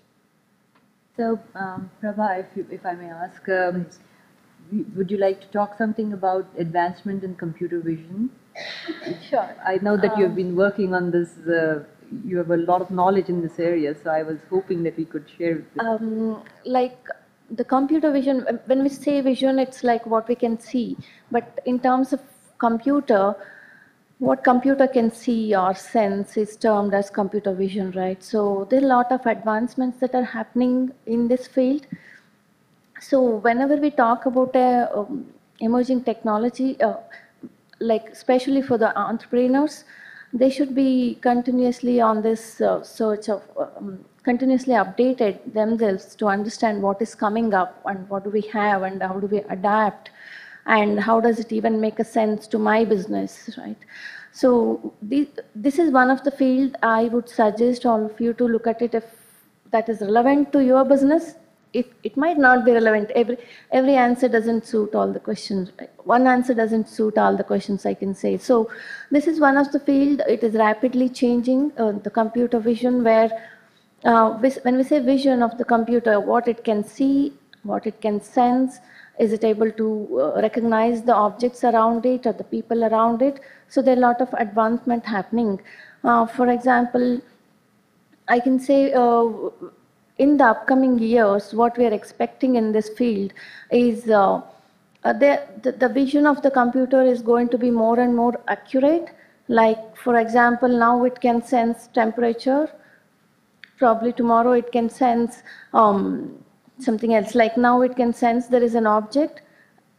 So, 1.16 1.39
um, 1.55 1.91
Prabha, 2.03 2.41
if, 2.41 2.47
you, 2.57 2.66
if 2.71 2.87
I 2.87 2.95
may 2.95 3.11
ask, 3.11 3.49
um, 3.49 3.87
would 4.97 5.11
you 5.11 5.19
like 5.19 5.41
to 5.41 5.47
talk 5.49 5.77
something 5.77 6.12
about 6.12 6.47
advancement 6.59 7.25
in 7.25 7.35
computer 7.37 7.81
vision? 7.81 8.31
Sure. 9.31 9.55
I 9.64 9.79
know 9.83 9.97
that 9.97 10.19
you've 10.19 10.35
been 10.35 10.57
working 10.57 10.93
on 10.93 11.12
this, 11.12 11.39
uh, 11.47 11.85
you 12.25 12.39
have 12.39 12.51
a 12.51 12.57
lot 12.57 12.81
of 12.83 12.91
knowledge 12.91 13.29
in 13.29 13.41
this 13.41 13.61
area, 13.61 13.95
so 14.03 14.11
I 14.11 14.25
was 14.25 14.39
hoping 14.51 14.83
that 14.83 14.97
we 14.97 15.05
could 15.05 15.27
share 15.39 15.59
this. 15.59 15.87
Um, 15.87 16.43
like 16.64 17.07
the 17.51 17.65
computer 17.65 18.13
vision, 18.13 18.47
when 18.67 18.83
we 18.83 18.89
say 18.89 19.21
vision, 19.21 19.59
it's 19.59 19.83
like 19.83 20.05
what 20.07 20.29
we 20.29 20.35
can 20.35 20.59
see. 20.59 20.97
But 21.31 21.61
in 21.65 21.79
terms 21.81 22.13
of 22.13 22.21
computer, 22.59 23.35
what 24.19 24.43
computer 24.43 24.87
can 24.87 25.11
see 25.11 25.55
or 25.55 25.75
sense 25.75 26.37
is 26.37 26.57
termed 26.57 26.93
as 26.93 27.09
computer 27.09 27.55
vision, 27.55 27.93
right? 27.93 28.23
So 28.23 28.67
there 28.69 28.81
are 28.81 28.85
a 28.85 28.89
lot 28.89 29.13
of 29.13 29.25
advancements 29.27 29.99
that 30.01 30.15
are 30.15 30.25
happening 30.25 30.93
in 31.07 31.29
this 31.29 31.47
field. 31.47 31.87
So 33.01 33.37
whenever 33.37 33.77
we 33.77 33.91
talk 33.91 34.27
about 34.27 34.57
a 34.57 34.91
um, 34.95 35.27
emerging 35.61 36.03
technology, 36.03 36.81
uh, 36.81 36.97
like 37.81 38.09
especially 38.11 38.61
for 38.61 38.77
the 38.77 38.97
entrepreneurs, 38.99 39.85
they 40.33 40.51
should 40.51 40.75
be 40.75 41.19
continuously 41.23 42.01
on 42.01 42.23
this 42.23 42.61
uh, 42.61 42.83
search 42.83 43.29
of 43.29 43.43
um, 43.57 44.05
continuously 44.29 44.74
updated 44.74 45.39
themselves 45.55 46.14
to 46.22 46.26
understand 46.26 46.83
what 46.83 47.01
is 47.07 47.14
coming 47.24 47.55
up 47.55 47.81
and 47.87 48.09
what 48.09 48.24
do 48.24 48.31
we 48.39 48.43
have 48.53 48.83
and 48.83 49.03
how 49.03 49.18
do 49.24 49.26
we 49.35 49.39
adapt 49.57 50.11
and 50.66 51.01
how 51.09 51.18
does 51.26 51.39
it 51.45 51.53
even 51.59 51.81
make 51.81 51.99
a 51.99 52.05
sense 52.05 52.47
to 52.47 52.59
my 52.59 52.79
business 52.85 53.35
right 53.59 53.91
so 54.33 54.51
this 55.64 55.79
is 55.85 55.91
one 55.99 56.11
of 56.14 56.22
the 56.24 56.35
field 56.41 56.76
i 56.83 57.05
would 57.14 57.29
suggest 57.41 57.87
all 57.93 58.05
of 58.11 58.20
you 58.26 58.33
to 58.41 58.49
look 58.55 58.66
at 58.72 58.83
it 58.89 58.95
if 59.03 59.07
that 59.76 59.89
is 59.89 60.01
relevant 60.11 60.53
to 60.57 60.64
your 60.72 60.85
business 60.95 61.35
it, 61.72 61.93
it 62.03 62.16
might 62.16 62.39
not 62.39 62.64
be 62.64 62.72
relevant. 62.72 63.11
Every, 63.14 63.37
every 63.72 63.95
answer 63.95 64.29
doesn't 64.29 64.66
suit 64.66 64.95
all 64.95 65.12
the 65.12 65.20
questions. 65.20 65.70
One 66.05 66.26
answer 66.26 66.55
doesn't 66.55 66.89
suit 66.89 67.18
all 67.18 67.37
the 67.37 67.45
questions 67.45 67.85
I 67.85 67.95
can 67.95 68.14
say. 68.14 68.39
So 68.39 68.70
this 69.11 69.26
is 69.26 69.39
one 69.39 69.57
of 69.57 69.70
the 69.72 69.81
field, 69.81 70.22
it 70.26 70.43
is 70.43 70.55
rapidly 70.55 71.09
changing, 71.09 71.72
uh, 71.76 71.93
the 71.93 72.11
computer 72.11 72.59
vision 72.59 73.05
where 73.05 73.31
uh, 74.05 74.31
when 74.63 74.77
we 74.77 74.83
say 74.83 75.01
vision 75.01 75.43
of 75.43 75.59
the 75.59 75.65
computer, 75.65 76.21
what 76.21 76.49
it 76.49 76.65
can 76.65 76.85
see, 76.85 77.33
what 77.63 77.87
it 77.87 78.01
can 78.01 78.21
sense, 78.21 78.79
is 79.19 79.33
it 79.33 79.45
able 79.45 79.71
to 79.73 80.21
uh, 80.21 80.41
recognize 80.41 81.03
the 81.03 81.15
objects 81.15 81.65
around 81.65 82.07
it 82.07 82.27
or 82.27 82.33
the 82.33 82.45
people 82.45 82.85
around 82.85 83.23
it? 83.23 83.41
So 83.69 83.83
there 83.83 83.95
are 83.95 83.99
a 83.99 84.01
lot 84.01 84.21
of 84.21 84.33
advancement 84.35 85.05
happening. 85.05 85.61
Uh, 86.05 86.27
for 86.27 86.49
example, 86.49 87.21
I 88.29 88.39
can 88.39 88.61
say 88.61 88.93
uh, 88.93 89.27
in 90.19 90.37
the 90.37 90.45
upcoming 90.45 90.99
years, 90.99 91.53
what 91.53 91.77
we 91.77 91.87
are 91.87 91.93
expecting 91.93 92.57
in 92.57 92.73
this 92.73 92.89
field 92.91 93.33
is 93.73 94.09
uh, 94.09 94.43
uh, 95.05 95.13
the, 95.13 95.43
the, 95.63 95.73
the 95.73 95.89
vision 95.89 96.27
of 96.27 96.43
the 96.43 96.51
computer 96.51 97.03
is 97.03 97.23
going 97.23 97.49
to 97.49 97.59
be 97.59 97.71
more 97.71 97.99
and 97.99 98.15
more 98.15 98.41
accurate. 98.49 99.11
Like, 99.49 99.97
for 99.97 100.19
example, 100.19 100.69
now 100.69 101.05
it 101.05 101.21
can 101.21 101.43
sense 101.43 101.89
temperature. 101.95 102.71
Probably 103.79 104.12
tomorrow 104.12 104.53
it 104.53 104.72
can 104.72 104.89
sense 104.91 105.43
um, 105.72 106.45
something 106.79 107.14
else. 107.14 107.35
Like 107.35 107.57
now 107.57 107.83
it 107.83 107.97
can 107.97 108.12
sense 108.12 108.47
there 108.47 108.62
is 108.62 108.74
an 108.74 108.87
object. 108.87 109.43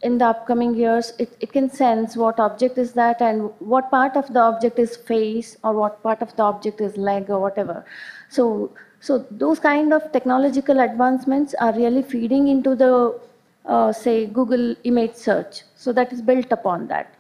In 0.01 0.17
the 0.17 0.25
upcoming 0.25 0.75
years, 0.75 1.11
it, 1.19 1.35
it 1.41 1.51
can 1.51 1.69
sense 1.69 2.15
what 2.15 2.39
object 2.39 2.77
is 2.77 2.93
that 2.93 3.21
and 3.21 3.51
what 3.59 3.91
part 3.91 4.15
of 4.15 4.31
the 4.33 4.39
object 4.39 4.79
is 4.79 4.95
face 4.95 5.57
or 5.63 5.73
what 5.73 6.01
part 6.03 6.21
of 6.21 6.33
the 6.37 6.43
object 6.43 6.79
is 6.79 6.95
leg 6.95 7.29
or 7.29 7.39
whatever. 7.39 7.83
So 8.29 8.71
so 9.01 9.25
those 9.31 9.59
kind 9.59 9.93
of 9.93 10.11
technological 10.11 10.79
advancements 10.79 11.53
are 11.55 11.73
really 11.73 12.03
feeding 12.03 12.49
into 12.49 12.75
the, 12.75 13.19
uh, 13.65 13.93
say, 13.93 14.25
Google 14.25 14.75
image 14.83 15.15
search. 15.15 15.61
So 15.75 15.93
that 15.93 16.11
is 16.11 16.21
built 16.21 16.51
upon 16.51 16.87
that. 16.87 17.13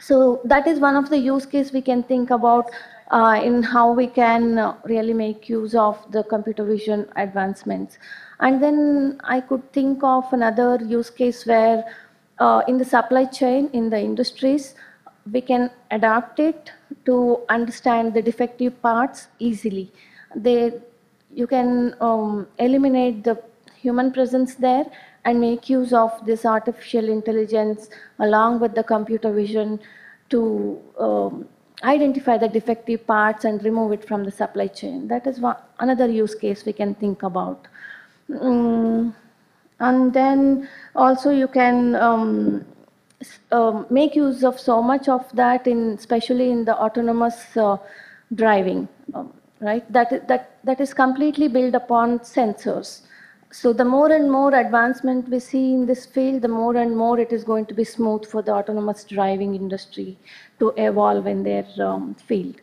So 0.00 0.40
that 0.44 0.66
is 0.66 0.80
one 0.80 0.96
of 0.96 1.08
the 1.10 1.18
use 1.18 1.46
case 1.46 1.72
we 1.72 1.80
can 1.80 2.02
think 2.02 2.30
about 2.30 2.70
uh, 3.12 3.40
in 3.42 3.62
how 3.62 3.92
we 3.92 4.06
can 4.06 4.74
really 4.84 5.12
make 5.12 5.48
use 5.48 5.74
of 5.74 5.98
the 6.10 6.24
computer 6.24 6.64
vision 6.64 7.06
advancements. 7.16 7.98
And 8.40 8.62
then 8.62 9.20
I 9.24 9.40
could 9.40 9.72
think 9.72 10.02
of 10.02 10.32
another 10.32 10.78
use 10.84 11.10
case 11.10 11.46
where 11.46 11.84
uh, 12.38 12.62
in 12.66 12.78
the 12.78 12.84
supply 12.84 13.26
chain, 13.26 13.70
in 13.72 13.90
the 13.90 14.00
industries, 14.00 14.74
we 15.30 15.40
can 15.40 15.70
adapt 15.90 16.40
it 16.40 16.72
to 17.04 17.42
understand 17.48 18.14
the 18.14 18.22
defective 18.22 18.80
parts 18.82 19.28
easily 19.38 19.92
they 20.34 20.72
you 21.34 21.46
can 21.46 21.94
um, 22.00 22.46
eliminate 22.58 23.24
the 23.24 23.42
human 23.76 24.12
presence 24.12 24.54
there 24.56 24.84
and 25.24 25.40
make 25.40 25.68
use 25.68 25.92
of 25.92 26.10
this 26.26 26.44
artificial 26.44 27.08
intelligence 27.08 27.88
along 28.18 28.60
with 28.60 28.74
the 28.74 28.82
computer 28.82 29.32
vision 29.32 29.80
to 30.28 30.80
um, 30.98 31.48
identify 31.84 32.38
the 32.38 32.48
defective 32.48 33.06
parts 33.06 33.44
and 33.44 33.62
remove 33.64 33.92
it 33.92 34.06
from 34.06 34.24
the 34.24 34.30
supply 34.30 34.68
chain. 34.68 35.08
That 35.08 35.26
is 35.26 35.40
one, 35.40 35.56
another 35.80 36.08
use 36.08 36.34
case 36.34 36.64
we 36.64 36.72
can 36.72 36.94
think 36.94 37.22
about. 37.22 37.66
Mm, 38.30 39.14
and 39.80 40.12
then 40.12 40.68
also 40.94 41.30
you 41.30 41.48
can 41.48 41.94
um, 41.96 42.64
um, 43.50 43.86
make 43.90 44.14
use 44.14 44.44
of 44.44 44.58
so 44.60 44.82
much 44.82 45.08
of 45.08 45.24
that 45.34 45.66
in 45.66 45.90
especially 45.90 46.50
in 46.50 46.64
the 46.64 46.76
autonomous 46.76 47.56
uh, 47.56 47.76
driving. 48.34 48.88
Um, 49.14 49.32
right? 49.60 49.90
That, 49.92 50.28
that, 50.28 50.58
that 50.64 50.80
is 50.80 50.92
completely 50.92 51.48
built 51.48 51.74
upon 51.74 52.20
sensors. 52.20 53.02
So 53.52 53.74
the 53.74 53.84
more 53.84 54.10
and 54.10 54.32
more 54.32 54.54
advancement 54.54 55.28
we 55.28 55.38
see 55.38 55.74
in 55.74 55.84
this 55.84 56.06
field, 56.06 56.40
the 56.40 56.48
more 56.48 56.74
and 56.74 56.96
more 56.96 57.18
it 57.20 57.32
is 57.32 57.44
going 57.44 57.66
to 57.66 57.74
be 57.74 57.84
smooth 57.84 58.24
for 58.24 58.40
the 58.40 58.54
autonomous 58.54 59.04
driving 59.04 59.54
industry 59.54 60.16
to 60.58 60.72
evolve 60.78 61.26
in 61.26 61.42
their 61.42 61.66
um, 61.78 62.14
field. 62.14 62.62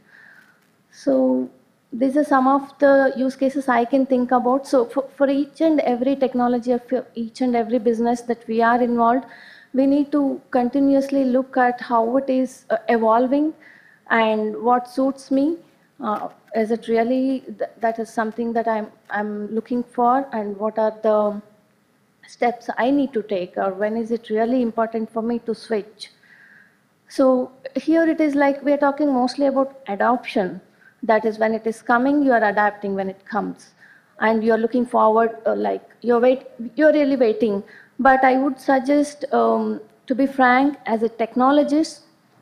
So 0.92 1.48
these 1.94 2.18
are 2.18 2.24
some 2.24 2.48
of 2.48 2.74
the 2.80 3.14
use 3.16 3.36
cases 3.36 3.68
I 3.68 3.86
can 3.86 4.08
think 4.08 4.32
about. 4.32 4.66
So 4.66 4.86
for, 4.86 5.08
for 5.16 5.30
each 5.30 5.62
and 5.62 5.80
every 5.82 6.16
technology 6.16 6.72
of 6.72 6.82
each 7.14 7.42
and 7.42 7.56
every 7.56 7.78
business 7.78 8.22
that 8.22 8.48
we 8.48 8.64
are 8.64 8.82
involved, 8.82 9.26
we 9.76 9.86
need 9.86 10.12
to 10.12 10.42
continuously 10.50 11.24
look 11.24 11.56
at 11.56 11.80
how 11.82 12.18
it 12.18 12.32
is 12.32 12.66
uh, 12.72 12.78
evolving 12.88 13.54
and 14.10 14.58
what 14.64 14.90
suits 14.90 15.30
me 15.30 15.58
uh, 16.02 16.30
is 16.56 16.72
it 16.72 16.88
really 16.88 17.43
th 17.60 17.70
that 17.86 18.00
is 18.00 18.10
something 18.10 18.54
that 18.54 18.68
I'm, 18.68 18.88
I'm 19.10 19.32
looking 19.56 19.84
for 19.84 20.28
and 20.32 20.58
what 20.58 20.80
are 20.80 20.93
the 21.04 21.41
steps 22.28 22.70
I 22.78 22.91
need 22.91 23.12
to 23.14 23.24
take 23.24 23.58
or 23.58 23.74
when 23.74 23.97
is 23.97 24.12
it 24.12 24.30
really 24.30 24.62
important 24.62 25.12
for 25.12 25.22
me 25.22 25.39
to 25.39 25.56
switch? 25.56 26.12
So 27.10 27.52
here 27.76 28.08
it 28.08 28.22
is 28.22 28.36
like 28.36 28.64
we 28.64 28.72
are 28.72 28.78
talking 28.78 29.12
mostly 29.14 29.47
about 29.47 29.80
adoption. 29.88 30.62
That 31.02 31.26
is 31.26 31.39
when 31.39 31.54
it 31.54 31.66
is 31.66 31.82
coming, 31.82 32.22
you 32.24 32.32
are 32.34 32.43
adapting 32.43 32.93
when 32.93 33.10
it 33.10 33.26
comes. 33.26 33.72
And 34.20 34.43
you're 34.43 34.58
looking 34.58 34.86
forward, 34.86 35.38
uh, 35.45 35.56
like 35.56 35.82
you're, 36.02 36.20
wait, 36.20 36.43
you're 36.76 36.91
really 36.91 37.16
waiting. 37.16 37.64
But 37.97 38.24
I 38.24 38.38
would 38.38 38.60
suggest, 38.60 39.26
um, 39.34 39.82
to 40.08 40.14
be 40.14 40.28
frank, 40.28 40.78
as 40.86 41.04
a 41.04 41.10
technologist, 41.10 42.02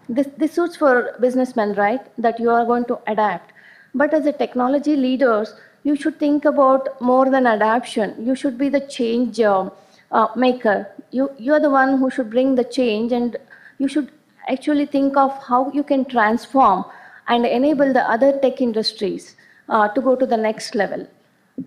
this, 0.10 0.28
this 0.38 0.54
suits 0.54 0.76
for 0.76 1.16
businessmen, 1.20 1.74
right? 1.74 2.02
That 2.18 2.40
you 2.40 2.50
are 2.50 2.66
going 2.66 2.86
to 2.86 3.00
adapt. 3.08 3.52
But 3.94 4.14
as 4.14 4.26
a 4.26 4.32
technology 4.32 4.96
leaders, 4.96 5.54
you 5.84 5.96
should 5.96 6.20
think 6.20 6.46
about 6.46 7.00
more 7.02 7.30
than 7.30 7.48
adaptation. 7.48 8.16
You 8.20 8.36
should 8.36 8.58
be 8.58 8.70
the 8.70 8.82
change 8.82 9.40
uh, 9.40 9.70
uh, 10.12 10.28
maker. 10.36 10.88
You, 11.12 11.32
you 11.38 11.54
are 11.54 11.60
the 11.60 11.70
one 11.70 11.98
who 11.98 12.10
should 12.10 12.30
bring 12.30 12.56
the 12.56 12.64
change 12.64 13.12
and 13.12 13.38
you 13.80 13.88
should 13.88 14.12
actually 14.50 14.86
think 14.86 15.18
of 15.18 15.32
how 15.44 15.72
you 15.72 15.84
can 15.84 16.06
transform 16.06 16.86
and 17.28 17.46
enable 17.46 17.92
the 17.94 18.10
other 18.10 18.38
tech 18.40 18.62
industries 18.62 19.36
uh, 19.70 19.88
to 19.90 20.02
go 20.02 20.16
to 20.16 20.26
the 20.26 20.38
next 20.38 20.76
level. 20.76 21.08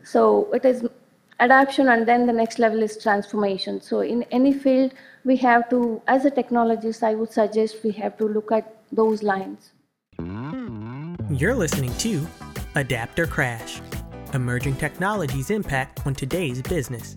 So 0.04 0.52
it 0.52 0.64
is 0.64 0.86
adaptation 1.40 1.88
and 1.88 2.06
then 2.06 2.26
the 2.26 2.32
next 2.32 2.58
level 2.58 2.82
is 2.82 2.96
transformation. 2.96 3.80
So 3.80 4.00
in 4.00 4.22
any 4.24 4.52
field, 4.52 4.92
we 5.24 5.36
have 5.36 5.68
to, 5.70 6.00
as 6.06 6.24
a 6.24 6.30
technologist, 6.30 7.02
I 7.02 7.14
would 7.14 7.32
suggest 7.32 7.84
we 7.84 7.92
have 7.92 8.16
to 8.18 8.26
look 8.26 8.52
at 8.52 8.76
those 8.92 9.22
lines. 9.22 9.72
You're 11.30 11.54
listening 11.54 11.94
to 11.98 12.26
Adapt 12.74 13.18
or 13.18 13.26
Crash 13.26 13.80
Emerging 14.34 14.76
Technologies 14.76 15.50
Impact 15.50 16.06
on 16.06 16.14
Today's 16.14 16.62
Business, 16.62 17.16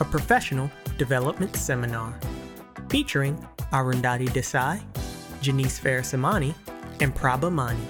a 0.00 0.04
professional 0.04 0.70
development 0.98 1.56
seminar 1.56 2.18
featuring 2.88 3.36
Arundhati 3.72 4.28
Desai, 4.28 4.80
Janice 5.42 5.78
Farasamani, 5.80 6.54
and 7.00 7.14
Prabha 7.14 7.52
Mani. 7.52 7.80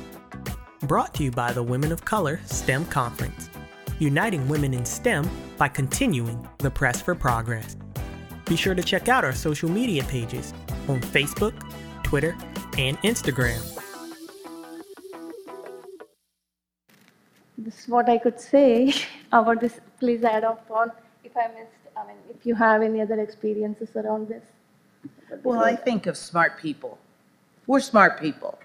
Brought 0.83 1.15
to 1.15 1.25
you 1.25 1.31
by 1.31 1.53
the 1.53 1.63
Women 1.63 1.93
of 1.93 2.05
Color 2.05 2.41
STEM 2.47 2.87
Conference, 2.87 3.51
uniting 3.99 4.49
women 4.49 4.75
in 4.75 4.85
STEM 4.85 5.29
by 5.57 5.69
continuing 5.69 6.47
the 6.59 6.71
press 6.71 7.01
for 7.01 7.15
progress. 7.15 7.76
Be 8.47 8.55
sure 8.55 8.77
to 8.77 8.83
check 8.83 9.09
out 9.09 9.25
our 9.25 9.35
social 9.35 9.69
media 9.69 10.05
pages 10.05 10.55
on 10.89 11.01
Facebook, 11.01 11.55
Twitter, 12.05 12.37
and 12.79 12.97
Instagram. 13.03 13.61
This 17.59 17.81
is 17.81 17.89
what 17.89 18.09
I 18.09 18.19
could 18.19 18.39
say 18.39 18.95
about 19.33 19.61
this. 19.61 19.81
Please 19.99 20.23
add 20.23 20.45
up 20.45 20.65
on 20.71 20.93
if 21.25 21.37
I 21.37 21.49
missed. 21.49 21.73
I 21.97 22.07
mean, 22.07 22.17
if 22.31 22.47
you 22.47 22.55
have 22.55 22.83
any 22.83 23.01
other 23.01 23.19
experiences 23.21 23.89
around 23.97 24.29
this. 24.29 24.45
Well, 25.43 25.65
I 25.65 25.75
think 25.75 26.07
of 26.07 26.17
smart 26.17 26.61
people. 26.61 26.99
We're 27.67 27.81
smart 27.81 28.21
people, 28.21 28.59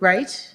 right? 0.00 0.54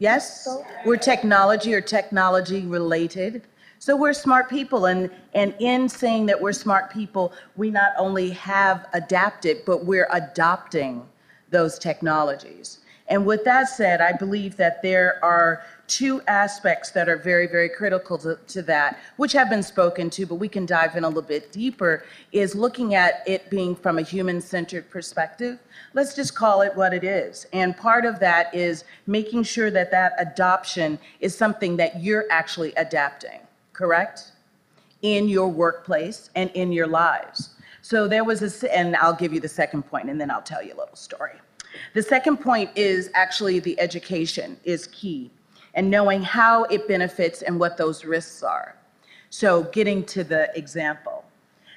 Yes? 0.00 0.48
We're 0.84 0.96
technology 0.96 1.72
or 1.72 1.80
technology 1.80 2.62
related. 2.62 3.42
So 3.78 3.96
we're 3.96 4.14
smart 4.14 4.48
people, 4.48 4.86
and, 4.86 5.10
and 5.34 5.54
in 5.60 5.88
saying 5.88 6.26
that 6.26 6.40
we're 6.40 6.52
smart 6.52 6.90
people, 6.90 7.32
we 7.56 7.70
not 7.70 7.92
only 7.98 8.30
have 8.30 8.86
adapted, 8.92 9.58
but 9.64 9.84
we're 9.84 10.08
adopting 10.10 11.06
those 11.50 11.78
technologies. 11.78 12.80
And 13.08 13.24
with 13.24 13.44
that 13.44 13.68
said, 13.68 14.00
I 14.00 14.12
believe 14.12 14.56
that 14.56 14.82
there 14.82 15.24
are 15.24 15.62
two 15.86 16.20
aspects 16.26 16.90
that 16.90 17.08
are 17.08 17.16
very, 17.16 17.46
very 17.46 17.68
critical 17.68 18.18
to, 18.18 18.36
to 18.48 18.62
that, 18.62 18.98
which 19.16 19.32
have 19.32 19.48
been 19.48 19.62
spoken 19.62 20.10
to, 20.10 20.26
but 20.26 20.34
we 20.34 20.48
can 20.48 20.66
dive 20.66 20.96
in 20.96 21.04
a 21.04 21.06
little 21.06 21.22
bit 21.22 21.52
deeper, 21.52 22.04
is 22.32 22.56
looking 22.56 22.96
at 22.96 23.22
it 23.28 23.48
being 23.48 23.76
from 23.76 23.98
a 23.98 24.02
human-centered 24.02 24.90
perspective. 24.90 25.60
Let's 25.94 26.16
just 26.16 26.34
call 26.34 26.62
it 26.62 26.74
what 26.74 26.92
it 26.92 27.04
is. 27.04 27.46
And 27.52 27.76
part 27.76 28.04
of 28.04 28.18
that 28.18 28.52
is 28.52 28.82
making 29.06 29.44
sure 29.44 29.70
that 29.70 29.92
that 29.92 30.14
adoption 30.18 30.98
is 31.20 31.36
something 31.36 31.76
that 31.76 32.02
you're 32.02 32.24
actually 32.28 32.72
adapting, 32.74 33.38
correct? 33.76 34.32
In 35.02 35.28
your 35.28 35.48
workplace 35.48 36.30
and 36.34 36.50
in 36.50 36.72
your 36.72 36.86
lives. 36.86 37.50
So 37.82 38.08
there 38.08 38.24
was 38.24 38.42
a, 38.42 38.76
and 38.76 38.96
I'll 38.96 39.14
give 39.14 39.32
you 39.32 39.40
the 39.40 39.48
second 39.48 39.82
point, 39.84 40.08
and 40.10 40.20
then 40.20 40.30
I'll 40.30 40.42
tell 40.42 40.62
you 40.62 40.74
a 40.74 40.78
little 40.78 40.96
story. 40.96 41.38
The 41.94 42.02
second 42.02 42.38
point 42.38 42.70
is 42.74 43.10
actually 43.14 43.60
the 43.60 43.78
education 43.78 44.56
is 44.64 44.86
key 44.88 45.30
and 45.74 45.90
knowing 45.90 46.22
how 46.22 46.64
it 46.64 46.88
benefits 46.88 47.42
and 47.42 47.60
what 47.60 47.76
those 47.76 48.04
risks 48.04 48.42
are. 48.42 48.76
So 49.28 49.64
getting 49.64 50.04
to 50.06 50.24
the 50.24 50.50
example, 50.56 51.24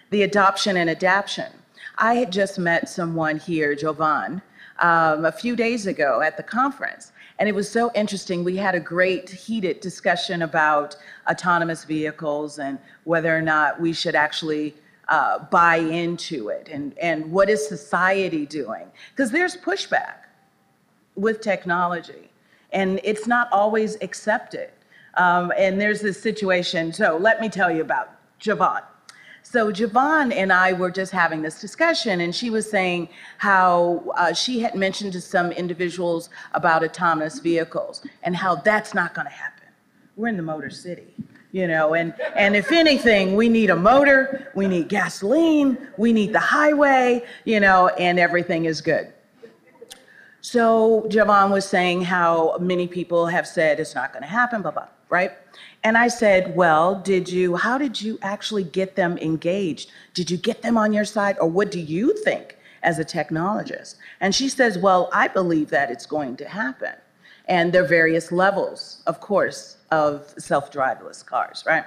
the 0.10 0.24
adoption 0.24 0.78
and 0.78 0.90
adaption. 0.90 1.52
I 1.98 2.14
had 2.14 2.32
just 2.32 2.58
met 2.58 2.88
someone 2.88 3.38
here, 3.38 3.76
Jovan, 3.76 4.42
um, 4.80 5.26
a 5.26 5.32
few 5.32 5.58
days 5.58 5.86
ago 5.86 6.22
at 6.22 6.38
the 6.38 6.44
conference, 6.44 7.12
and 7.40 7.48
it 7.48 7.56
was 7.56 7.70
so 7.70 7.90
interesting. 7.96 8.44
We 8.44 8.58
had 8.58 8.76
a 8.76 8.80
great 8.82 9.30
heated 9.30 9.80
discussion 9.80 10.42
about 10.42 10.98
autonomous 11.30 11.86
vehicles 11.86 12.60
and 12.60 12.78
whether 13.06 13.36
or 13.36 13.42
not 13.42 13.80
we 13.80 13.94
should 13.94 14.14
actually 14.14 14.76
uh, 15.08 15.40
buy 15.46 15.78
into 15.78 16.50
it 16.50 16.70
and, 16.72 16.96
and 17.00 17.32
what 17.32 17.50
is 17.50 17.68
society 17.68 18.46
doing? 18.46 18.86
Because 19.12 19.32
there's 19.32 19.56
pushback 19.56 20.26
with 21.16 21.42
technology 21.42 22.30
and 22.72 23.00
it's 23.04 23.26
not 23.26 23.50
always 23.52 23.98
accepted. 24.02 24.70
Um, 25.16 25.52
and 25.58 25.82
there's 25.82 26.02
this 26.02 26.22
situation, 26.22 26.94
so 26.94 27.18
let 27.18 27.42
me 27.42 27.50
tell 27.50 27.72
you 27.72 27.82
about 27.82 28.12
Javon. 28.40 28.84
So 29.52 29.72
Javon 29.72 30.32
and 30.32 30.54
I 30.54 30.74
were 30.74 30.92
just 30.92 31.12
having 31.12 31.42
this 31.42 31.60
discussion, 31.60 32.22
and 32.22 32.36
she 32.36 32.52
was 32.52 32.70
saying 32.70 33.10
how 33.40 34.04
uh, 34.16 34.32
she 34.32 34.60
had 34.60 34.76
mentioned 34.76 35.12
to 35.14 35.22
some 35.22 35.52
individuals 35.52 36.30
about 36.54 36.84
autonomous 36.84 37.40
vehicles 37.40 38.06
and 38.22 38.36
how 38.36 38.58
that's 38.58 38.94
not 38.94 39.16
going 39.16 39.26
to 39.26 39.34
happen. 39.34 39.66
We're 40.16 40.28
in 40.28 40.38
the 40.38 40.44
Motor 40.44 40.70
City 40.70 41.16
you 41.52 41.68
know 41.68 41.96
and 41.96 42.14
and 42.36 42.56
if 42.56 42.72
anything 42.72 43.36
we 43.36 43.50
need 43.50 43.72
a 43.72 43.76
motor 43.76 44.52
we 44.54 44.68
need 44.68 44.88
gasoline 44.88 45.76
we 45.98 46.14
need 46.14 46.32
the 46.32 46.40
highway 46.40 47.20
you 47.44 47.60
know 47.60 47.88
and 47.98 48.20
everything 48.20 48.66
is 48.66 48.82
good 48.82 49.12
so 50.42 51.08
Javon 51.10 51.50
was 51.50 51.66
saying 51.66 52.04
how 52.04 52.56
many 52.60 52.88
people 52.88 53.26
have 53.26 53.48
said 53.48 53.80
it's 53.80 53.96
not 53.96 54.14
going 54.14 54.22
to 54.22 54.30
happen 54.30 54.62
blah 54.62 54.70
blah 54.70 54.90
right 55.10 55.32
and 55.84 55.98
i 55.98 56.08
said 56.08 56.56
well 56.56 56.96
did 56.96 57.30
you 57.30 57.56
how 57.56 57.78
did 57.78 58.02
you 58.02 58.18
actually 58.22 58.64
get 58.64 58.96
them 58.96 59.18
engaged 59.18 59.92
did 60.14 60.30
you 60.30 60.38
get 60.38 60.62
them 60.62 60.78
on 60.78 60.94
your 60.94 61.06
side 61.06 61.38
or 61.40 61.50
what 61.50 61.72
do 61.72 61.80
you 61.80 62.16
think 62.24 62.58
as 62.84 63.00
a 63.00 63.06
technologist 63.06 63.96
and 64.22 64.34
she 64.34 64.48
says 64.50 64.78
well 64.78 65.10
i 65.14 65.28
believe 65.28 65.70
that 65.70 65.92
it's 65.92 66.06
going 66.06 66.36
to 66.36 66.48
happen 66.48 66.94
and 67.48 67.74
there 67.74 67.84
are 67.84 67.88
various 67.88 68.32
levels 68.32 69.04
of 69.08 69.20
course 69.20 69.78
of 69.92 70.34
self-driveless 70.38 71.26
cars, 71.26 71.64
right? 71.66 71.86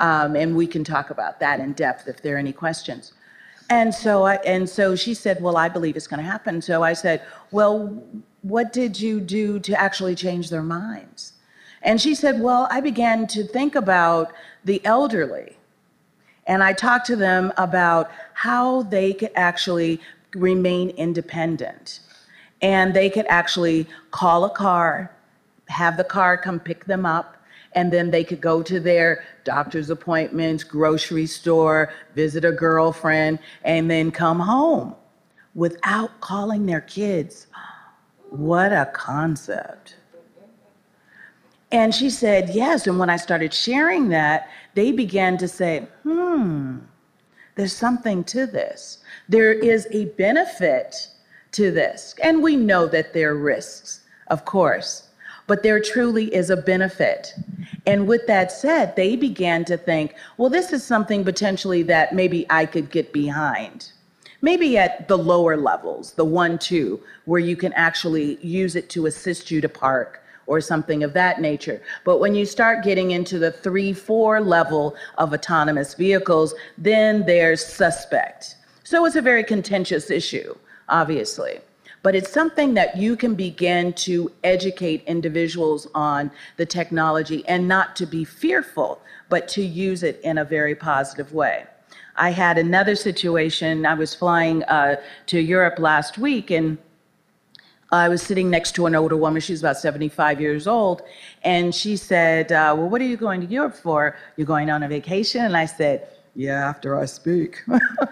Um, 0.00 0.36
and 0.36 0.56
we 0.56 0.66
can 0.66 0.84
talk 0.84 1.10
about 1.10 1.40
that 1.40 1.60
in 1.60 1.72
depth 1.72 2.08
if 2.08 2.22
there 2.22 2.36
are 2.36 2.38
any 2.38 2.52
questions. 2.52 3.12
And 3.70 3.94
so, 3.94 4.24
I, 4.24 4.36
and 4.36 4.68
so 4.68 4.96
she 4.96 5.12
said, 5.12 5.42
well, 5.42 5.56
I 5.56 5.68
believe 5.68 5.96
it's 5.96 6.06
going 6.06 6.22
to 6.22 6.30
happen. 6.30 6.62
So 6.62 6.82
I 6.82 6.94
said, 6.94 7.22
well, 7.50 8.02
what 8.42 8.72
did 8.72 8.98
you 8.98 9.20
do 9.20 9.58
to 9.60 9.78
actually 9.78 10.14
change 10.14 10.48
their 10.48 10.62
minds? 10.62 11.34
And 11.88 11.98
she 11.98 12.14
said, 12.14 12.38
well, 12.42 12.68
I 12.70 12.82
began 12.82 13.26
to 13.28 13.42
think 13.42 13.74
about 13.74 14.34
the 14.62 14.84
elderly. 14.84 15.56
And 16.46 16.62
I 16.62 16.74
talked 16.74 17.06
to 17.06 17.16
them 17.16 17.50
about 17.56 18.10
how 18.34 18.82
they 18.82 19.14
could 19.14 19.30
actually 19.34 19.98
remain 20.34 20.90
independent. 20.90 22.00
And 22.60 22.92
they 22.92 23.08
could 23.08 23.24
actually 23.30 23.86
call 24.10 24.44
a 24.44 24.50
car, 24.50 25.10
have 25.68 25.96
the 25.96 26.04
car 26.04 26.36
come 26.36 26.60
pick 26.60 26.84
them 26.84 27.06
up, 27.06 27.38
and 27.72 27.90
then 27.90 28.10
they 28.10 28.22
could 28.22 28.42
go 28.42 28.62
to 28.62 28.80
their 28.80 29.24
doctor's 29.44 29.88
appointments, 29.88 30.64
grocery 30.64 31.24
store, 31.24 31.90
visit 32.14 32.44
a 32.44 32.52
girlfriend, 32.52 33.38
and 33.64 33.90
then 33.90 34.10
come 34.10 34.40
home 34.40 34.94
without 35.54 36.20
calling 36.20 36.66
their 36.66 36.82
kids. 36.82 37.46
What 38.28 38.74
a 38.74 38.90
concept. 38.92 39.97
And 41.70 41.94
she 41.94 42.10
said, 42.10 42.50
yes. 42.50 42.86
And 42.86 42.98
when 42.98 43.10
I 43.10 43.16
started 43.16 43.52
sharing 43.52 44.08
that, 44.08 44.48
they 44.74 44.92
began 44.92 45.36
to 45.38 45.48
say, 45.48 45.86
hmm, 46.02 46.78
there's 47.56 47.76
something 47.76 48.24
to 48.24 48.46
this. 48.46 48.98
There 49.28 49.52
is 49.52 49.86
a 49.90 50.06
benefit 50.16 51.08
to 51.52 51.70
this. 51.70 52.14
And 52.22 52.42
we 52.42 52.56
know 52.56 52.86
that 52.86 53.12
there 53.12 53.32
are 53.32 53.36
risks, 53.36 54.00
of 54.28 54.44
course 54.44 55.08
but 55.48 55.62
there 55.62 55.80
truly 55.80 56.32
is 56.32 56.50
a 56.50 56.56
benefit. 56.56 57.34
And 57.86 58.06
with 58.06 58.26
that 58.28 58.52
said, 58.52 58.94
they 58.94 59.16
began 59.16 59.64
to 59.64 59.76
think, 59.76 60.14
well, 60.36 60.50
this 60.50 60.72
is 60.72 60.84
something 60.84 61.24
potentially 61.24 61.82
that 61.84 62.14
maybe 62.14 62.46
I 62.50 62.66
could 62.66 62.90
get 62.90 63.12
behind. 63.12 63.90
Maybe 64.42 64.78
at 64.78 65.08
the 65.08 65.18
lower 65.18 65.56
levels, 65.56 66.12
the 66.12 66.24
one, 66.24 66.58
two, 66.58 67.00
where 67.24 67.40
you 67.40 67.56
can 67.56 67.72
actually 67.72 68.36
use 68.46 68.76
it 68.76 68.90
to 68.90 69.06
assist 69.06 69.50
you 69.50 69.60
to 69.62 69.68
park 69.68 70.22
or 70.48 70.60
something 70.60 71.04
of 71.04 71.12
that 71.12 71.40
nature. 71.40 71.80
But 72.04 72.18
when 72.18 72.34
you 72.34 72.44
start 72.44 72.82
getting 72.82 73.12
into 73.12 73.38
the 73.38 73.52
three, 73.52 73.92
four 73.92 74.40
level 74.40 74.96
of 75.18 75.32
autonomous 75.32 75.94
vehicles, 75.94 76.54
then 76.76 77.24
there's 77.24 77.64
suspect. 77.64 78.56
So 78.82 79.04
it's 79.04 79.16
a 79.16 79.22
very 79.22 79.44
contentious 79.44 80.10
issue, 80.10 80.56
obviously 80.88 81.60
but 82.02 82.14
it's 82.14 82.32
something 82.32 82.74
that 82.74 82.96
you 82.96 83.16
can 83.16 83.34
begin 83.34 83.92
to 83.92 84.30
educate 84.44 85.02
individuals 85.06 85.88
on 85.94 86.30
the 86.56 86.66
technology 86.66 87.44
and 87.48 87.66
not 87.66 87.96
to 87.96 88.06
be 88.06 88.24
fearful, 88.24 89.00
but 89.28 89.48
to 89.48 89.62
use 89.62 90.02
it 90.02 90.20
in 90.22 90.38
a 90.38 90.44
very 90.44 90.74
positive 90.74 91.32
way. 91.32 91.64
I 92.16 92.30
had 92.30 92.58
another 92.58 92.94
situation. 92.94 93.86
I 93.86 93.94
was 93.94 94.14
flying 94.14 94.64
uh, 94.64 94.96
to 95.26 95.40
Europe 95.40 95.78
last 95.78 96.18
week 96.18 96.50
and 96.50 96.78
I 97.90 98.08
was 98.08 98.22
sitting 98.22 98.50
next 98.50 98.72
to 98.76 98.86
an 98.86 98.94
older 98.94 99.16
woman. 99.16 99.40
She's 99.40 99.60
about 99.60 99.78
75 99.78 100.40
years 100.40 100.66
old. 100.66 101.02
And 101.42 101.74
she 101.74 101.96
said, 101.96 102.52
uh, 102.52 102.74
Well, 102.76 102.88
what 102.88 103.00
are 103.00 103.06
you 103.06 103.16
going 103.16 103.40
to 103.40 103.46
Europe 103.46 103.74
for? 103.74 104.16
You're 104.36 104.46
going 104.46 104.70
on 104.70 104.82
a 104.82 104.88
vacation? 104.88 105.44
And 105.44 105.56
I 105.56 105.66
said, 105.66 106.08
yeah, 106.38 106.68
after 106.68 106.96
I 106.96 107.04
speak. 107.04 107.64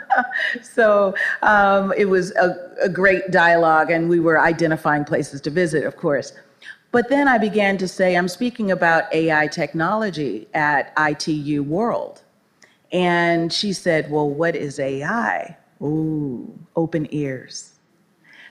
so 0.62 1.14
um, 1.43 1.93
it 1.97 2.07
was 2.07 2.33
a, 2.33 2.72
a 2.83 2.89
great 2.89 3.31
dialogue, 3.31 3.93
and 3.93 4.09
we 4.09 4.18
were 4.18 4.41
identifying 4.41 5.05
places 5.05 5.41
to 5.43 5.51
visit, 5.51 5.85
of 5.85 5.97
course. 5.97 6.33
But 6.91 7.09
then 7.09 7.29
I 7.29 7.39
began 7.39 7.79
to 7.79 7.87
say, 7.87 8.16
I'm 8.16 8.27
speaking 8.27 8.72
about 8.72 9.14
AI 9.14 9.47
technology 9.47 10.49
at 10.55 10.93
ITU 10.99 11.62
World. 11.62 12.22
And 12.91 13.53
she 13.53 13.72
said, 13.72 14.11
Well, 14.11 14.29
what 14.29 14.57
is 14.57 14.81
AI? 14.81 15.57
Ooh, 15.81 16.59
open 16.74 17.07
ears. 17.12 17.76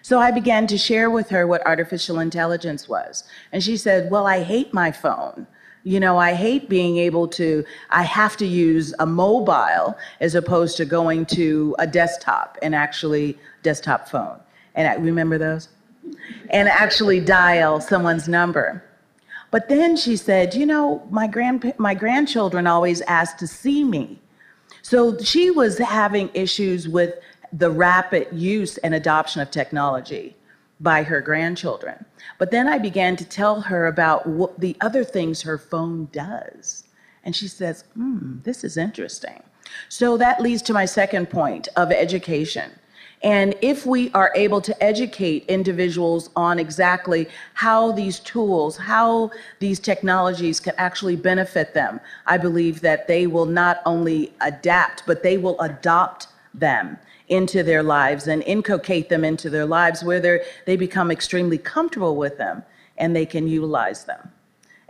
So 0.06 0.20
I 0.20 0.30
began 0.30 0.68
to 0.68 0.78
share 0.78 1.10
with 1.10 1.30
her 1.30 1.48
what 1.48 1.66
artificial 1.66 2.20
intelligence 2.20 2.88
was. 2.88 3.24
And 3.52 3.64
she 3.64 3.76
said, 3.76 4.12
Well, 4.12 4.28
I 4.28 4.44
hate 4.44 4.72
my 4.72 4.92
phone. 4.92 5.48
You 5.84 6.00
know, 6.00 6.20
I 6.20 6.36
hate 6.36 6.70
being 6.70 6.98
able 6.98 7.28
to, 7.30 7.66
I 7.90 8.04
have 8.04 8.38
to 8.38 8.46
use 8.46 8.94
a 9.00 9.08
mobile 9.08 9.98
as 10.20 10.36
opposed 10.36 10.78
to 10.78 10.86
going 10.86 11.26
to 11.38 11.76
a 11.80 11.88
desktop 11.88 12.56
and 12.62 12.76
actually, 12.76 13.40
desktop 13.64 14.08
phone. 14.08 14.40
And 14.76 14.88
I 14.88 14.94
remember 14.94 15.40
those? 15.40 15.70
And 16.52 16.70
actually 16.70 17.20
dial 17.20 17.82
someone's 17.82 18.28
number. 18.28 18.84
But 19.50 19.70
then 19.70 19.98
she 19.98 20.18
said, 20.18 20.54
you 20.54 20.68
know, 20.68 21.02
my, 21.10 21.26
grand, 21.26 21.74
my 21.80 21.96
grandchildren 21.96 22.68
always 22.68 23.02
ask 23.02 23.38
to 23.38 23.48
see 23.48 23.84
me. 23.84 24.22
So 24.84 25.18
she 25.18 25.50
was 25.50 25.80
having 25.80 26.30
issues 26.36 26.88
with 26.88 27.16
the 27.58 27.72
rapid 27.72 28.28
use 28.34 28.78
and 28.78 28.94
adoption 28.94 29.42
of 29.42 29.50
technology 29.50 30.36
by 30.82 31.04
her 31.04 31.22
grandchildren. 31.22 32.04
But 32.38 32.52
then 32.52 32.68
I 32.68 32.78
began 32.78 33.16
to 33.16 33.26
tell 33.26 33.62
her 33.62 33.88
about 33.88 34.28
what 34.28 34.60
the 34.60 34.76
other 34.82 35.06
things 35.06 35.42
her 35.42 35.58
phone 35.58 36.10
does. 36.12 36.84
And 37.24 37.34
she 37.34 37.48
says, 37.48 37.86
hmm, 37.94 38.40
this 38.44 38.64
is 38.66 38.76
interesting. 38.76 39.42
So 39.88 40.18
that 40.18 40.42
leads 40.42 40.62
to 40.64 40.74
my 40.74 40.86
second 40.86 41.30
point 41.30 41.70
of 41.78 41.92
education. 41.92 42.72
And 43.24 43.56
if 43.62 43.86
we 43.86 44.12
are 44.12 44.34
able 44.36 44.60
to 44.62 44.84
educate 44.84 45.46
individuals 45.48 46.30
on 46.36 46.60
exactly 46.60 47.28
how 47.54 47.94
these 47.94 48.20
tools, 48.20 48.76
how 48.76 49.32
these 49.60 49.80
technologies 49.80 50.60
can 50.60 50.76
actually 50.78 51.16
benefit 51.16 51.74
them, 51.74 52.02
I 52.28 52.38
believe 52.38 52.82
that 52.82 53.08
they 53.08 53.26
will 53.26 53.46
not 53.46 53.82
only 53.86 54.34
adapt, 54.42 55.04
but 55.08 55.24
they 55.24 55.38
will 55.38 55.60
adopt 55.62 56.28
them 56.54 57.00
into 57.28 57.64
their 57.64 57.84
lives 57.84 58.28
and 58.28 58.44
inculcate 58.44 59.10
them 59.10 59.24
into 59.24 59.50
their 59.50 59.66
lives 59.66 60.04
where 60.04 60.20
they 60.20 60.40
they 60.66 60.76
become 60.76 61.12
extremely 61.12 61.58
comfortable 61.58 62.16
with 62.16 62.38
them 62.38 62.64
and 62.98 63.16
they 63.16 63.26
can 63.26 63.48
utilize 63.48 64.06
them 64.06 64.32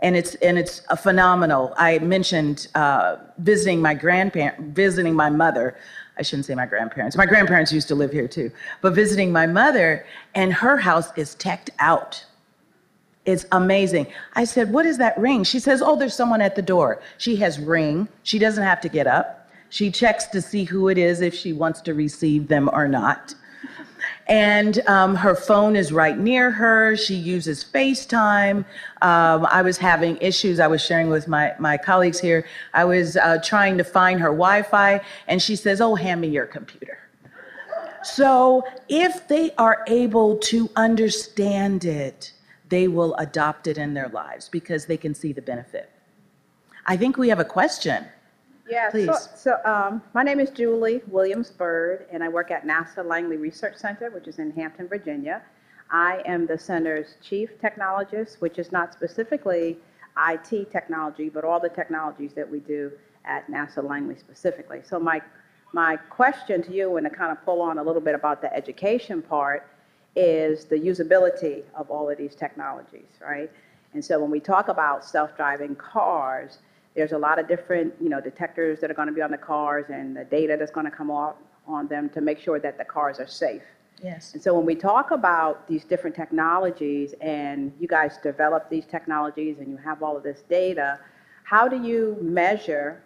and 0.00 0.16
it's 0.16 0.34
and 0.36 0.58
it's 0.58 0.82
a 0.90 0.96
phenomenal. 0.96 1.74
I 1.76 1.98
mentioned 2.00 2.68
uh, 2.74 3.16
visiting 3.38 3.80
my 3.80 3.94
grandparent, 3.94 4.74
visiting 4.74 5.14
my 5.14 5.30
mother. 5.30 5.76
I 6.18 6.22
shouldn't 6.22 6.46
say 6.46 6.54
my 6.54 6.66
grandparents. 6.66 7.16
My 7.16 7.26
grandparents 7.26 7.72
used 7.72 7.88
to 7.88 7.94
live 7.94 8.12
here 8.12 8.28
too, 8.28 8.50
but 8.82 8.94
visiting 8.94 9.32
my 9.32 9.46
mother, 9.46 10.06
and 10.34 10.52
her 10.52 10.76
house 10.76 11.10
is 11.16 11.34
teched 11.36 11.70
out. 11.78 12.24
It's 13.24 13.44
amazing. 13.52 14.06
I 14.34 14.44
said, 14.44 14.72
"What 14.72 14.86
is 14.86 14.98
that 14.98 15.18
ring?" 15.18 15.44
She 15.44 15.58
says, 15.58 15.82
"Oh, 15.82 15.96
there's 15.96 16.14
someone 16.14 16.40
at 16.40 16.56
the 16.56 16.62
door." 16.62 17.00
She 17.18 17.36
has 17.36 17.58
ring. 17.58 18.08
She 18.22 18.38
doesn't 18.38 18.64
have 18.64 18.80
to 18.82 18.88
get 18.88 19.06
up. 19.06 19.45
She 19.68 19.90
checks 19.90 20.26
to 20.28 20.40
see 20.40 20.64
who 20.64 20.88
it 20.88 20.98
is 20.98 21.20
if 21.20 21.34
she 21.34 21.52
wants 21.52 21.80
to 21.82 21.94
receive 21.94 22.48
them 22.48 22.70
or 22.72 22.88
not 22.88 23.34
and 24.28 24.80
um, 24.88 25.14
her 25.14 25.34
phone 25.34 25.76
is 25.76 25.92
right 25.92 26.18
near 26.18 26.50
her. 26.50 26.96
She 26.96 27.14
uses 27.14 27.64
FaceTime. 27.64 28.64
Um, 29.02 29.46
I 29.50 29.62
was 29.62 29.78
having 29.78 30.16
issues. 30.20 30.58
I 30.58 30.66
was 30.66 30.82
sharing 30.82 31.10
with 31.10 31.28
my, 31.28 31.54
my 31.58 31.76
colleagues 31.76 32.18
here. 32.18 32.44
I 32.74 32.84
was 32.84 33.16
uh, 33.16 33.38
trying 33.44 33.78
to 33.78 33.84
find 33.84 34.20
her 34.20 34.28
Wi 34.28 34.62
Fi, 34.62 35.00
and 35.28 35.40
she 35.40 35.54
says, 35.54 35.80
Oh, 35.80 35.94
hand 35.94 36.20
me 36.20 36.28
your 36.28 36.46
computer. 36.46 36.98
So 38.02 38.64
if 38.88 39.26
they 39.28 39.52
are 39.58 39.84
able 39.86 40.36
to 40.38 40.70
understand 40.76 41.84
it, 41.84 42.32
they 42.68 42.88
will 42.88 43.14
adopt 43.16 43.66
it 43.66 43.78
in 43.78 43.94
their 43.94 44.08
lives 44.08 44.48
because 44.48 44.86
they 44.86 44.96
can 44.96 45.14
see 45.14 45.32
the 45.32 45.42
benefit. 45.42 45.90
I 46.86 46.96
think 46.96 47.16
we 47.16 47.28
have 47.28 47.40
a 47.40 47.44
question. 47.44 48.06
Yeah, 48.68 48.90
so, 48.90 48.92
Please. 48.92 49.28
so 49.36 49.56
um, 49.64 50.02
my 50.12 50.22
name 50.22 50.40
is 50.40 50.50
Julie 50.50 51.00
Williams-Byrd, 51.06 52.06
and 52.10 52.22
I 52.22 52.28
work 52.28 52.50
at 52.50 52.66
NASA 52.66 53.04
Langley 53.04 53.36
Research 53.36 53.76
Center, 53.76 54.10
which 54.10 54.26
is 54.26 54.38
in 54.38 54.50
Hampton, 54.50 54.88
Virginia. 54.88 55.42
I 55.90 56.20
am 56.26 56.46
the 56.46 56.58
center's 56.58 57.14
chief 57.22 57.60
technologist, 57.60 58.40
which 58.40 58.58
is 58.58 58.72
not 58.72 58.92
specifically 58.92 59.78
IT 60.28 60.72
technology, 60.72 61.28
but 61.28 61.44
all 61.44 61.60
the 61.60 61.68
technologies 61.68 62.32
that 62.34 62.50
we 62.50 62.58
do 62.58 62.90
at 63.24 63.48
NASA 63.48 63.84
Langley 63.84 64.16
specifically. 64.16 64.80
So 64.84 64.98
my 64.98 65.20
my 65.72 65.96
question 65.96 66.62
to 66.62 66.72
you, 66.72 66.96
and 66.96 67.04
to 67.04 67.10
kind 67.14 67.30
of 67.30 67.44
pull 67.44 67.60
on 67.60 67.78
a 67.78 67.82
little 67.82 68.00
bit 68.00 68.14
about 68.14 68.40
the 68.40 68.52
education 68.54 69.20
part, 69.20 69.68
is 70.14 70.64
the 70.64 70.76
usability 70.76 71.62
of 71.74 71.90
all 71.90 72.08
of 72.08 72.16
these 72.16 72.34
technologies, 72.34 73.10
right? 73.20 73.50
And 73.92 74.02
so 74.02 74.18
when 74.18 74.30
we 74.30 74.40
talk 74.40 74.68
about 74.68 75.04
self-driving 75.04 75.76
cars, 75.76 76.58
there's 76.96 77.12
a 77.12 77.18
lot 77.18 77.38
of 77.38 77.46
different, 77.46 77.94
you 78.00 78.08
know, 78.08 78.20
detectors 78.20 78.80
that 78.80 78.90
are 78.90 78.94
going 78.94 79.08
to 79.08 79.14
be 79.14 79.22
on 79.22 79.30
the 79.30 79.38
cars 79.38 79.86
and 79.90 80.16
the 80.16 80.24
data 80.24 80.56
that's 80.58 80.70
going 80.70 80.86
to 80.86 80.90
come 80.90 81.10
off 81.10 81.36
on 81.66 81.86
them 81.88 82.08
to 82.10 82.20
make 82.20 82.38
sure 82.40 82.58
that 82.58 82.78
the 82.78 82.84
cars 82.84 83.20
are 83.20 83.26
safe. 83.26 83.62
Yes. 84.02 84.34
And 84.34 84.42
so 84.42 84.54
when 84.54 84.66
we 84.66 84.74
talk 84.74 85.10
about 85.10 85.68
these 85.68 85.84
different 85.84 86.16
technologies 86.16 87.14
and 87.20 87.72
you 87.78 87.86
guys 87.86 88.18
develop 88.22 88.68
these 88.70 88.86
technologies 88.86 89.58
and 89.58 89.68
you 89.68 89.76
have 89.76 90.02
all 90.02 90.16
of 90.16 90.22
this 90.22 90.42
data, 90.48 90.98
how 91.44 91.68
do 91.68 91.82
you 91.82 92.16
measure 92.20 93.02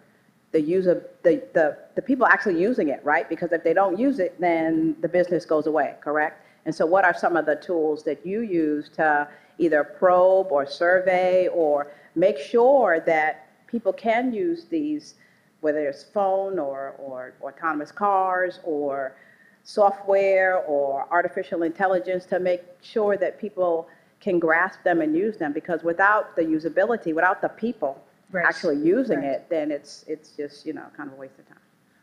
the 0.51 0.61
user, 0.61 1.09
the, 1.23 1.43
the, 1.53 1.77
the 1.95 2.01
people 2.01 2.25
actually 2.25 2.59
using 2.59 2.89
it, 2.89 3.03
right? 3.05 3.29
Because 3.29 3.51
if 3.51 3.63
they 3.63 3.73
don't 3.73 3.97
use 3.97 4.19
it, 4.19 4.39
then 4.39 4.95
the 5.01 5.07
business 5.07 5.45
goes 5.45 5.65
away, 5.67 5.95
correct? 6.01 6.45
And 6.65 6.75
so 6.75 6.85
what 6.85 7.05
are 7.05 7.17
some 7.17 7.35
of 7.37 7.45
the 7.45 7.55
tools 7.55 8.03
that 8.03 8.25
you 8.25 8.41
use 8.41 8.89
to 8.95 9.27
either 9.57 9.83
probe 9.83 10.51
or 10.51 10.65
survey 10.65 11.47
or 11.47 11.91
make 12.15 12.37
sure 12.37 12.99
that 13.05 13.47
people 13.71 13.93
can 13.93 14.33
use 14.33 14.65
these, 14.65 15.15
whether 15.61 15.87
it's 15.87 16.03
phone 16.03 16.59
or, 16.59 16.95
or 16.97 17.33
autonomous 17.41 17.91
cars 17.91 18.59
or 18.63 19.15
software 19.63 20.57
or 20.65 21.07
artificial 21.11 21.63
intelligence 21.63 22.25
to 22.25 22.39
make 22.39 22.63
sure 22.81 23.15
that 23.17 23.39
people 23.39 23.87
can 24.19 24.37
grasp 24.39 24.83
them 24.83 25.01
and 25.01 25.15
use 25.15 25.37
them 25.37 25.53
because 25.53 25.83
without 25.83 26.35
the 26.35 26.41
usability, 26.43 27.13
without 27.15 27.41
the 27.41 27.49
people 27.49 28.03
Right. 28.31 28.45
actually 28.45 28.77
using 28.77 29.17
Right. 29.19 29.31
it, 29.31 29.49
then 29.49 29.71
it's, 29.71 30.05
it's 30.07 30.29
just, 30.37 30.65
you 30.65 30.71
know, 30.71 30.85
kind 30.95 31.09
of 31.09 31.17
a 31.17 31.19
waste 31.19 31.37
of 31.37 31.45
time. 31.49 31.57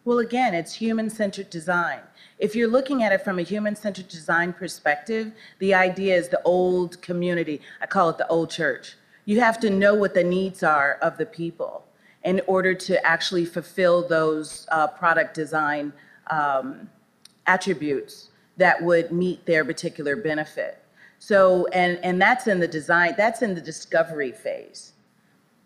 Well, 0.05 0.19
again, 0.19 0.53
it's 0.53 0.75
human 0.75 1.09
centered 1.09 1.49
design. 1.49 2.01
If 2.39 2.55
you're 2.55 2.69
looking 2.69 3.03
at 3.03 3.13
it 3.13 3.25
from 3.25 3.39
a 3.39 3.43
human 3.43 3.75
centered 3.75 4.09
design 4.09 4.53
perspective, 4.53 5.33
the 5.59 5.73
idea 5.73 6.15
is 6.17 6.29
the 6.29 6.43
old 6.43 7.01
community. 7.01 7.63
I 7.81 7.87
call 7.87 8.11
it 8.11 8.19
the 8.19 8.29
old 8.29 8.51
church. 8.51 8.98
You 9.29 9.41
have 9.41 9.61
to 9.61 9.69
know 9.69 9.93
what 9.93 10.15
the 10.15 10.25
needs 10.25 10.63
are 10.63 10.95
of 11.03 11.19
the 11.19 11.27
people 11.27 11.85
in 12.25 12.41
order 12.47 12.73
to 12.73 13.05
actually 13.05 13.45
fulfill 13.45 14.09
those 14.09 14.67
uh, 14.71 14.87
product 14.87 15.35
design 15.35 15.93
um, 16.31 16.89
attributes 17.47 18.31
that 18.57 18.83
would 18.83 19.13
meet 19.13 19.45
their 19.45 19.67
particular 19.67 20.17
benefit. 20.17 20.83
So, 21.19 21.67
and, 21.75 21.99
and 22.03 22.19
that's 22.19 22.47
in 22.47 22.59
the 22.59 22.67
design, 22.67 23.17
that's 23.19 23.43
in 23.43 23.55
the 23.55 23.61
discovery 23.61 24.33
phase 24.33 24.95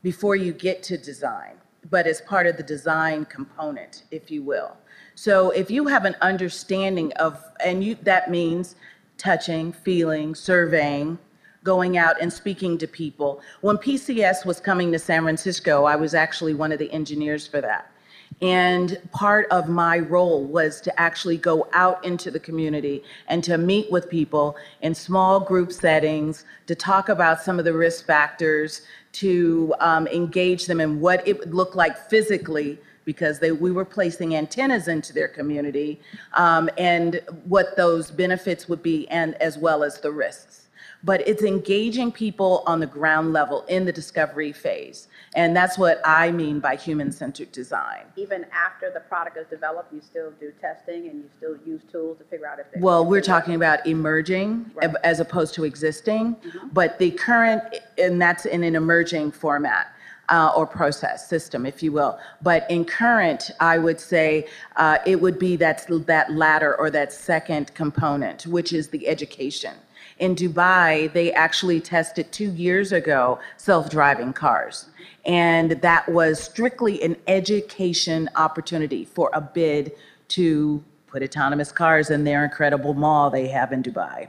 before 0.03 0.35
you 0.35 0.53
get 0.53 0.83
to 0.83 0.99
design, 0.99 1.53
but 1.89 2.09
as 2.09 2.21
part 2.21 2.49
of 2.49 2.57
the 2.57 2.65
design 2.65 3.27
component, 3.27 4.03
if 4.11 4.29
you 4.29 4.43
will. 4.43 4.77
So 5.15 5.51
if 5.51 5.71
you 5.71 5.87
have 5.87 6.05
an 6.05 6.17
understanding 6.21 7.13
of, 7.13 7.41
and 7.65 7.85
you, 7.85 7.95
that 8.03 8.29
means 8.29 8.75
touching, 9.19 9.71
feeling, 9.73 10.35
surveying, 10.35 11.21
going 11.65 11.97
out 11.97 12.21
and 12.21 12.33
speaking 12.33 12.79
to 12.79 12.87
people. 12.87 13.41
When 13.61 13.77
PCS 13.77 14.45
was 14.45 14.61
coming 14.61 14.93
to 14.93 14.99
San 14.99 15.23
Francisco, 15.23 15.85
I 15.85 15.97
was 15.97 16.15
actually 16.15 16.55
one 16.55 16.73
of 16.73 16.79
the 16.79 16.93
engineers 16.93 17.47
for 17.47 17.61
that. 17.61 17.93
And 18.41 18.99
part 19.13 19.47
of 19.53 19.69
my 19.69 20.01
role 20.01 20.45
was 20.45 20.81
to 20.81 21.01
actually 21.01 21.37
go 21.37 21.69
out 21.75 22.05
into 22.05 22.29
the 22.31 22.41
community 22.41 23.05
and 23.29 23.45
to 23.45 23.57
meet 23.57 23.91
with 23.93 24.11
people 24.11 24.57
in 24.81 24.95
small 24.95 25.39
group 25.39 25.71
settings, 25.71 26.45
to 26.67 26.75
talk 26.75 27.09
about 27.09 27.41
some 27.41 27.61
of 27.61 27.65
the 27.65 27.73
risk 27.73 28.05
factors, 28.05 28.83
to 29.13 29.75
um, 29.79 30.09
engage 30.09 30.67
them 30.67 30.81
in 30.81 31.01
what 31.01 31.27
it 31.29 31.39
would 31.39 31.55
look 31.55 31.77
like 31.77 31.97
physically, 32.09 32.79
because 33.05 33.39
they, 33.39 33.53
we 33.53 33.71
were 33.71 33.85
placing 33.85 34.35
antennas 34.35 34.89
into 34.89 35.13
their 35.13 35.29
community, 35.29 36.01
um, 36.35 36.69
and 36.79 37.21
what 37.45 37.77
those 37.77 38.11
benefits 38.11 38.69
would 38.69 38.83
be, 38.83 39.09
and 39.09 39.35
as 39.37 39.59
well 39.59 39.85
as 39.85 40.01
the 40.01 40.11
risks 40.11 40.62
but 41.05 41.27
it's 41.27 41.43
engaging 41.43 42.13
people 42.13 42.63
on 42.67 42.81
the 42.81 42.87
ground 42.87 43.33
level 43.33 43.65
in 43.69 43.85
the 43.85 43.93
discovery 43.93 44.53
phase. 44.53 45.09
And 45.35 45.57
that's 45.57 45.79
what 45.79 46.01
I 46.05 46.31
mean 46.31 46.61
by 46.61 46.77
human-centered 46.77 47.53
design. 47.53 48.05
Even 48.17 48.47
after 48.53 48.91
the 48.93 49.01
product 49.01 49.37
is 49.37 49.47
developed, 49.49 49.93
you 49.93 50.01
still 50.01 50.31
do 50.39 50.53
testing 50.61 51.09
and 51.09 51.17
you 51.17 51.31
still 51.37 51.57
use 51.65 51.81
tools 51.91 52.19
to 52.19 52.25
figure 52.25 52.47
out 52.47 52.59
if 52.59 52.67
they. 52.73 52.81
Well, 52.81 53.05
we're 53.05 53.21
talking 53.21 53.55
about 53.55 53.87
emerging 53.87 54.71
Right. 54.75 54.95
as 55.03 55.21
opposed 55.21 55.55
to 55.55 55.65
existing, 55.65 56.37
but 56.73 56.99
the 56.99 57.11
current, 57.13 57.63
and 57.99 58.21
that's 58.21 58.45
in 58.47 58.63
an 58.63 58.77
emerging 58.77 59.33
format. 59.33 59.89
Uh, 60.29 60.51
or 60.57 60.67
process 60.67 61.29
system, 61.29 61.67
if 61.67 61.83
you 61.83 61.93
will. 61.93 62.19
But 62.41 62.65
in 62.71 62.87
current, 62.87 63.51
I 63.61 63.77
would 63.77 64.01
say 64.01 64.47
uh, 64.77 64.99
it 65.05 65.21
would 65.21 65.39
be 65.39 65.57
that, 65.57 65.85
that 66.07 66.33
latter 66.33 66.75
or 66.77 66.89
that 66.91 67.13
second 67.13 67.75
component, 67.75 68.47
which 68.47 68.73
is 68.73 68.89
the 68.89 69.09
education. 69.09 69.75
In 70.23 70.37
Dubai, 70.37 71.13
they 71.13 71.33
actually 71.33 71.81
tested 71.81 72.31
two 72.31 72.53
years 72.53 72.93
ago 72.93 73.41
self-driving 73.57 74.35
cars. 74.35 74.87
And 75.27 75.73
that 75.83 76.09
was 76.09 76.41
strictly 76.41 77.03
an 77.03 77.17
education 77.27 78.31
opportunity 78.37 79.05
for 79.05 79.31
a 79.33 79.41
bid 79.41 79.91
to 80.29 80.85
put 81.09 81.25
autonomous 81.25 81.73
cars 81.73 82.09
in 82.09 82.23
their 82.23 82.45
incredible 82.45 82.95
mall 82.95 83.31
they 83.31 83.49
have 83.49 83.73
in 83.73 83.83
Dubai. 83.83 84.29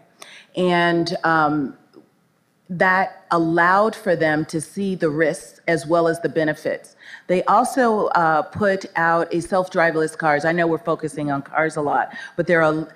And 0.58 1.16
um, 1.24 1.78
that 2.72 3.26
allowed 3.30 3.96
for 3.96 4.16
them 4.16 4.46
to 4.46 4.60
see 4.60 4.96
the 4.96 5.12
risks 5.12 5.60
as 5.68 5.86
well 5.86 6.08
as 6.08 6.20
the 6.22 6.30
benefits. 6.30 6.96
They 7.28 7.44
also 7.44 8.08
uh, 8.08 8.42
put 8.42 8.88
out 8.96 9.32
a 9.32 9.42
self-driverless 9.42 10.18
cars. 10.18 10.44
I 10.44 10.54
know 10.54 10.66
we're 10.66 10.80
focusing 10.80 11.30
on 11.30 11.44
cars 11.44 11.76
a 11.76 11.82
lot, 11.82 12.16
but 12.36 12.48
there 12.48 12.64
are 12.64 12.88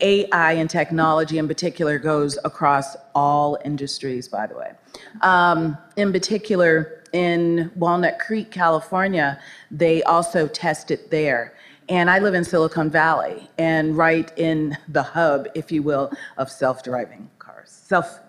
AI 0.00 0.52
and 0.52 0.68
technology 0.68 1.38
in 1.38 1.48
particular 1.48 1.98
goes 1.98 2.38
across 2.44 2.96
all 3.14 3.58
industries, 3.64 4.28
by 4.28 4.46
the 4.46 4.56
way. 4.56 4.72
Um, 5.22 5.76
in 5.96 6.12
particular, 6.12 7.04
in 7.12 7.70
Walnut 7.74 8.18
Creek, 8.18 8.50
California, 8.50 9.40
they 9.70 10.02
also 10.04 10.46
test 10.46 10.90
it 10.90 11.10
there. 11.10 11.54
And 11.88 12.08
I 12.08 12.20
live 12.20 12.34
in 12.34 12.44
Silicon 12.44 12.88
Valley, 12.88 13.50
and 13.58 13.96
right 13.96 14.30
in 14.38 14.78
the 14.88 15.02
hub, 15.02 15.48
if 15.56 15.72
you 15.72 15.82
will, 15.82 16.12
of 16.38 16.48
self-driving 16.50 17.28
cars, 17.40 17.70
self 17.70 18.20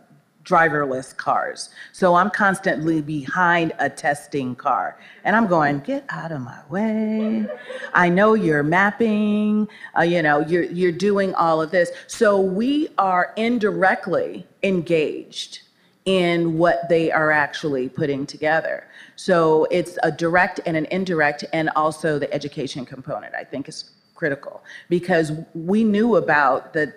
driverless 0.51 1.15
cars. 1.15 1.69
So 1.93 2.15
I'm 2.15 2.29
constantly 2.29 3.01
behind 3.01 3.71
a 3.79 3.89
testing 3.89 4.55
car 4.55 4.97
and 5.23 5.35
I'm 5.35 5.47
going, 5.47 5.79
get 5.79 6.03
out 6.09 6.31
of 6.31 6.41
my 6.41 6.59
way. 6.69 7.47
I 7.93 8.09
know 8.09 8.33
you're 8.33 8.63
mapping, 8.63 9.69
uh, 9.97 10.01
you 10.01 10.21
know, 10.21 10.39
you're, 10.41 10.63
you're 10.63 10.91
doing 10.91 11.33
all 11.35 11.61
of 11.61 11.71
this. 11.71 11.91
So 12.07 12.39
we 12.39 12.89
are 12.97 13.33
indirectly 13.37 14.45
engaged 14.61 15.59
in 16.05 16.57
what 16.57 16.89
they 16.89 17.11
are 17.11 17.31
actually 17.31 17.87
putting 17.87 18.25
together. 18.25 18.87
So 19.15 19.67
it's 19.71 19.97
a 20.03 20.11
direct 20.11 20.59
and 20.65 20.75
an 20.75 20.87
indirect, 20.91 21.45
and 21.53 21.69
also 21.75 22.17
the 22.17 22.33
education 22.33 22.85
component, 22.85 23.35
I 23.35 23.43
think 23.43 23.69
is 23.69 23.91
critical 24.15 24.63
because 24.89 25.31
we 25.53 25.83
knew 25.83 26.15
about 26.15 26.73
the 26.73 26.91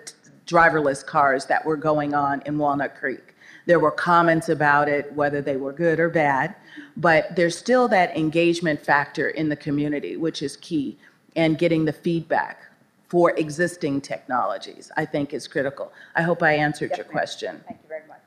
driverless 0.47 1.05
cars 1.05 1.45
that 1.45 1.65
were 1.65 1.77
going 1.77 2.13
on 2.13 2.41
in 2.45 2.57
Walnut 2.57 2.95
Creek. 2.95 3.24
There 3.65 3.79
were 3.79 3.91
comments 3.91 4.49
about 4.49 4.87
it, 4.87 5.11
whether 5.13 5.41
they 5.41 5.57
were 5.57 5.73
good 5.73 5.99
or 5.99 6.09
bad, 6.09 6.55
but 6.97 7.35
there's 7.35 7.57
still 7.57 7.87
that 7.89 8.15
engagement 8.15 8.83
factor 8.83 9.29
in 9.29 9.49
the 9.49 9.55
community, 9.55 10.17
which 10.17 10.41
is 10.41 10.57
key, 10.57 10.97
and 11.35 11.57
getting 11.57 11.85
the 11.85 11.93
feedback 11.93 12.61
for 13.07 13.31
existing 13.37 14.01
technologies, 14.01 14.91
I 14.97 15.05
think 15.05 15.33
is 15.33 15.47
critical. 15.47 15.91
I 16.15 16.21
hope 16.21 16.43
I 16.43 16.53
answered 16.53 16.91
your 16.95 17.05
question. 17.05 17.63
Thank 17.67 17.79
you 17.81 17.87
very 17.87 18.07
much. 18.07 18.19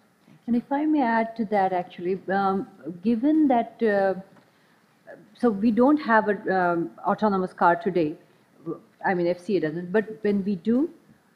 And 0.47 0.57
if 0.57 0.71
I 0.73 0.87
may 0.87 1.03
add 1.03 1.37
to 1.37 1.45
that, 1.47 1.73
actually, 1.73 2.19
um, 2.33 2.67
given 3.05 3.49
that, 3.49 3.83
uh, 3.83 4.15
so 5.39 5.51
we 5.51 5.71
don't 5.71 5.99
have 5.99 6.29
an 6.29 6.51
um, 6.51 6.91
autonomous 7.07 7.53
car 7.53 7.77
today, 7.77 8.15
I 9.05 9.15
mean, 9.15 9.27
FCA 9.27 9.63
doesn't, 9.63 9.93
but 9.93 10.05
when 10.23 10.45
we 10.45 10.57
do, 10.57 10.91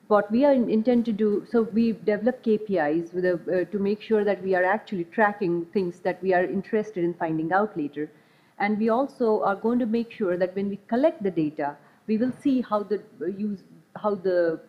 what 0.08 0.30
we 0.30 0.44
are 0.44 0.52
in- 0.52 0.68
intend 0.70 1.04
to 1.06 1.12
do, 1.12 1.46
so 1.50 1.62
we 1.62 1.92
develop 1.92 2.42
KPIs 2.42 3.12
with 3.14 3.24
a, 3.24 3.34
uh, 3.34 3.64
to 3.70 3.78
make 3.78 4.00
sure 4.00 4.24
that 4.24 4.42
we 4.42 4.54
are 4.54 4.64
actually 4.64 5.04
tracking 5.04 5.64
things 5.66 6.00
that 6.00 6.22
we 6.22 6.34
are 6.34 6.44
interested 6.44 7.04
in 7.04 7.14
finding 7.14 7.52
out 7.52 7.76
later. 7.76 8.10
And 8.58 8.78
we 8.78 8.88
also 8.88 9.42
are 9.42 9.56
going 9.56 9.78
to 9.78 9.86
make 9.86 10.10
sure 10.12 10.36
that 10.36 10.54
when 10.54 10.68
we 10.68 10.78
collect 10.88 11.22
the 11.22 11.30
data, 11.30 11.76
we 12.06 12.18
will 12.18 12.32
see 12.42 12.60
how 12.60 12.82
the 12.82 13.00
uh, 13.20 13.26
use, 13.26 13.60
how 13.96 14.14
the 14.14 14.60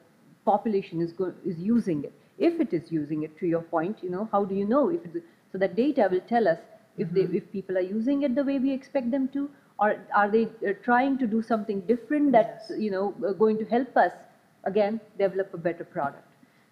population 0.46 1.02
is 1.02 1.12
go, 1.14 1.34
is 1.46 1.58
using 1.60 2.04
it. 2.04 2.14
If 2.38 2.60
it 2.60 2.74
is 2.74 2.92
using 2.92 3.24
it, 3.24 3.38
to 3.40 3.48
your 3.48 3.62
point, 3.62 3.98
you 4.02 4.10
know, 4.10 4.28
how 4.32 4.46
do 4.46 4.56
you 4.56 4.66
know 4.66 4.90
if 4.90 5.06
it, 5.06 5.24
so 5.52 5.58
that 5.58 5.76
data 5.76 6.08
will 6.12 6.22
tell 6.22 6.48
us 6.48 6.58
if 6.98 7.12
they, 7.12 7.22
if 7.22 7.52
people 7.52 7.78
are 7.78 7.88
using 7.98 8.24
it 8.24 8.36
the 8.36 8.44
way 8.44 8.60
we 8.60 8.72
expect 8.72 9.12
them 9.12 9.28
to, 9.30 9.50
or 9.80 9.96
are 10.16 10.30
they 10.30 10.44
uh, 10.46 10.74
trying 10.84 11.18
to 11.18 11.28
do 11.28 11.42
something 11.42 11.82
different 11.82 12.32
that's, 12.32 12.72
you 12.78 12.92
know, 12.92 13.14
uh, 13.28 13.34
going 13.34 13.58
to 13.58 13.66
help 13.66 13.96
us, 13.98 14.12
again, 14.66 15.00
develop 15.18 15.54
a 15.54 15.58
better 15.58 15.84
product. 15.84 16.28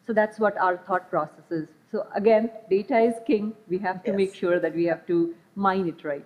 So 0.07 0.13
that's 0.13 0.39
what 0.39 0.57
our 0.57 0.77
thought 0.77 1.09
process 1.09 1.51
is. 1.51 1.67
So 1.91 2.07
again, 2.15 2.49
data 2.69 2.97
is 2.99 3.15
king. 3.27 3.53
We 3.69 3.77
have 3.79 4.03
to 4.05 4.13
make 4.13 4.33
sure 4.33 4.59
that 4.59 4.73
we 4.75 4.85
have 4.85 5.05
to 5.07 5.35
mine 5.55 5.87
it 5.87 6.03
right. 6.03 6.25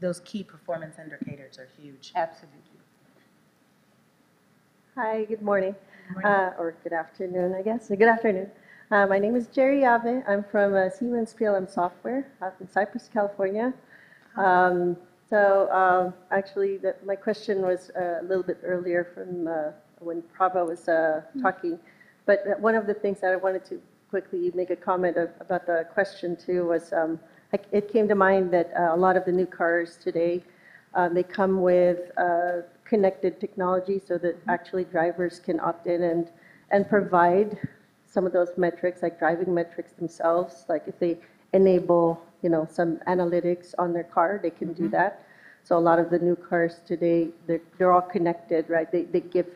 Those 0.00 0.20
key 0.20 0.44
performance 0.44 0.96
indicators 0.98 1.58
are 1.58 1.68
huge. 1.80 2.12
Absolutely. 2.14 2.58
Hi, 4.96 5.24
good 5.24 5.42
morning, 5.42 5.74
Uh, 6.24 6.50
or 6.58 6.74
good 6.82 6.92
afternoon, 6.92 7.54
I 7.54 7.62
guess. 7.62 7.88
Good 7.88 8.02
afternoon. 8.02 8.50
Uh, 8.90 9.06
My 9.06 9.18
name 9.18 9.36
is 9.36 9.46
Jerry 9.46 9.84
Ave. 9.84 10.22
I'm 10.26 10.42
from 10.44 10.74
uh, 10.74 10.88
Siemens 10.90 11.34
PLM 11.38 11.68
Software 11.70 12.26
out 12.42 12.54
in 12.60 12.68
Cypress, 12.68 13.08
California. 13.12 13.72
Um, 14.36 14.96
So 15.30 15.70
um, 15.70 16.14
actually, 16.30 16.78
that- 16.78 17.04
my 17.04 17.14
question 17.14 17.60
was 17.60 17.90
uh, 17.90 18.20
a 18.22 18.24
little 18.30 18.42
bit 18.42 18.58
earlier 18.64 19.04
from 19.14 19.46
uh, 19.46 19.72
when 20.00 20.22
Prabha 20.22 20.66
was 20.66 20.88
uh, 20.88 21.22
talking. 21.42 21.78
But 22.26 22.60
one 22.60 22.74
of 22.74 22.86
the 22.86 22.94
things 22.94 23.20
that 23.20 23.32
I 23.32 23.36
wanted 23.36 23.64
to 23.66 23.80
quickly 24.10 24.50
make 24.54 24.70
a 24.70 24.76
comment 24.76 25.16
of- 25.16 25.30
about 25.40 25.66
the 25.66 25.86
question 25.92 26.36
too 26.36 26.66
was, 26.66 26.92
um, 26.92 27.18
I- 27.52 27.60
it 27.72 27.88
came 27.88 28.08
to 28.08 28.14
mind 28.14 28.50
that 28.52 28.70
uh, 28.76 28.94
a 28.94 28.96
lot 28.96 29.16
of 29.16 29.24
the 29.24 29.32
new 29.32 29.46
cars 29.46 29.96
today, 29.96 30.42
uh, 30.94 31.08
they 31.08 31.22
come 31.22 31.62
with 31.62 32.10
uh, 32.16 32.62
connected 32.84 33.40
technology 33.40 33.98
so 33.98 34.18
that 34.18 34.36
actually 34.48 34.84
drivers 34.84 35.38
can 35.38 35.60
opt 35.60 35.86
in 35.86 36.02
and, 36.02 36.30
and 36.70 36.88
provide 36.88 37.58
some 38.06 38.24
of 38.26 38.32
those 38.32 38.56
metrics, 38.56 39.02
like 39.02 39.18
driving 39.18 39.52
metrics 39.52 39.92
themselves. 39.92 40.64
Like 40.68 40.84
if 40.86 40.98
they 40.98 41.18
enable, 41.52 42.22
you 42.42 42.48
know, 42.48 42.66
some 42.70 42.96
analytics 43.06 43.74
on 43.78 43.92
their 43.92 44.04
car, 44.04 44.40
they 44.42 44.50
can 44.50 44.72
do 44.72 44.88
that. 44.88 45.22
So 45.64 45.76
a 45.76 45.80
lot 45.80 45.98
of 45.98 46.08
the 46.08 46.18
new 46.18 46.34
cars 46.36 46.80
today, 46.86 47.28
they're, 47.46 47.60
they're 47.76 47.92
all 47.92 48.00
connected, 48.00 48.70
right? 48.70 48.90
They, 48.90 49.02
they 49.02 49.20
give 49.20 49.46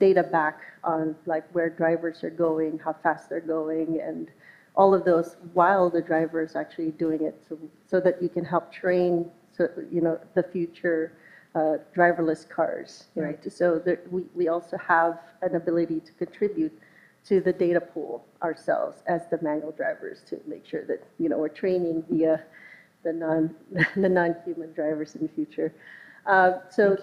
data 0.00 0.22
back 0.22 0.60
on 0.82 1.14
like 1.26 1.44
where 1.54 1.70
drivers 1.70 2.24
are 2.24 2.30
going, 2.30 2.80
how 2.84 2.94
fast 3.02 3.28
they're 3.28 3.40
going, 3.40 4.00
and 4.00 4.28
all 4.74 4.94
of 4.94 5.04
those 5.04 5.36
while 5.52 5.90
the 5.90 6.00
driver 6.00 6.42
is 6.42 6.56
actually 6.56 6.90
doing 6.92 7.22
it, 7.22 7.34
so, 7.48 7.58
so 7.86 8.00
that 8.00 8.22
you 8.22 8.28
can 8.28 8.44
help 8.44 8.72
train, 8.72 9.30
so, 9.52 9.68
you 9.92 10.00
know, 10.00 10.18
the 10.34 10.42
future 10.42 11.12
uh, 11.54 11.76
driverless 11.96 12.48
cars, 12.48 13.08
right? 13.16 13.40
So 13.52 13.78
there, 13.84 14.00
we, 14.10 14.24
we 14.34 14.48
also 14.48 14.76
have 14.78 15.18
an 15.42 15.56
ability 15.56 16.00
to 16.00 16.12
contribute 16.12 16.72
to 17.24 17.40
the 17.40 17.52
data 17.52 17.80
pool 17.80 18.24
ourselves 18.42 19.02
as 19.06 19.26
the 19.28 19.38
manual 19.42 19.72
drivers 19.72 20.22
to 20.28 20.40
make 20.46 20.64
sure 20.64 20.84
that, 20.86 21.02
you 21.18 21.28
know, 21.28 21.38
we're 21.38 21.48
training 21.48 22.04
the, 22.08 22.26
uh, 22.26 22.36
the 23.02 23.12
non, 23.12 23.54
the 23.96 24.08
non-human 24.08 24.72
drivers 24.72 25.14
in 25.16 25.22
the 25.22 25.28
future. 25.28 25.74
Uh, 26.26 26.60
So, 26.70 26.96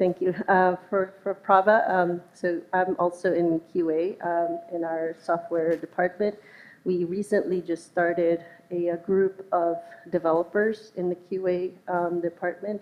Thank 0.00 0.22
you 0.22 0.34
uh, 0.48 0.76
For, 0.88 1.12
for 1.22 1.34
Prabha, 1.34 1.86
um, 1.90 2.22
so 2.32 2.62
I'm 2.72 2.96
also 2.98 3.34
in 3.34 3.60
QA 3.60 4.16
um, 4.24 4.58
in 4.74 4.82
our 4.82 5.14
software 5.20 5.76
department. 5.76 6.36
We 6.84 7.04
recently 7.04 7.60
just 7.60 7.84
started 7.84 8.42
a, 8.70 8.88
a 8.88 8.96
group 8.96 9.46
of 9.52 9.76
developers 10.10 10.92
in 10.96 11.10
the 11.10 11.16
QA 11.16 11.72
um, 11.86 12.22
department 12.22 12.80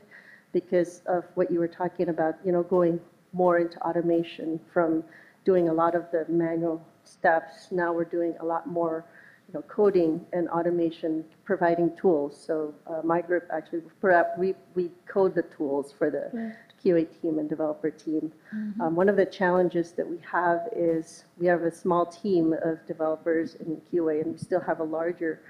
because 0.53 1.03
of 1.07 1.25
what 1.35 1.51
you 1.51 1.59
were 1.59 1.67
talking 1.67 2.09
about, 2.09 2.37
you 2.45 2.53
know, 2.53 2.63
going 2.63 3.01
more 3.33 3.59
into 3.59 3.81
automation 3.81 4.61
from 4.73 5.03
doing 5.45 5.71
a 5.71 5.73
lot 5.73 5.97
of 5.97 6.05
the 6.13 6.25
manual 6.29 6.87
steps. 7.03 7.67
Now 7.73 7.93
we're 7.93 8.05
doing 8.05 8.37
a 8.39 8.45
lot 8.45 8.69
more, 8.69 9.05
you 9.49 9.55
know, 9.55 9.63
coding 9.63 10.25
and 10.33 10.49
automation, 10.51 11.25
providing 11.45 11.97
tools. 11.97 12.41
So 12.47 12.77
uh, 12.87 13.01
my 13.03 13.23
group 13.23 13.43
actually, 13.53 13.83
we, 14.39 14.55
we 14.77 14.93
code 15.13 15.35
the 15.35 15.43
tools 15.43 15.93
for 15.99 16.13
the 16.13 16.55
QA 16.85 17.07
team 17.21 17.39
and 17.39 17.49
developer 17.49 17.91
team. 17.91 18.33
Um, 18.81 18.95
One 18.95 19.09
of 19.09 19.17
the 19.17 19.27
challenges 19.27 19.93
that 19.93 20.09
we 20.09 20.19
have 20.31 20.69
is 20.75 21.25
we 21.39 21.47
have 21.47 21.63
a 21.63 21.71
small 21.71 22.07
team 22.07 22.55
of 22.63 22.85
developers 22.87 23.57
in 23.57 23.81
QA, 23.93 24.23
and 24.23 24.33
we 24.33 24.39
still 24.39 24.61
have 24.61 24.81
a 24.81 24.85
larger 24.85 25.41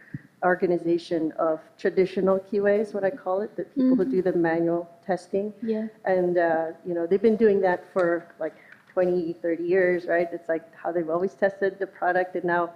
organization 0.45 1.33
of 1.33 1.61
traditional 1.77 2.39
QA 2.39 2.81
is 2.81 2.95
what 2.95 3.05
I 3.05 3.11
call 3.11 3.41
it, 3.41 3.57
the 3.57 3.65
people 3.65 3.97
who 3.97 4.05
do 4.05 4.23
the 4.23 4.33
manual 4.33 4.89
testing. 5.05 5.53
Yeah. 5.63 5.89
And, 6.05 6.39
uh, 6.39 6.67
you 6.87 6.95
know, 6.95 7.07
they've 7.07 7.21
been 7.21 7.37
doing 7.37 7.61
that 7.63 7.85
for 7.93 8.33
like 8.39 8.55
20, 8.93 9.33
30 9.33 9.65
years, 9.65 10.07
right? 10.07 10.29
It's 10.33 10.49
like 10.49 10.75
how 10.75 10.93
they've 10.93 11.11
always 11.11 11.35
tested 11.35 11.79
the 11.79 11.87
product, 11.87 12.37
and 12.37 12.45
now, 12.45 12.73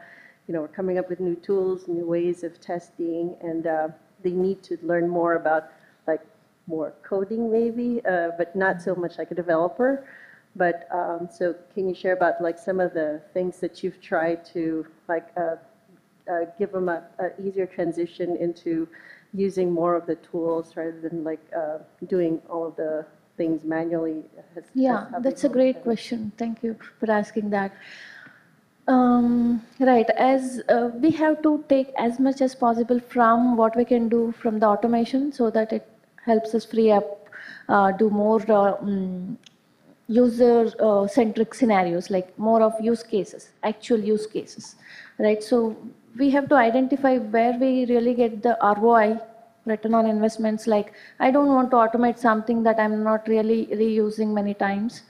you 0.47 0.55
know, 0.55 0.61
we're 0.61 0.69
coming 0.69 0.99
up 0.99 1.09
with 1.09 1.21
new 1.21 1.37
tools, 1.37 1.89
new 1.89 2.07
ways 2.07 2.43
of 2.43 2.61
testing, 2.61 3.37
and 3.41 3.67
uh, 3.67 3.89
they 4.23 4.31
need 4.31 4.63
to 4.65 4.79
learn 4.83 5.09
more 5.09 5.35
about 5.35 5.71
more 6.67 6.95
coding 7.03 7.51
maybe, 7.51 8.01
uh, 8.07 8.31
but 8.39 8.55
not 8.55 8.81
so 8.83 8.95
much 8.95 9.19
like 9.19 9.31
a 9.31 9.35
developer. 9.35 10.07
But 10.55 10.87
um, 10.93 11.29
so, 11.33 11.55
can 11.75 11.89
you 11.89 11.95
share 11.95 12.13
about 12.13 12.43
like 12.43 12.59
some 12.59 12.79
of 12.79 12.93
the 12.93 13.23
things 13.33 13.59
that 13.61 13.83
you've 13.83 14.01
tried 14.03 14.45
to 14.47 14.87
like 15.09 15.27
uh, 15.37 15.57
uh, 16.31 16.45
give 16.59 16.73
them 16.73 16.89
a, 16.89 17.03
a 17.19 17.41
easier 17.43 17.67
transition 17.67 18.37
into 18.37 18.87
using 19.35 19.73
more 19.73 19.95
of 19.95 20.07
the 20.07 20.17
tools 20.17 20.77
rather 20.77 21.01
than 21.01 21.25
like 21.25 21.41
uh, 21.57 21.79
doing 22.07 22.41
all 22.51 22.67
of 22.67 22.77
the 22.77 23.05
things 23.37 23.65
manually? 23.65 24.23
Has- 24.55 24.65
Yeah, 24.75 25.09
has- 25.11 25.23
that's 25.23 25.45
a 25.45 25.49
great 25.49 25.83
question. 25.83 26.33
Thank 26.37 26.63
you 26.63 26.77
for 27.01 27.11
asking 27.11 27.51
that. 27.51 27.73
Um, 28.89 29.63
right, 29.79 30.11
as 30.11 30.61
uh, 30.69 30.91
we 31.01 31.13
have 31.13 31.41
to 31.43 31.65
take 31.69 31.93
as 31.97 32.19
much 32.19 32.41
as 32.41 32.55
possible 32.55 32.99
from 32.99 33.57
what 33.57 33.77
we 33.77 33.85
can 33.85 34.09
do 34.09 34.33
from 34.33 34.59
the 34.59 34.67
automation 34.67 35.33
so 35.33 35.51
that 35.51 35.73
it 35.73 35.89
helps 36.25 36.55
us 36.55 36.65
free 36.65 36.91
up, 36.91 37.29
uh, 37.69 37.93
do 37.93 38.11
more 38.11 38.41
uh, 38.43 38.77
mm, 38.77 39.37
user 40.09 40.73
uh, 40.81 41.07
centric 41.07 41.55
scenarios, 41.55 42.11
like 42.11 42.37
more 42.39 42.63
of 42.63 42.73
use 42.81 43.03
cases, 43.03 43.51
actual 43.63 43.99
use 43.99 44.27
cases, 44.27 44.77
right? 45.19 45.43
So 45.43 45.77
we 46.19 46.31
have 46.31 46.49
to 46.49 46.55
identify 46.55 47.19
where 47.19 47.53
we 47.59 47.87
really 47.87 48.15
get 48.15 48.43
the 48.43 48.57
ROI 48.63 49.21
return 49.65 49.95
on 49.95 50.07
investments 50.07 50.67
like 50.67 50.93
i 51.21 51.31
don't 51.31 51.47
want 51.47 51.71
to 51.71 51.77
automate 51.77 52.19
something 52.19 52.63
that 52.63 52.79
i'm 52.79 53.03
not 53.03 53.29
really 53.29 53.67
reusing 53.67 54.33
many 54.35 54.55
times 54.55 55.03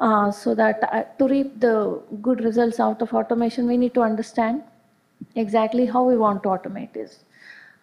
uh, 0.00 0.30
so 0.30 0.54
that 0.54 0.82
uh, 0.92 1.02
to 1.18 1.26
reap 1.28 1.58
the 1.60 2.00
good 2.22 2.44
results 2.44 2.80
out 2.80 3.00
of 3.00 3.12
automation 3.14 3.66
we 3.66 3.76
need 3.76 3.94
to 3.94 4.02
understand 4.02 4.62
exactly 5.36 5.86
how 5.86 6.02
we 6.04 6.16
want 6.16 6.42
to 6.42 6.48
automate 6.48 6.92
this 6.92 7.24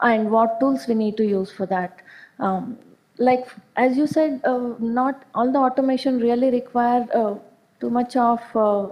and 0.01 0.29
what 0.29 0.59
tools 0.59 0.87
we 0.87 0.93
need 0.93 1.17
to 1.17 1.25
use 1.25 1.51
for 1.51 1.65
that 1.65 2.01
um, 2.39 2.77
like 3.17 3.47
as 3.75 3.97
you 3.97 4.07
said 4.07 4.41
uh, 4.43 4.73
not 4.79 5.23
all 5.33 5.51
the 5.51 5.59
automation 5.59 6.19
really 6.19 6.49
require 6.51 7.07
uh, 7.13 7.35
too 7.79 7.89
much 7.89 8.15
of 8.15 8.39
uh, 8.55 8.87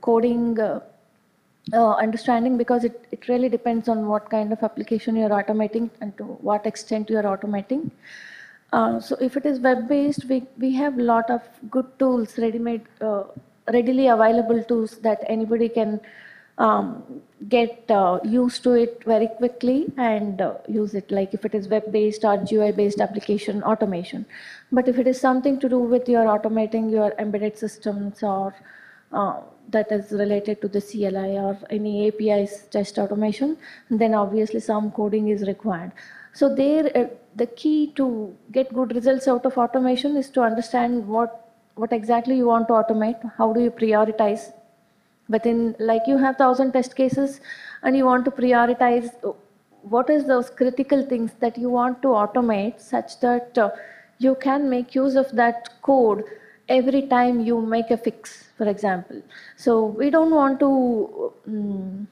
coding 0.00 0.58
uh, 0.60 0.80
uh, 1.72 1.92
understanding 1.94 2.56
because 2.56 2.84
it, 2.84 3.06
it 3.10 3.28
really 3.28 3.48
depends 3.48 3.88
on 3.88 4.06
what 4.06 4.30
kind 4.30 4.52
of 4.52 4.62
application 4.62 5.16
you're 5.16 5.30
automating 5.30 5.90
and 6.00 6.16
to 6.16 6.24
what 6.24 6.66
extent 6.66 7.10
you're 7.10 7.24
automating. 7.24 7.90
Uh, 8.72 9.00
so 9.00 9.16
if 9.20 9.36
it 9.36 9.46
is 9.46 9.58
web-based, 9.60 10.26
we, 10.26 10.44
we 10.58 10.74
have 10.74 10.98
a 10.98 11.02
lot 11.02 11.28
of 11.30 11.42
good 11.70 11.86
tools, 11.98 12.38
ready-made, 12.38 12.82
readily 13.72 14.08
available 14.08 14.62
tools 14.64 14.98
that 14.98 15.24
anybody 15.28 15.68
can 15.68 16.00
um, 16.58 17.22
get 17.48 17.90
uh, 17.90 18.18
used 18.24 18.62
to 18.62 18.72
it 18.72 19.02
very 19.04 19.28
quickly 19.36 19.92
and 19.98 20.40
uh, 20.40 20.54
use 20.68 20.94
it 20.94 21.10
like 21.10 21.34
if 21.34 21.44
it 21.44 21.54
is 21.54 21.68
web-based 21.68 22.24
or 22.24 22.38
GUI-based 22.38 23.00
application 23.00 23.62
automation. 23.62 24.24
But 24.72 24.88
if 24.88 24.98
it 24.98 25.06
is 25.06 25.20
something 25.20 25.60
to 25.60 25.68
do 25.68 25.78
with 25.78 26.08
your 26.08 26.24
automating 26.24 26.90
your 26.90 27.12
embedded 27.18 27.58
systems 27.58 28.22
or 28.22 28.54
uh, 29.12 29.40
that 29.68 29.90
is 29.92 30.12
related 30.12 30.60
to 30.62 30.68
the 30.68 30.80
CLI 30.80 31.38
or 31.38 31.58
any 31.70 32.08
APIs 32.08 32.66
test 32.70 32.98
automation, 32.98 33.56
then 33.90 34.14
obviously 34.14 34.60
some 34.60 34.90
coding 34.90 35.28
is 35.28 35.42
required. 35.46 35.92
So 36.32 36.54
there, 36.54 36.90
uh, 36.96 37.06
the 37.34 37.46
key 37.46 37.92
to 37.96 38.34
get 38.52 38.72
good 38.72 38.94
results 38.94 39.28
out 39.28 39.44
of 39.44 39.58
automation 39.58 40.16
is 40.16 40.30
to 40.30 40.42
understand 40.42 41.06
what, 41.06 41.50
what 41.74 41.92
exactly 41.92 42.36
you 42.36 42.46
want 42.46 42.68
to 42.68 42.74
automate, 42.74 43.20
how 43.36 43.52
do 43.52 43.60
you 43.60 43.70
prioritize. 43.70 44.52
Within, 45.28 45.74
like 45.80 46.02
you 46.06 46.18
have 46.18 46.36
thousand 46.36 46.72
test 46.72 46.94
cases 46.94 47.40
and 47.82 47.96
you 47.96 48.04
want 48.04 48.24
to 48.26 48.30
prioritize 48.30 49.10
what 49.82 50.10
is 50.10 50.26
those 50.26 50.50
critical 50.50 51.04
things 51.04 51.32
that 51.40 51.58
you 51.58 51.70
want 51.70 52.02
to 52.02 52.08
automate 52.08 52.80
such 52.80 53.18
that 53.20 53.58
uh, 53.58 53.70
you 54.18 54.36
can 54.36 54.68
make 54.70 54.94
use 54.94 55.16
of 55.16 55.30
that 55.32 55.68
code 55.82 56.24
every 56.68 57.02
time 57.02 57.40
you 57.40 57.60
make 57.60 57.90
a 57.90 57.96
fix, 57.96 58.48
for 58.56 58.68
example. 58.68 59.22
So 59.56 59.84
we 59.84 60.10
don't 60.10 60.34
want 60.34 60.58
to, 60.60 61.32
um, 61.46 62.08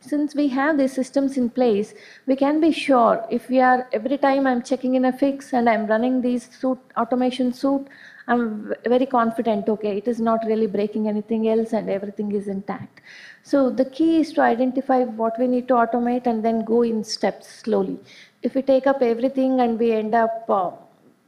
since 0.00 0.34
we 0.34 0.48
have 0.48 0.78
these 0.78 0.92
systems 0.92 1.36
in 1.36 1.50
place, 1.50 1.94
we 2.26 2.36
can 2.36 2.60
be 2.60 2.72
sure 2.72 3.24
if 3.30 3.48
we 3.48 3.60
are, 3.60 3.88
every 3.92 4.16
time 4.18 4.46
I'm 4.46 4.62
checking 4.62 4.94
in 4.94 5.04
a 5.04 5.12
fix 5.12 5.52
and 5.52 5.68
I'm 5.68 5.86
running 5.86 6.22
these 6.22 6.48
suit, 6.58 6.78
automation 6.96 7.52
suite, 7.52 7.86
I'm 8.32 8.74
very 8.84 9.06
confident, 9.06 9.68
okay, 9.68 9.96
it 9.98 10.08
is 10.08 10.20
not 10.20 10.44
really 10.46 10.66
breaking 10.66 11.08
anything 11.08 11.48
else 11.48 11.72
and 11.72 11.90
everything 11.90 12.32
is 12.32 12.48
intact. 12.48 13.00
So 13.42 13.68
the 13.80 13.84
key 13.96 14.20
is 14.20 14.32
to 14.34 14.40
identify 14.40 15.00
what 15.22 15.38
we 15.38 15.46
need 15.54 15.68
to 15.68 15.74
automate 15.74 16.26
and 16.26 16.44
then 16.44 16.64
go 16.64 16.82
in 16.82 17.04
steps 17.04 17.48
slowly. 17.62 17.98
If 18.42 18.54
we 18.54 18.62
take 18.62 18.86
up 18.86 19.02
everything 19.02 19.60
and 19.60 19.78
we 19.78 19.92
end 19.92 20.14
up, 20.14 20.44
uh, 20.48 20.70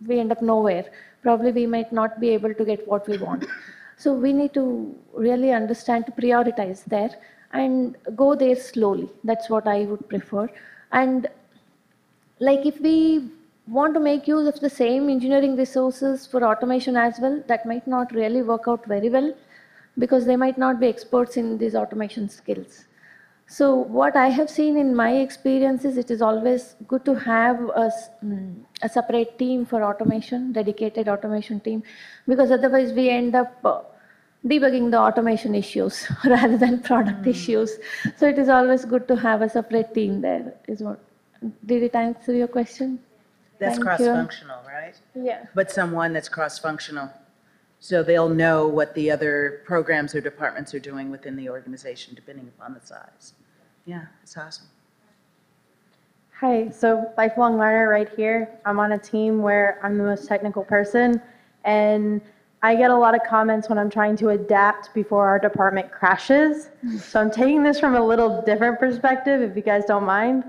we 0.07 0.19
end 0.19 0.33
up 0.33 0.43
nowhere, 0.43 0.87
probably 1.23 1.53
we 1.53 1.67
might 1.67 1.93
not 1.93 2.21
be 2.21 2.31
able 2.31 2.55
to 2.55 2.65
get 2.65 2.87
what 2.89 3.09
we 3.09 3.19
want. 3.19 3.45
So 3.97 4.13
we 4.13 4.33
need 4.33 4.55
to 4.55 4.65
really 5.13 5.53
understand 5.53 6.07
to 6.07 6.13
prioritize 6.13 6.85
there 6.85 7.11
and 7.53 7.97
go 8.17 8.35
there 8.35 8.57
slowly. 8.57 9.09
That's 9.23 9.49
what 9.49 9.69
I 9.69 9.85
would 9.85 10.09
prefer. 10.09 10.49
And 10.93 11.29
like 12.41 12.67
if 12.67 12.81
we 12.81 13.31
want 13.67 13.95
to 13.95 14.01
make 14.01 14.29
use 14.29 14.47
of 14.47 14.61
the 14.61 14.71
same 14.71 15.09
engineering 15.09 15.57
resources 15.57 16.27
for 16.27 16.45
automation 16.45 16.97
as 16.97 17.19
well, 17.21 17.43
that 17.49 17.65
might 17.67 17.87
not 17.87 18.13
really 18.13 18.43
work 18.43 18.65
out 18.67 18.85
very 18.87 19.09
well 19.09 19.35
because 19.99 20.27
they 20.27 20.37
might 20.37 20.59
not 20.59 20.81
be 20.81 20.89
experts 20.89 21.37
in 21.37 21.57
these 21.59 21.75
automation 21.75 22.29
skills. 22.29 22.85
So 23.47 23.75
what 23.75 24.17
I 24.17 24.29
have 24.29 24.49
seen 24.49 24.77
in 24.77 24.95
my 24.97 25.17
experience 25.17 25.85
is 25.85 25.99
it 25.99 26.11
is 26.11 26.23
always 26.23 26.77
good 26.89 27.05
to 27.05 27.15
have 27.15 27.61
a, 27.61 27.93
mm, 28.25 28.55
a 28.83 28.89
separate 28.89 29.39
team 29.39 29.67
for 29.67 29.83
automation, 29.83 30.53
dedicated 30.53 31.09
automation 31.09 31.61
team, 31.61 31.83
because 32.27 32.51
otherwise 32.51 32.93
we 32.93 33.11
end 33.11 33.35
up 33.35 33.55
uh, 33.65 33.81
debugging 34.47 34.91
the 34.91 34.99
automation 34.99 35.55
issues 35.55 36.07
rather 36.25 36.57
than 36.57 36.81
product 36.81 37.25
Hmm. 37.25 37.31
issues. 37.31 37.79
So 38.17 38.27
it 38.27 38.39
is 38.39 38.49
always 38.49 38.85
good 38.85 39.07
to 39.09 39.17
have 39.17 39.43
a 39.43 39.49
separate 39.49 39.95
team 39.95 40.21
there 40.21 40.55
is 40.67 40.83
what. 40.83 41.01
Did 41.67 41.83
it 41.83 41.95
answer 41.95 42.33
your 42.33 42.49
question? 42.49 42.99
That's 43.65 43.79
Thank 43.79 44.01
you. 44.01 44.07
cross-functional, 44.07 44.59
right? 44.67 44.95
Yeah. 45.15 45.47
But 45.55 45.71
someone 45.71 46.13
that's 46.13 46.29
cross-functional. 46.29 47.11
So 47.81 48.03
they'll 48.03 48.29
know 48.29 48.67
what 48.67 48.95
the 48.95 49.11
other 49.11 49.63
programs 49.67 50.15
or 50.15 50.21
departments 50.21 50.75
are 50.75 50.79
doing 50.79 51.11
within 51.11 51.37
the 51.37 51.49
organization, 51.51 52.15
depending 52.15 52.51
upon 52.59 52.75
the 52.75 52.81
size. 52.81 53.35
Yeah, 53.85 54.07
it's 54.23 54.37
awesome. 54.37 54.67
Hi, 56.41 56.69
so 56.71 57.13
lifelong 57.17 57.59
learner 57.59 57.89
right 57.89 58.09
here. 58.17 58.49
I'm 58.65 58.79
on 58.81 58.93
a 58.93 58.99
team 58.99 59.41
where 59.41 59.79
I'm 59.83 59.97
the 59.99 60.05
most 60.05 60.27
technical 60.27 60.65
person, 60.65 61.21
and 61.65 62.21
I 62.63 62.75
get 62.75 62.91
a 62.91 62.97
lot 62.97 63.15
of 63.15 63.21
comments 63.27 63.69
when 63.69 63.79
I'm 63.79 63.91
trying 63.91 64.17
to 64.17 64.31
adapt 64.31 64.93
before 64.95 65.27
our 65.27 65.39
department 65.39 65.91
crashes. 65.93 66.71
So 66.99 67.21
I'm 67.21 67.31
taking 67.31 67.63
this 67.63 67.79
from 67.79 67.97
a 67.97 68.05
little 68.05 68.43
different 68.43 68.79
perspective, 68.79 69.43
if 69.43 69.57
you 69.57 69.63
guys 69.63 69.85
don't 69.85 70.05
mind. 70.05 70.45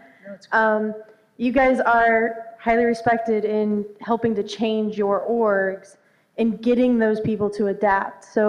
Um, 0.52 0.94
you 1.38 1.52
guys 1.52 1.80
are 1.82 2.45
highly 2.66 2.86
respected 2.86 3.46
in 3.46 3.86
helping 4.02 4.34
to 4.34 4.42
change 4.42 4.98
your 4.98 5.18
orgs 5.42 5.98
and 6.40 6.64
getting 6.68 6.98
those 6.98 7.20
people 7.30 7.48
to 7.58 7.68
adapt. 7.68 8.26
So 8.38 8.44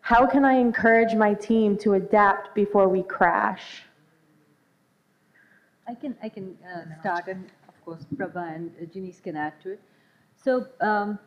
how 0.00 0.26
can 0.26 0.44
I 0.44 0.54
encourage 0.54 1.14
my 1.14 1.32
team 1.34 1.78
to 1.84 1.94
adapt 1.94 2.56
before 2.56 2.88
we 2.88 3.02
crash? 3.04 3.64
I 5.86 5.94
can, 5.94 6.16
I 6.26 6.28
can 6.28 6.46
uh, 6.68 7.00
start, 7.00 7.28
and 7.28 7.44
of 7.68 7.76
course, 7.84 8.04
Prabha 8.16 8.44
and 8.56 8.72
uh, 8.80 8.86
Janice 8.92 9.20
can 9.20 9.36
add 9.36 9.54
to 9.62 9.72
it. 9.74 9.80
So, 10.44 10.66
um, 10.80 11.18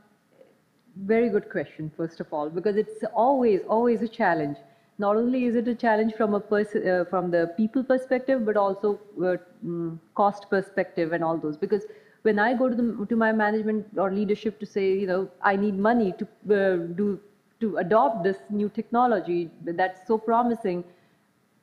very 1.13 1.29
good 1.29 1.49
question, 1.49 1.91
first 1.95 2.19
of 2.19 2.27
all, 2.33 2.49
because 2.49 2.75
it's 2.75 3.03
always, 3.13 3.61
always 3.69 4.01
a 4.01 4.07
challenge. 4.07 4.57
Not 4.97 5.15
only 5.15 5.45
is 5.45 5.55
it 5.55 5.67
a 5.69 5.75
challenge 5.75 6.13
from 6.15 6.33
a 6.33 6.39
person, 6.39 6.87
uh, 6.87 7.05
from 7.05 7.31
the 7.31 7.53
people 7.55 7.83
perspective, 7.83 8.45
but 8.45 8.57
also 8.57 8.99
uh, 9.19 9.37
mm, 9.65 9.99
cost 10.15 10.49
perspective 10.49 11.13
and 11.13 11.23
all 11.23 11.37
those. 11.37 11.57
Because 11.57 11.83
when 12.25 12.39
I 12.39 12.53
go 12.59 12.67
to 12.69 12.75
the 12.75 13.05
to 13.09 13.15
my 13.15 13.31
management 13.31 13.85
or 14.03 14.11
leadership 14.11 14.59
to 14.59 14.65
say, 14.65 14.85
you 15.01 15.07
know, 15.07 15.29
I 15.41 15.55
need 15.55 15.77
money 15.87 16.13
to 16.21 16.25
uh, 16.57 16.75
do 17.01 17.19
to 17.59 17.77
adopt 17.77 18.23
this 18.23 18.39
new 18.49 18.69
technology 18.69 19.49
that's 19.81 20.07
so 20.07 20.17
promising, 20.17 20.83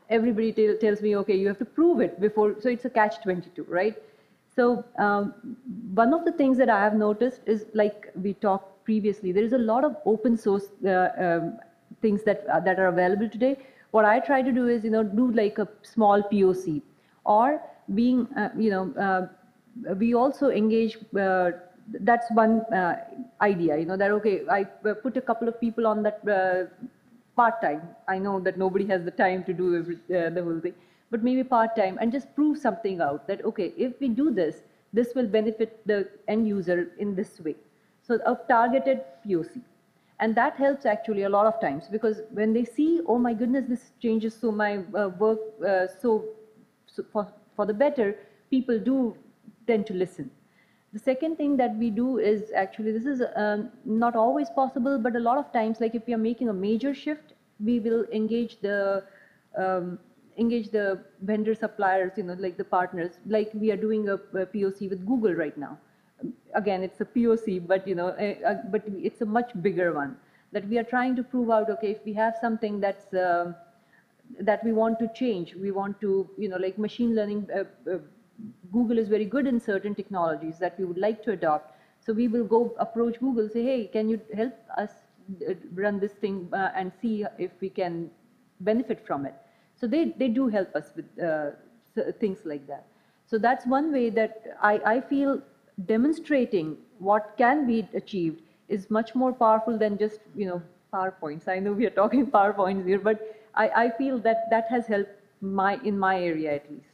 everybody 0.09 0.53
tell, 0.53 0.77
tells 0.85 1.03
me, 1.03 1.17
okay, 1.17 1.37
you 1.37 1.49
have 1.49 1.59
to 1.59 1.65
prove 1.65 2.01
it 2.01 2.21
before. 2.21 2.55
So 2.61 2.69
it's 2.69 2.85
a 2.85 2.91
catch 2.91 3.23
22, 3.23 3.65
right? 3.69 3.97
So 4.55 4.85
um, 4.99 5.57
one 5.95 6.15
of 6.15 6.25
the 6.25 6.33
things 6.33 6.59
that 6.59 6.71
I 6.71 6.81
have 6.83 6.95
noticed 6.95 7.41
is 7.47 7.67
like 7.75 8.11
we 8.15 8.35
talked 8.35 8.85
previously, 8.85 9.33
there 9.33 9.45
is 9.45 9.53
a 9.53 9.65
lot 9.73 9.85
of 9.85 9.97
open 10.07 10.37
source 10.37 10.67
uh, 10.87 11.09
um, 11.19 11.59
things 12.01 12.23
that 12.25 12.47
uh, 12.53 12.61
that 12.61 12.79
are 12.79 12.89
available 12.89 13.29
today. 13.29 13.57
What 13.91 14.05
I 14.05 14.19
try 14.21 14.43
to 14.43 14.53
do 14.53 14.69
is, 14.69 14.85
you 14.85 14.91
know, 14.91 15.03
do 15.03 15.31
like 15.33 15.59
a 15.59 15.69
small 15.83 16.23
POC, 16.23 16.83
or 17.25 17.61
being, 17.95 18.27
uh, 18.37 18.49
you 18.57 18.71
know, 18.71 18.85
uh, 19.07 19.27
we 19.97 20.15
also 20.15 20.49
engage. 20.49 20.99
Uh, 21.19 21.51
that's 22.01 22.31
one 22.31 22.61
uh, 22.73 22.97
idea, 23.41 23.77
you 23.77 23.85
know, 23.85 23.97
that 23.97 24.11
okay, 24.11 24.43
I 24.51 24.67
uh, 24.89 24.95
put 24.95 25.17
a 25.17 25.21
couple 25.21 25.49
of 25.49 25.61
people 25.61 25.87
on 25.87 26.03
that 26.05 26.21
uh, 26.29 26.85
part 27.37 27.61
time. 27.61 27.83
I 28.09 28.19
know 28.19 28.41
that 28.41 28.57
nobody 28.57 28.87
has 28.87 29.05
the 29.05 29.11
time 29.11 29.45
to 29.45 29.53
do 29.53 29.77
every, 29.77 29.97
uh, 29.97 30.31
the 30.31 30.43
whole 30.43 30.61
thing, 30.61 30.75
but 31.11 31.23
maybe 31.23 31.43
part 31.43 31.75
time 31.77 31.99
and 32.01 32.13
just 32.13 32.35
prove 32.35 32.59
something 32.59 33.01
out 33.01 33.27
that 33.27 33.45
okay, 33.45 33.73
if 33.77 33.99
we 34.01 34.09
do 34.09 34.31
this, 34.31 34.63
this 34.93 35.15
will 35.15 35.27
benefit 35.27 35.81
the 35.87 36.09
end 36.29 36.47
user 36.47 36.89
in 36.99 37.15
this 37.15 37.41
way. 37.41 37.57
So 38.03 38.21
a 38.27 38.37
targeted 38.49 39.01
POC. 39.27 39.61
And 40.21 40.37
that 40.37 40.55
helps 40.55 40.87
actually 40.87 41.25
a 41.25 41.29
lot 41.29 41.47
of 41.47 41.61
times 41.61 41.89
because 41.91 42.21
when 42.31 42.53
they 42.53 42.65
see, 42.65 43.01
oh 43.09 43.19
my 43.19 43.35
goodness, 43.35 43.65
this 43.69 43.91
changes 44.01 44.37
so 44.41 44.53
my 44.53 44.79
uh, 44.95 45.09
work 45.19 45.41
so, 46.01 46.25
so 46.87 47.05
for, 47.13 47.27
for 47.57 47.67
the 47.67 47.75
better, 47.75 48.15
people 48.51 48.79
do 48.79 49.17
tend 49.67 49.87
to 49.87 49.95
listen. 49.95 50.31
The 50.93 50.99
second 50.99 51.37
thing 51.37 51.57
that 51.57 51.75
we 51.77 51.89
do 51.91 52.19
is 52.19 52.53
actually, 52.55 52.93
this 52.93 53.07
is 53.07 53.23
um, 53.37 53.71
not 53.85 54.15
always 54.15 54.51
possible, 54.51 54.99
but 54.99 55.17
a 55.17 55.21
lot 55.21 55.39
of 55.39 55.53
times, 55.53 55.81
like 55.81 55.95
if 55.95 56.07
we 56.07 56.13
are 56.13 56.19
making 56.19 56.51
a 56.51 56.53
major 56.53 56.93
shift, 56.95 57.33
we 57.65 57.81
will 57.81 58.05
engage 58.13 58.61
the 58.61 59.05
um, 59.57 59.99
engage 60.39 60.71
the 60.71 61.03
vendor 61.23 61.55
suppliers, 61.55 62.13
you 62.17 62.23
know, 62.23 62.35
like 62.39 62.57
the 62.57 62.65
partners, 62.65 63.13
like 63.27 63.51
we 63.55 63.71
are 63.71 63.77
doing 63.77 64.09
a, 64.09 64.15
a 64.15 64.47
POC 64.47 64.89
with 64.89 65.07
Google 65.07 65.35
right 65.35 65.57
now. 65.57 65.79
Again, 66.55 66.83
it's 66.83 67.01
a 67.01 67.05
POC, 67.05 67.67
but 67.67 67.87
you 67.87 67.95
know, 67.95 68.09
uh, 68.09 68.49
uh, 68.49 68.55
but 68.71 68.83
it's 68.87 69.21
a 69.21 69.27
much 69.27 69.51
bigger 69.61 69.93
one 69.93 70.17
that 70.53 70.69
we 70.69 70.79
are 70.79 70.85
trying 70.85 71.17
to 71.17 71.23
prove 71.23 71.51
out. 71.51 71.69
Okay, 71.71 71.91
if 71.91 72.05
we 72.05 72.13
have 72.13 72.37
something 72.41 72.81
that's 72.81 73.13
um 73.15 73.55
that 74.41 74.65
we 74.65 74.73
want 74.73 74.99
to 74.99 75.09
change, 75.15 75.55
we 75.55 75.71
want 75.71 76.01
to, 76.01 76.29
you 76.39 76.49
know, 76.49 76.57
like 76.57 76.79
machine 76.79 77.15
learning. 77.15 77.49
Uh, 77.55 77.65
uh, 77.91 77.99
Google 78.73 78.99
is 78.99 79.09
very 79.09 79.25
good 79.25 79.47
in 79.47 79.61
certain 79.61 79.95
technologies 79.95 80.59
that 80.59 80.79
we 80.79 80.85
would 80.85 80.99
like 80.99 81.23
to 81.25 81.33
adopt. 81.33 81.75
So 82.01 82.13
we 82.13 82.29
will 82.29 82.45
go 82.45 82.75
approach 82.79 83.21
Google, 83.21 83.49
say, 83.49 83.63
hey, 83.63 83.87
can 83.87 84.09
you 84.09 84.21
help 84.35 84.55
us 84.77 84.91
uh, 85.49 85.55
run 85.75 86.01
this 86.01 86.13
thing 86.13 86.49
uh, 86.53 86.71
and 86.75 86.93
see 87.01 87.25
if 87.39 87.53
we 87.61 87.69
can 87.69 88.11
benefit 88.61 89.07
from 89.07 89.27
it. 89.27 89.35
So 89.77 89.87
they, 89.87 90.15
they 90.17 90.29
do 90.29 90.49
help 90.49 90.75
us 90.75 90.93
with 90.97 91.07
uh, 91.23 91.51
things 92.21 92.41
like 92.45 92.67
that. 92.67 92.87
So 93.27 93.39
that's 93.39 93.67
one 93.67 93.93
way 93.93 94.11
that 94.11 94.43
I, 94.61 94.81
I 94.85 95.01
feel 95.01 95.41
demonstrating 95.87 96.77
what 96.99 97.35
can 97.39 97.67
be 97.67 97.89
achieved 97.95 98.43
is 98.69 98.91
much 98.91 99.15
more 99.15 99.33
powerful 99.33 99.79
than 99.79 99.99
just, 99.99 100.21
you 100.37 100.47
know, 100.47 100.63
PowerPoints. 100.93 101.49
I 101.49 101.59
know 101.59 101.73
we 101.73 101.87
are 101.87 101.91
talking 101.91 102.27
PowerPoints 102.39 102.87
here, 102.87 102.99
but 102.99 103.37
I, 103.55 103.69
I 103.69 103.91
feel 103.91 104.19
that 104.19 104.51
that 104.51 104.67
has 104.69 104.87
helped 104.87 105.11
my, 105.41 105.81
in 105.85 105.99
my 105.99 106.21
area 106.21 106.55
at 106.55 106.71
least. 106.71 106.92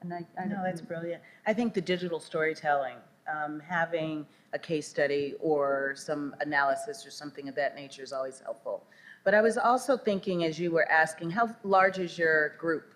And 0.00 0.14
I, 0.14 0.24
I 0.40 0.46
No, 0.46 0.62
that's 0.62 0.80
brilliant. 0.80 1.22
I 1.46 1.52
think 1.52 1.74
the 1.74 1.80
digital 1.80 2.20
storytelling, 2.20 2.96
um, 3.28 3.60
having 3.60 4.26
a 4.52 4.58
case 4.58 4.88
study 4.88 5.34
or 5.40 5.94
some 5.96 6.34
analysis 6.40 7.06
or 7.06 7.10
something 7.10 7.48
of 7.48 7.54
that 7.56 7.74
nature 7.74 8.02
is 8.02 8.12
always 8.12 8.40
helpful. 8.40 8.84
But 9.24 9.34
I 9.34 9.40
was 9.40 9.58
also 9.58 9.96
thinking, 9.96 10.44
as 10.44 10.58
you 10.58 10.70
were 10.70 10.90
asking, 10.90 11.30
how 11.30 11.54
large 11.64 11.98
is 11.98 12.16
your 12.16 12.50
group? 12.58 12.94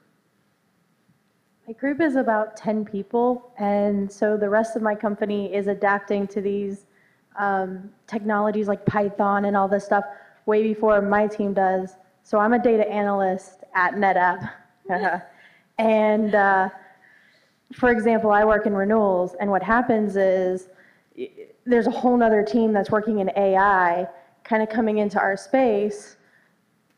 My 1.66 1.74
group 1.74 2.00
is 2.00 2.16
about 2.16 2.56
10 2.56 2.84
people, 2.84 3.52
and 3.58 4.10
so 4.10 4.36
the 4.36 4.48
rest 4.48 4.74
of 4.74 4.82
my 4.82 4.94
company 4.94 5.54
is 5.54 5.66
adapting 5.66 6.26
to 6.28 6.40
these 6.40 6.86
um, 7.38 7.90
technologies 8.06 8.66
like 8.66 8.84
Python 8.86 9.44
and 9.44 9.56
all 9.56 9.68
this 9.68 9.84
stuff 9.84 10.04
way 10.46 10.62
before 10.62 11.00
my 11.00 11.26
team 11.26 11.52
does. 11.54 11.96
So 12.22 12.38
I'm 12.38 12.52
a 12.52 12.58
data 12.58 12.88
analyst 12.88 13.64
at 13.74 13.94
NetApp. 13.94 14.50
and 15.78 16.34
uh, 16.34 16.68
for 17.74 17.90
example, 17.90 18.30
I 18.30 18.44
work 18.44 18.66
in 18.66 18.74
renewals, 18.74 19.34
and 19.40 19.50
what 19.50 19.62
happens 19.62 20.16
is 20.16 20.68
there's 21.64 21.86
a 21.86 21.90
whole 21.90 22.16
nother 22.16 22.42
team 22.42 22.72
that's 22.72 22.90
working 22.90 23.18
in 23.18 23.30
AI 23.36 24.06
kind 24.44 24.62
of 24.62 24.68
coming 24.68 24.98
into 24.98 25.20
our 25.20 25.36
space, 25.36 26.16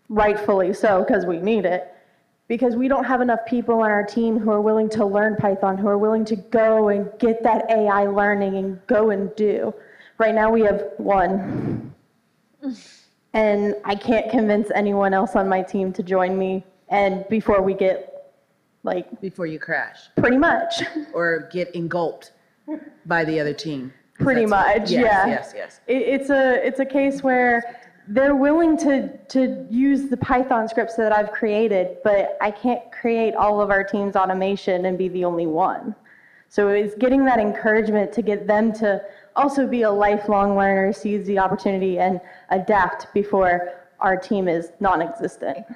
rightfully 0.08 0.72
so, 0.72 1.04
because 1.04 1.26
we 1.26 1.38
need 1.38 1.64
it 1.64 1.94
because 2.48 2.76
we 2.76 2.88
don't 2.88 3.04
have 3.04 3.20
enough 3.20 3.40
people 3.46 3.80
on 3.80 3.90
our 3.90 4.04
team 4.04 4.38
who 4.38 4.50
are 4.50 4.60
willing 4.60 4.88
to 4.90 5.04
learn 5.04 5.36
Python, 5.36 5.78
who 5.78 5.88
are 5.88 5.98
willing 5.98 6.24
to 6.26 6.36
go 6.36 6.88
and 6.88 7.10
get 7.18 7.42
that 7.42 7.70
AI 7.70 8.06
learning 8.06 8.56
and 8.56 8.86
go 8.86 9.10
and 9.10 9.34
do. 9.34 9.74
Right 10.18 10.34
now, 10.34 10.50
we 10.50 10.60
have 10.62 10.84
one. 10.98 11.94
And 13.32 13.74
I 13.84 13.94
can't 13.94 14.30
convince 14.30 14.70
anyone 14.74 15.14
else 15.14 15.34
on 15.34 15.48
my 15.48 15.62
team 15.62 15.92
to 15.94 16.02
join 16.02 16.38
me. 16.38 16.64
And 16.88 17.26
before 17.28 17.62
we 17.62 17.74
get, 17.74 18.13
like, 18.84 19.20
Before 19.20 19.46
you 19.46 19.58
crash 19.58 20.08
pretty 20.16 20.38
much, 20.38 20.82
or 21.12 21.48
get 21.52 21.74
engulfed 21.74 22.32
by 23.06 23.24
the 23.24 23.40
other 23.40 23.52
team? 23.52 23.92
pretty 24.14 24.46
much, 24.46 24.90
yes, 24.90 25.02
yeah. 25.02 25.26
Yes, 25.26 25.52
yes. 25.54 25.80
It, 25.86 26.02
it's 26.02 26.30
a 26.30 26.64
it's 26.66 26.80
a 26.80 26.84
case 26.84 27.22
where 27.22 27.80
they're 28.06 28.36
willing 28.36 28.76
to 28.78 29.08
to 29.28 29.66
use 29.70 30.08
the 30.08 30.16
Python 30.16 30.68
scripts 30.68 30.96
that 30.96 31.12
I've 31.12 31.32
created, 31.32 31.98
but 32.04 32.36
I 32.40 32.50
can't 32.50 32.80
create 32.92 33.34
all 33.34 33.60
of 33.60 33.70
our 33.70 33.82
team's 33.82 34.14
automation 34.16 34.84
and 34.86 34.96
be 34.96 35.08
the 35.08 35.24
only 35.24 35.46
one. 35.46 35.94
So 36.48 36.68
it's 36.68 36.94
getting 36.94 37.24
that 37.24 37.40
encouragement 37.40 38.12
to 38.12 38.22
get 38.22 38.46
them 38.46 38.72
to 38.74 39.02
also 39.34 39.66
be 39.66 39.82
a 39.82 39.90
lifelong 39.90 40.56
learner, 40.56 40.92
seize 40.92 41.26
the 41.26 41.38
opportunity, 41.38 41.98
and 41.98 42.20
adapt 42.50 43.12
before 43.12 43.72
our 43.98 44.16
team 44.16 44.46
is 44.46 44.70
non-existent. 44.78 45.66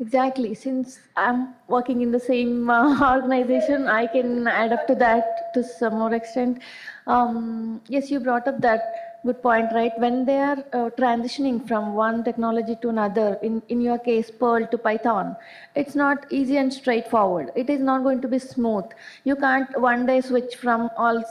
Exactly. 0.00 0.54
Since 0.54 0.98
I'm 1.16 1.54
working 1.68 2.02
in 2.02 2.10
the 2.10 2.18
same 2.20 2.68
uh, 2.68 3.14
organization, 3.14 3.88
I 3.88 4.06
can 4.06 4.48
add 4.48 4.72
up 4.72 4.86
to 4.88 4.94
that 4.96 5.54
to 5.54 5.62
some 5.62 5.98
more 5.98 6.14
extent. 6.14 6.60
Um, 7.06 7.80
yes, 7.88 8.10
you 8.10 8.18
brought 8.20 8.48
up 8.48 8.60
that 8.60 9.20
good 9.24 9.40
point, 9.42 9.70
right? 9.72 9.92
When 9.98 10.24
they 10.24 10.38
are 10.38 10.58
uh, 10.72 10.90
transitioning 10.98 11.66
from 11.68 11.94
one 11.94 12.24
technology 12.24 12.76
to 12.82 12.88
another, 12.88 13.38
in, 13.42 13.62
in 13.68 13.80
your 13.80 13.98
case, 13.98 14.30
Perl 14.30 14.66
to 14.66 14.78
Python, 14.78 15.36
it's 15.76 15.94
not 15.94 16.26
easy 16.32 16.56
and 16.56 16.72
straightforward. 16.72 17.52
It 17.54 17.70
is 17.70 17.80
not 17.80 18.02
going 18.02 18.20
to 18.22 18.28
be 18.28 18.40
smooth. 18.40 18.86
You 19.24 19.36
can't 19.36 19.80
one 19.80 20.06
day 20.06 20.20
switch 20.20 20.56
from 20.56 20.90
all 20.96 21.22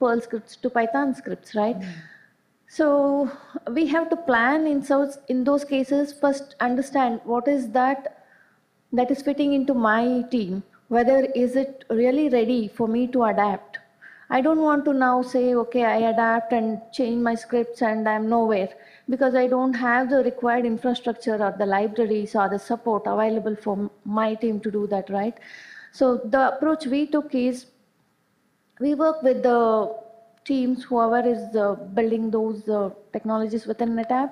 Perl 0.00 0.20
scripts 0.20 0.56
to 0.56 0.70
Python 0.70 1.14
scripts, 1.14 1.54
right? 1.54 1.76
So 2.72 3.28
we 3.72 3.86
have 3.88 4.10
to 4.10 4.16
plan 4.16 4.64
in 4.68 4.80
so 4.84 5.12
in 5.26 5.42
those 5.42 5.64
cases 5.64 6.12
first 6.12 6.54
understand 6.60 7.20
what 7.24 7.48
is 7.48 7.68
that 7.70 8.26
that 8.92 9.10
is 9.10 9.22
fitting 9.22 9.54
into 9.54 9.74
my 9.74 10.22
team. 10.30 10.62
Whether 10.86 11.24
is 11.34 11.56
it 11.56 11.84
really 11.90 12.28
ready 12.28 12.68
for 12.68 12.86
me 12.86 13.08
to 13.08 13.24
adapt? 13.24 13.78
I 14.30 14.40
don't 14.40 14.62
want 14.62 14.84
to 14.84 14.92
now 14.92 15.20
say 15.20 15.56
okay 15.62 15.82
I 15.84 15.96
adapt 16.10 16.52
and 16.52 16.80
change 16.92 17.20
my 17.20 17.34
scripts 17.34 17.82
and 17.82 18.08
I'm 18.08 18.28
nowhere 18.28 18.68
because 19.08 19.34
I 19.34 19.48
don't 19.48 19.74
have 19.74 20.08
the 20.08 20.22
required 20.22 20.64
infrastructure 20.64 21.42
or 21.42 21.52
the 21.58 21.66
libraries 21.66 22.36
or 22.36 22.48
the 22.48 22.60
support 22.60 23.02
available 23.06 23.56
for 23.56 23.90
my 24.04 24.34
team 24.36 24.60
to 24.60 24.70
do 24.70 24.86
that 24.86 25.10
right. 25.10 25.34
So 25.90 26.18
the 26.18 26.54
approach 26.54 26.86
we 26.86 27.08
took 27.08 27.34
is 27.34 27.66
we 28.78 28.94
work 28.94 29.24
with 29.24 29.42
the 29.42 29.92
teams, 30.44 30.84
whoever 30.84 31.20
is 31.26 31.54
uh, 31.54 31.74
building 31.94 32.30
those 32.30 32.68
uh, 32.68 32.90
technologies 33.12 33.66
within 33.66 33.90
NetApp. 33.90 34.30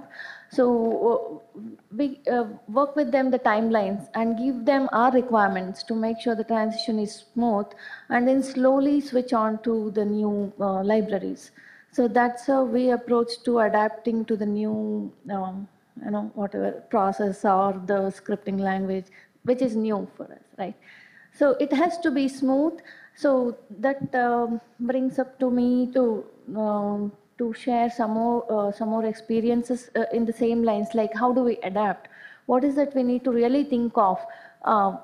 So 0.51 1.41
uh, 1.55 1.61
we 1.95 2.21
uh, 2.31 2.45
work 2.69 2.97
with 2.97 3.13
them 3.13 3.31
the 3.31 3.39
timelines 3.39 4.09
and 4.15 4.39
give 4.39 4.65
them 4.65 4.89
our 4.93 5.13
requirements 5.13 5.83
to 5.85 5.95
make 5.95 6.21
sure 6.21 6.35
the 6.35 6.45
transition 6.45 6.99
is 6.99 7.25
smooth, 7.35 7.67
and 8.09 8.27
then 8.27 8.43
slowly 8.43 9.01
switch 9.01 9.33
on 9.33 9.63
to 9.63 9.91
the 9.91 10.05
new 10.05 10.53
uh, 10.61 10.83
libraries. 10.83 11.51
So 11.93 12.09
that's 12.09 12.47
how 12.47 12.65
we 12.65 12.91
approach 12.91 13.43
to 13.45 13.61
adapting 13.61 14.25
to 14.27 14.37
the 14.37 14.47
new, 14.47 15.13
um, 15.31 15.69
you 16.05 16.11
know, 16.11 16.31
whatever 16.35 16.73
process 16.91 17.45
or 17.45 17.83
the 17.87 18.11
scripting 18.11 18.61
language, 18.61 19.07
which 19.45 19.63
is 19.63 19.75
new 19.77 20.09
for 20.17 20.25
us, 20.25 20.45
right? 20.59 20.77
So 21.33 21.53
it 21.61 21.73
has 21.73 21.99
to 21.99 22.11
be 22.11 22.29
smooth. 22.29 22.81
So 23.23 23.57
that 23.81 24.15
um, 24.15 24.61
brings 24.79 25.19
up 25.19 25.39
to 25.41 25.51
me 25.51 25.91
to 25.95 26.25
um, 26.57 27.13
to 27.39 27.53
share 27.53 27.91
some 27.91 28.13
more 28.13 28.45
uh, 28.57 28.71
some 28.71 28.91
more 28.91 29.05
experiences 29.07 29.91
uh, 29.97 30.05
in 30.13 30.25
the 30.25 30.33
same 30.33 30.63
lines. 30.63 30.95
Like 30.95 31.15
how 31.23 31.33
do 31.33 31.43
we 31.43 31.57
adapt? 31.71 32.09
What 32.47 32.63
is 32.63 32.77
that 32.77 32.95
we 32.95 33.03
need 33.03 33.25
to 33.25 33.33
really 33.33 33.65
think 33.65 33.99
of 33.99 34.21
uh, 34.65 34.99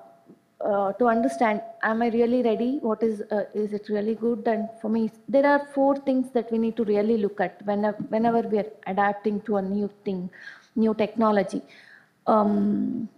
uh, 0.61 0.93
to 0.93 1.09
understand? 1.09 1.63
Am 1.83 2.03
I 2.03 2.09
really 2.11 2.43
ready? 2.45 2.79
What 2.83 3.03
is 3.03 3.23
uh, 3.33 3.47
is 3.53 3.73
it 3.73 3.89
really 3.89 4.15
good? 4.15 4.47
And 4.47 4.69
for 4.81 4.89
me, 4.89 5.11
there 5.29 5.47
are 5.47 5.67
four 5.75 5.97
things 5.97 6.31
that 6.35 6.53
we 6.53 6.59
need 6.59 6.77
to 6.77 6.85
really 6.85 7.17
look 7.17 7.41
at 7.41 7.67
whenever 7.67 7.99
whenever 8.15 8.43
we 8.43 8.61
are 8.61 8.71
adapting 8.87 9.41
to 9.51 9.57
a 9.57 9.63
new 9.63 9.91
thing, 10.05 10.31
new 10.77 10.95
technology. 10.95 11.63
Um, 12.29 13.09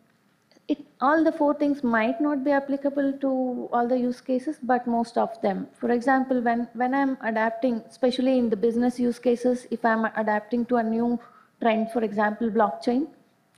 it, 0.69 0.79
all 1.01 1.23
the 1.23 1.33
four 1.33 1.55
things 1.55 1.85
might 1.85 2.21
not 2.21 2.45
be 2.45 2.51
applicable 2.51 3.13
to 3.21 3.69
all 3.73 3.87
the 3.87 3.99
use 3.99 4.21
cases, 4.21 4.59
but 4.63 4.87
most 4.87 5.17
of 5.17 5.41
them. 5.41 5.69
For 5.75 5.91
example, 5.93 6.41
when, 6.41 6.69
when 6.75 6.95
I'm 6.95 7.17
adapting, 7.23 7.83
especially 7.89 8.39
in 8.39 8.51
the 8.51 8.57
business 8.57 8.99
use 8.99 9.19
cases, 9.19 9.67
if 9.71 9.85
I'm 9.85 10.05
adapting 10.17 10.67
to 10.67 10.77
a 10.77 10.83
new 10.83 11.21
trend, 11.61 11.93
for 11.93 12.03
example, 12.03 12.51
blockchain, 12.51 13.07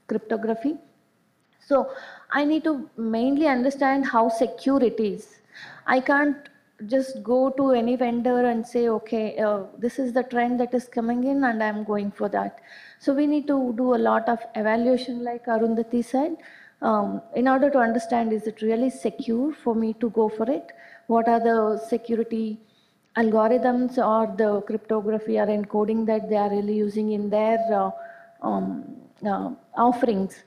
cryptography, 0.07 0.77
so 1.67 1.91
I 2.31 2.45
need 2.45 2.65
to 2.65 2.91
mainly 2.97 3.47
understand 3.47 4.07
how 4.07 4.29
secure 4.29 4.83
it 4.83 5.01
is. 5.01 5.41
I 5.87 6.01
can't 6.01 6.49
just 6.87 7.23
go 7.23 7.51
to 7.51 7.73
any 7.73 7.97
vendor 7.97 8.47
and 8.47 8.67
say, 8.67 8.89
okay, 8.89 9.37
uh, 9.39 9.65
this 9.79 9.99
is 9.99 10.13
the 10.13 10.23
trend 10.23 10.61
that 10.61 10.73
is 10.73 10.87
coming 10.87 11.25
in 11.25 11.43
and 11.45 11.63
I'm 11.63 11.85
going 11.85 12.11
for 12.11 12.29
that. 12.29 12.61
So 13.01 13.13
we 13.13 13.27
need 13.27 13.47
to 13.49 13.75
do 13.77 13.95
a 13.95 13.99
lot 13.99 14.29
of 14.29 14.39
evaluation 14.55 15.25
like 15.25 15.47
Arundhati 15.47 16.05
said, 16.05 16.37
um, 16.83 17.22
in 17.35 17.49
order 17.49 17.70
to 17.70 17.79
understand 17.79 18.33
is 18.33 18.47
it 18.47 18.62
really 18.62 18.91
secure 18.91 19.53
for 19.53 19.74
me 19.74 19.93
to 19.95 20.11
go 20.11 20.29
for 20.29 20.51
it? 20.51 20.72
What 21.07 21.29
are 21.29 21.41
the 21.41 21.79
security 21.89 22.59
algorithms 23.16 23.99
or 23.99 24.35
the 24.37 24.61
cryptography 24.62 25.39
or 25.39 25.47
encoding 25.47 26.07
that 26.07 26.29
they 26.29 26.37
are 26.37 26.51
really 26.51 26.76
using 26.76 27.12
in 27.12 27.31
their 27.31 27.59
uh, 27.72 27.91
um, 28.43 28.97
uh, 29.26 29.51
offerings? 29.76 30.43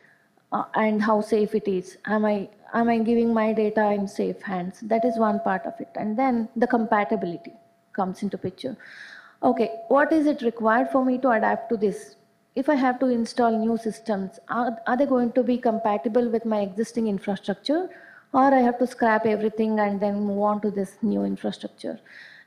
uh, 0.51 0.63
and 0.75 1.01
how 1.01 1.21
safe 1.21 1.55
it 1.55 1.67
is. 1.67 1.97
Am 2.05 2.25
I 2.25 2.49
am 2.73 2.89
I 2.89 2.97
giving 2.99 3.33
my 3.33 3.53
data 3.53 3.91
in 3.91 4.07
safe 4.07 4.41
hands? 4.41 4.79
That 4.81 5.05
is 5.05 5.17
one 5.17 5.39
part 5.39 5.65
of 5.65 5.79
it, 5.79 5.89
and 5.95 6.17
then 6.17 6.49
the 6.55 6.67
compatibility 6.67 7.53
comes 7.93 8.23
into 8.23 8.37
picture. 8.37 8.77
Okay, 9.43 9.69
what 9.87 10.11
is 10.13 10.27
it 10.27 10.41
required 10.41 10.89
for 10.91 11.03
me 11.03 11.17
to 11.19 11.29
adapt 11.31 11.69
to 11.69 11.77
this? 11.77 12.15
If 12.55 12.67
I 12.67 12.75
have 12.75 12.99
to 12.99 13.07
install 13.07 13.57
new 13.57 13.77
systems, 13.77 14.39
are, 14.49 14.77
are 14.85 14.97
they 14.97 15.05
going 15.05 15.31
to 15.33 15.43
be 15.43 15.57
compatible 15.57 16.29
with 16.29 16.45
my 16.45 16.61
existing 16.61 17.07
infrastructure, 17.07 17.89
or 18.33 18.53
I 18.53 18.59
have 18.59 18.77
to 18.79 18.87
scrap 18.87 19.25
everything 19.25 19.79
and 19.79 19.99
then 19.99 20.21
move 20.21 20.41
on 20.41 20.61
to 20.61 20.71
this 20.71 20.97
new 21.01 21.23
infrastructure? 21.23 21.99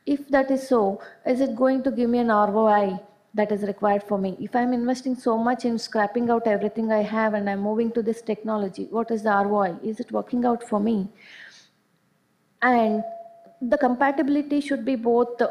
If 0.05 0.29
that 0.29 0.51
is 0.51 0.69
so, 0.69 1.01
is 1.27 1.41
it 1.41 1.57
going 1.57 1.83
to 1.85 1.91
give 1.91 2.11
me 2.11 2.19
an 2.19 2.29
ROI 2.29 3.01
that 3.35 3.51
is 3.51 3.63
required 3.63 4.03
for 4.05 4.17
me. 4.17 4.37
If 4.41 4.55
I'm 4.55 4.73
investing 4.73 5.17
so 5.17 5.37
much 5.37 5.65
in 5.65 5.79
scrapping 5.79 6.31
out 6.31 6.47
everything 6.47 6.93
I 6.93 7.03
have 7.03 7.35
and 7.35 7.51
I'm 7.51 7.61
moving 7.61 7.91
to 7.93 8.03
this 8.03 8.23
technology, 8.23 8.87
what 8.91 9.11
is 9.11 9.25
the 9.25 9.31
ROI? 9.31 9.77
Is 9.83 9.99
it 9.99 10.13
working 10.13 10.45
out 10.45 10.63
for 10.63 10.79
me? 10.79 11.09
And 12.63 13.03
the 13.61 13.77
compatibility 13.77 14.61
should 14.61 14.85
be 14.85 14.95
both 14.95 15.43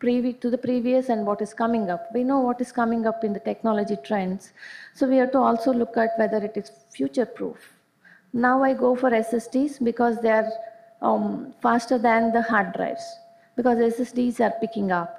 to 0.00 0.50
the 0.50 0.58
previous 0.58 1.08
and 1.08 1.26
what 1.26 1.42
is 1.42 1.52
coming 1.52 1.90
up. 1.90 2.08
We 2.14 2.24
know 2.24 2.38
what 2.38 2.60
is 2.60 2.72
coming 2.72 3.06
up 3.06 3.24
in 3.24 3.32
the 3.32 3.40
technology 3.40 3.96
trends. 4.04 4.52
So 4.94 5.08
we 5.08 5.16
have 5.16 5.32
to 5.32 5.38
also 5.38 5.72
look 5.72 5.96
at 5.96 6.18
whether 6.18 6.38
it 6.38 6.56
is 6.56 6.70
future 6.90 7.26
proof. 7.26 7.56
Now 8.32 8.62
I 8.62 8.74
go 8.74 8.94
for 8.94 9.10
SSDs 9.10 9.82
because 9.82 10.20
they 10.20 10.30
are 10.30 10.48
um, 11.02 11.54
faster 11.62 11.98
than 11.98 12.32
the 12.32 12.42
hard 12.42 12.74
drives 12.74 13.04
because 13.56 13.78
SSDs 13.78 14.40
are 14.40 14.52
picking 14.60 14.92
up 14.92 15.18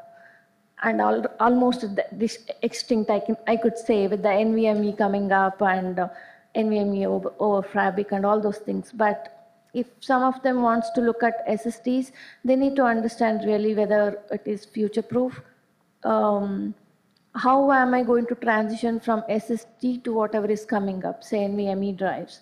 and 0.83 1.01
al- 1.01 1.35
almost 1.39 1.81
th- 1.81 2.07
this 2.11 2.45
extinct 2.61 3.09
I, 3.09 3.19
can, 3.19 3.37
I 3.47 3.57
could 3.57 3.77
say 3.77 4.07
with 4.07 4.21
the 4.21 4.29
NVMe 4.29 4.97
coming 4.97 5.31
up 5.31 5.61
and 5.61 5.99
uh, 5.99 6.07
NVMe 6.55 7.05
over, 7.05 7.33
over 7.39 7.67
Fabric 7.67 8.11
and 8.11 8.25
all 8.25 8.39
those 8.39 8.59
things. 8.59 8.91
But 8.93 9.38
if 9.73 9.87
some 9.99 10.23
of 10.23 10.41
them 10.41 10.61
wants 10.61 10.89
to 10.91 11.01
look 11.01 11.23
at 11.23 11.47
SSDs, 11.47 12.11
they 12.43 12.55
need 12.55 12.75
to 12.75 12.83
understand 12.83 13.41
really 13.45 13.75
whether 13.75 14.19
it 14.31 14.41
is 14.45 14.65
future-proof. 14.65 15.41
Um, 16.03 16.73
how 17.35 17.71
am 17.71 17.93
I 17.93 18.03
going 18.03 18.25
to 18.27 18.35
transition 18.35 18.99
from 18.99 19.21
SSD 19.29 20.03
to 20.03 20.13
whatever 20.13 20.47
is 20.47 20.65
coming 20.65 21.05
up, 21.05 21.23
say 21.23 21.39
NVMe 21.39 21.97
drives? 21.97 22.41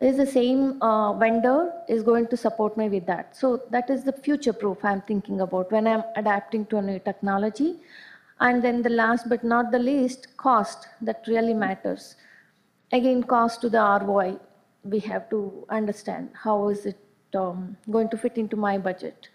Is 0.00 0.16
the 0.16 0.26
same 0.26 0.82
uh, 0.82 1.12
vendor 1.12 1.72
is 1.88 2.02
going 2.02 2.26
to 2.28 2.36
support 2.36 2.76
me 2.76 2.88
with 2.88 3.06
that. 3.06 3.36
So 3.36 3.62
that 3.70 3.88
is 3.88 4.02
the 4.02 4.12
future 4.12 4.52
proof 4.52 4.84
I'm 4.84 5.02
thinking 5.02 5.42
about 5.42 5.70
when 5.70 5.86
I'm 5.86 6.02
adapting 6.16 6.66
to 6.66 6.78
a 6.78 6.82
new 6.82 6.98
technology. 6.98 7.76
And 8.40 8.64
then 8.64 8.82
the 8.82 8.90
last 8.90 9.28
but 9.28 9.44
not 9.44 9.70
the 9.70 9.78
least, 9.78 10.36
cost 10.36 10.88
that 11.02 11.24
really 11.28 11.54
matters. 11.54 12.16
Again, 12.90 13.22
cost 13.22 13.60
to 13.60 13.68
the 13.68 13.78
ROI. 13.78 14.38
We 14.84 14.98
have 15.00 15.30
to 15.30 15.64
understand 15.68 16.30
how 16.34 16.68
is 16.68 16.86
it 16.86 16.98
um, 17.34 17.76
going 17.90 18.08
to 18.10 18.16
fit 18.18 18.36
into 18.36 18.56
my 18.56 18.78
budget. 18.78 19.28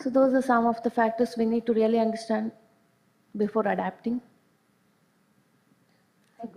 So 0.00 0.10
those 0.10 0.34
are 0.34 0.42
some 0.42 0.66
of 0.66 0.82
the 0.82 0.90
factors 0.90 1.34
we 1.36 1.44
need 1.44 1.66
to 1.66 1.72
really 1.72 1.98
understand 1.98 2.52
before 3.36 3.66
adapting. 3.66 4.20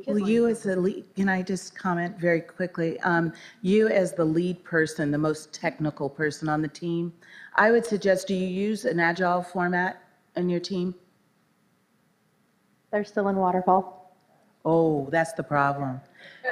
Well, 0.08 0.18
you 0.18 0.48
as 0.48 0.64
the 0.64 0.76
lead, 0.76 1.06
can 1.16 1.30
I 1.30 1.43
just 1.43 1.78
comment 1.78 2.18
very 2.20 2.41
quickly? 2.41 3.00
Um, 3.02 3.34
you 3.62 3.88
as 3.88 4.14
the 4.14 4.26
lead 4.26 4.64
person, 4.64 5.12
the 5.12 5.18
most 5.18 5.54
technical 5.54 6.10
person 6.10 6.50
on 6.50 6.64
the 6.64 6.68
team, 6.68 7.14
I 7.56 7.70
would 7.70 7.86
suggest, 7.86 8.28
do 8.28 8.34
you 8.34 8.48
use 8.48 8.86
an 8.86 9.00
agile 9.00 9.43
format 9.43 10.02
in 10.36 10.50
your 10.50 10.60
team? 10.60 10.96
They're 12.91 13.04
still 13.04 13.28
in 13.28 13.36
waterfall. 13.36 14.16
Oh, 14.64 15.08
that's 15.12 15.34
the 15.34 15.43
problem. 15.43 16.02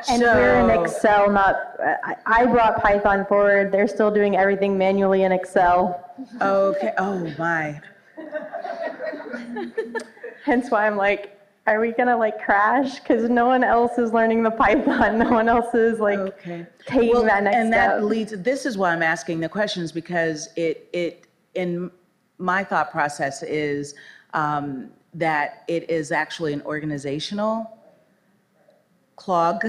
And 0.10 0.22
we're 0.24 0.60
in 0.60 0.82
Excel, 0.84 1.30
not, 1.30 1.56
I, 2.04 2.16
I 2.26 2.46
brought 2.46 2.82
Python 2.82 3.26
forward. 3.28 3.72
They're 3.72 3.88
still 3.88 4.10
doing 4.12 4.36
everything 4.36 4.78
manually 4.78 5.24
in 5.24 5.32
Excel. 5.32 6.12
Okay, 6.42 6.94
oh 6.98 7.32
my. 7.38 7.80
Hence 10.46 10.70
why 10.72 10.88
I'm 10.88 10.98
like, 10.98 11.40
are 11.68 11.80
we 11.80 11.92
gonna 11.94 12.18
like 12.18 12.44
crash? 12.44 13.00
Because 13.00 13.30
no 13.30 13.46
one 13.46 13.64
else 13.64 13.98
is 13.98 14.12
learning 14.12 14.44
the 14.44 14.52
Python. 14.52 15.18
No 15.24 15.32
one 15.32 15.48
else 15.48 15.74
is 15.74 16.00
like 16.00 16.20
Okay. 16.20 16.66
taking 16.86 17.12
Well, 17.14 17.24
that 17.24 17.44
next 17.44 17.56
and 17.56 17.72
that 17.72 17.98
step. 17.98 18.04
leads, 18.04 18.32
this 18.42 18.66
is 18.66 18.78
why 18.78 18.92
I'm 18.92 19.04
asking 19.04 19.40
the 19.40 19.50
questions 19.50 19.92
because 19.92 20.50
it, 20.58 20.90
it, 20.92 21.28
in 21.54 21.90
my 22.40 22.64
thought 22.64 22.92
process 22.92 23.44
is 23.44 23.96
um, 24.34 24.90
that 25.14 25.64
it 25.68 25.90
is 25.90 26.12
actually 26.12 26.52
an 26.52 26.62
organizational 26.64 27.78
clog 29.24 29.66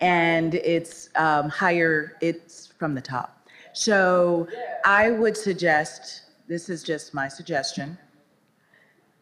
and 0.00 0.54
it's 0.54 1.10
um, 1.16 1.48
higher, 1.50 2.16
it's 2.20 2.68
from 2.78 2.94
the 2.94 3.00
top. 3.00 3.46
So 3.74 4.48
I 4.84 5.10
would 5.10 5.36
suggest, 5.36 6.22
this 6.48 6.68
is 6.68 6.82
just 6.82 7.12
my 7.12 7.28
suggestion, 7.28 7.98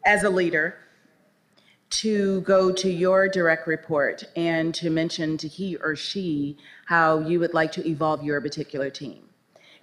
as 0.05 0.23
a 0.23 0.31
leader, 0.31 0.77
to 1.89 2.41
go 2.43 2.71
to 2.73 2.91
your 2.91 3.29
direct 3.29 3.67
report 3.67 4.23
and 4.37 4.75
to 4.75 4.91
mention 4.91 5.37
to 5.39 5.49
he 5.49 5.77
or 5.77 5.97
she 5.97 6.57
how 6.87 7.21
you 7.21 7.41
would 7.41 7.55
like 7.55 7.73
to 7.73 7.89
evolve 7.89 8.23
your 8.23 8.41
particular 8.41 8.91
team. 8.91 9.23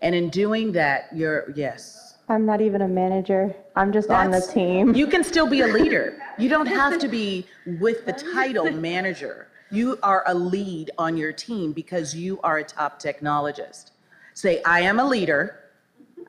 And 0.01 0.15
in 0.15 0.29
doing 0.29 0.71
that, 0.73 1.09
you're, 1.13 1.51
yes. 1.55 2.03
I'm 2.30 2.45
not 2.45 2.61
even 2.61 2.82
a 2.82 2.88
manager. 2.88 3.53
I'm 3.76 3.91
just 3.91 4.09
on 4.09 4.28
the 4.28 4.39
That's- 4.39 4.53
team. 4.53 4.95
You 4.95 5.07
can 5.07 5.24
still 5.24 5.47
be 5.47 5.61
a 5.61 5.67
leader. 5.67 6.19
You 6.39 6.49
don't 6.49 6.65
have 6.65 6.97
to 6.97 7.07
be 7.07 7.45
with 7.80 8.07
the 8.07 8.11
title 8.11 8.71
manager. 8.71 9.49
You 9.69 9.99
are 10.01 10.24
a 10.26 10.34
lead 10.34 10.89
on 10.97 11.15
your 11.15 11.32
team 11.32 11.74
because 11.74 12.15
you 12.15 12.39
are 12.41 12.57
a 12.57 12.63
top 12.63 12.99
technologist. 12.99 13.91
Say, 14.34 14.63
I 14.63 14.80
am 14.82 14.99
a 14.99 15.05
leader. 15.05 15.59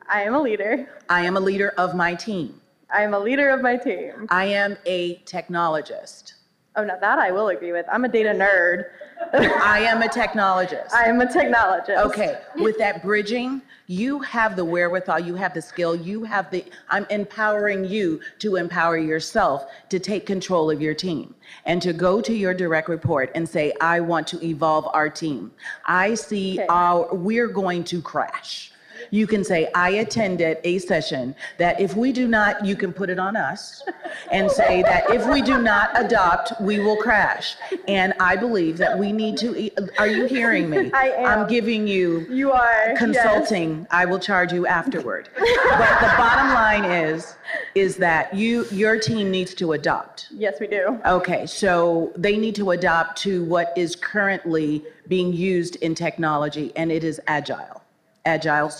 I 0.07 0.21
am 0.21 0.35
a 0.35 0.39
leader. 0.39 0.87
I 1.09 1.25
am 1.25 1.37
a 1.37 1.39
leader 1.39 1.69
of 1.79 1.95
my 1.95 2.13
team. 2.13 2.61
I 2.93 3.01
am 3.01 3.15
a 3.15 3.19
leader 3.19 3.49
of 3.49 3.63
my 3.63 3.77
team. 3.77 4.27
I 4.29 4.45
am 4.45 4.77
a 4.85 5.17
technologist. 5.25 6.33
Oh, 6.77 6.83
now 6.83 6.97
that 6.97 7.19
I 7.19 7.31
will 7.31 7.49
agree 7.49 7.71
with. 7.71 7.85
I'm 7.91 8.03
a 8.03 8.09
data 8.09 8.29
nerd. 8.29 8.85
I 9.33 9.79
am 9.79 10.01
a 10.01 10.07
technologist. 10.07 10.91
I 10.91 11.05
am 11.05 11.21
a 11.21 11.25
technologist. 11.25 11.97
Okay, 12.05 12.37
with 12.57 12.77
that 12.79 13.01
bridging, 13.01 13.61
you 13.87 14.19
have 14.19 14.57
the 14.57 14.65
wherewithal, 14.65 15.19
you 15.19 15.35
have 15.35 15.53
the 15.53 15.61
skill, 15.61 15.95
you 15.95 16.25
have 16.25 16.51
the, 16.51 16.65
I'm 16.89 17.05
empowering 17.09 17.85
you 17.85 18.19
to 18.39 18.57
empower 18.57 18.97
yourself 18.97 19.67
to 19.89 19.99
take 19.99 20.25
control 20.25 20.69
of 20.69 20.81
your 20.81 20.93
team 20.93 21.33
and 21.65 21.81
to 21.81 21.93
go 21.93 22.19
to 22.19 22.33
your 22.33 22.53
direct 22.53 22.89
report 22.89 23.31
and 23.35 23.47
say, 23.47 23.71
I 23.79 24.01
want 24.01 24.27
to 24.27 24.45
evolve 24.45 24.87
our 24.93 25.09
team. 25.09 25.51
I 25.85 26.15
see 26.15 26.59
Okay. 26.59 26.67
our, 26.67 27.13
we're 27.15 27.47
going 27.47 27.85
to 27.85 28.01
crash. 28.01 28.71
You 29.11 29.27
can 29.27 29.43
say, 29.43 29.69
I 29.75 29.89
attended 29.89 30.57
a 30.63 30.79
session 30.79 31.35
that 31.57 31.79
if 31.79 31.95
we 31.95 32.11
do 32.11 32.27
not, 32.27 32.65
you 32.65 32.75
can 32.75 32.93
put 32.93 33.09
it 33.09 33.19
on 33.19 33.35
us 33.35 33.83
and 34.31 34.49
say 34.49 34.81
that 34.83 35.09
if 35.09 35.27
we 35.27 35.41
do 35.41 35.61
not 35.61 35.91
adopt, 35.95 36.59
we 36.61 36.79
will 36.79 36.97
crash. 36.97 37.55
And 37.87 38.13
I 38.19 38.35
believe 38.35 38.77
that 38.77 38.97
we 38.97 39.11
need 39.11 39.37
to, 39.37 39.69
are 39.97 40.07
you 40.07 40.25
hearing 40.25 40.69
me? 40.69 40.91
I 40.93 41.09
am. 41.09 41.25
I'm 41.41 41.47
giving 41.47 41.87
you 41.87 42.25
You 42.29 42.51
are. 42.51 42.87
yes. 42.89 42.97
consulting, 42.97 43.87
I 43.91 44.05
will 44.05 44.19
charge 44.19 44.51
you 44.53 44.67
afterward. 44.67 45.29
But 45.75 45.99
the 45.99 46.13
bottom 46.17 46.53
line 46.53 46.85
is, 46.85 47.35
is 47.75 47.97
that 47.97 48.33
you, 48.33 48.65
your 48.71 48.97
team 48.99 49.29
needs 49.31 49.53
to 49.55 49.73
adopt. 49.73 50.27
Yes, 50.31 50.59
we 50.59 50.67
do. 50.67 50.99
Okay, 51.05 51.45
so 51.45 52.11
they 52.15 52.37
need 52.37 52.55
to 52.55 52.71
adopt 52.71 53.17
to 53.23 53.43
what 53.45 53.73
is 53.75 53.95
currently 53.95 54.83
being 55.07 55.33
used 55.33 55.75
in 55.77 55.95
technology, 55.95 56.71
and 56.75 56.91
it 56.91 57.03
is 57.03 57.19
agile. 57.27 57.81
Agile, 58.25 58.71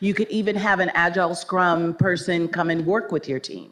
you 0.00 0.14
could 0.14 0.28
even 0.28 0.56
have 0.56 0.80
an 0.80 0.90
agile 0.94 1.34
scrum 1.34 1.94
person 1.94 2.48
come 2.48 2.70
and 2.70 2.86
work 2.86 3.12
with 3.12 3.28
your 3.28 3.38
team. 3.38 3.70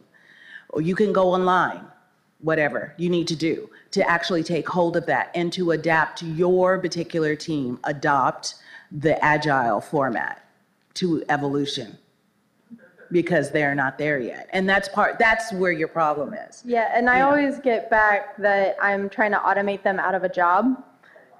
Or 0.68 0.82
you 0.82 0.94
can 0.94 1.12
go 1.12 1.30
online, 1.30 1.84
whatever 2.40 2.94
you 2.96 3.08
need 3.08 3.28
to 3.28 3.36
do 3.36 3.70
to 3.92 4.08
actually 4.08 4.42
take 4.42 4.68
hold 4.68 4.96
of 4.96 5.06
that 5.06 5.30
and 5.34 5.52
to 5.52 5.70
adapt 5.72 6.22
your 6.22 6.78
particular 6.78 7.34
team, 7.34 7.78
adopt 7.84 8.56
the 8.90 9.22
agile 9.24 9.80
format 9.80 10.44
to 10.94 11.24
evolution 11.28 11.96
because 13.10 13.50
they're 13.50 13.74
not 13.74 13.98
there 13.98 14.18
yet. 14.18 14.48
And 14.52 14.68
that's 14.68 14.88
part, 14.88 15.18
that's 15.18 15.52
where 15.52 15.72
your 15.72 15.88
problem 15.88 16.34
is. 16.34 16.62
Yeah, 16.64 16.90
and 16.94 17.08
I 17.08 17.20
always 17.20 17.58
get 17.58 17.90
back 17.90 18.36
that 18.38 18.76
I'm 18.80 19.08
trying 19.10 19.32
to 19.32 19.38
automate 19.38 19.82
them 19.82 19.98
out 19.98 20.14
of 20.14 20.24
a 20.24 20.28
job. 20.28 20.82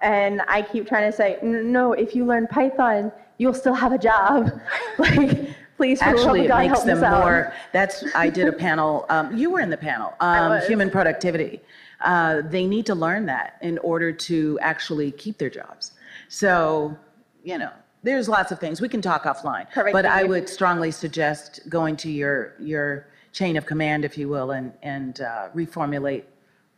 And 0.03 0.43
I 0.49 0.63
keep 0.63 0.87
trying 0.87 1.11
to 1.11 1.17
say, 1.17 1.39
no, 1.43 1.93
if 1.93 2.15
you 2.15 2.27
learn 2.27 2.47
Python, 2.47 3.13
you'll 3.43 3.53
still 3.53 3.75
have 3.75 3.93
a 3.93 3.99
job. 3.99 4.51
like, 4.99 5.49
please, 5.77 6.01
for 6.01 6.11
the 6.11 6.17
love 6.17 6.21
Actually, 6.21 6.41
of 6.41 6.45
it 6.47 6.49
God, 6.49 6.59
makes 6.59 6.73
help 6.73 6.87
them 6.87 6.99
us 6.99 7.05
out. 7.05 7.21
more, 7.21 7.55
that's, 7.73 8.05
I 8.15 8.31
did 8.31 8.47
a 8.47 8.53
panel, 8.53 9.05
um, 9.09 9.37
you 9.37 9.51
were 9.51 9.61
in 9.61 9.69
the 9.69 9.77
panel, 9.77 10.15
um, 10.21 10.51
was. 10.51 10.67
human 10.67 10.91
productivity. 10.91 11.61
Uh, 12.01 12.43
they 12.43 12.67
need 12.67 12.87
to 12.87 12.95
learn 12.95 13.27
that 13.27 13.59
in 13.61 13.79
order 13.79 14.13
to 14.13 14.59
actually 14.61 15.11
keep 15.11 15.39
their 15.39 15.51
jobs. 15.51 15.93
So, 16.29 16.97
you 17.45 17.59
know, 17.59 17.73
there's 18.05 18.29
lots 18.29 18.51
of 18.53 18.59
things. 18.59 18.81
We 18.81 18.89
can 18.89 19.03
talk 19.03 19.25
offline. 19.25 19.71
Perfect, 19.71 19.93
But 19.93 20.07
I 20.07 20.25
would 20.25 20.49
strongly 20.49 20.91
suggest 20.91 21.61
going 21.69 21.97
to 21.99 22.11
your, 22.11 22.55
your 22.59 23.09
chain 23.33 23.57
of 23.57 23.67
command, 23.67 24.05
if 24.05 24.17
you 24.17 24.29
will, 24.29 24.53
and, 24.53 24.73
and 24.83 25.21
uh, 25.21 25.49
reformulate 25.55 26.25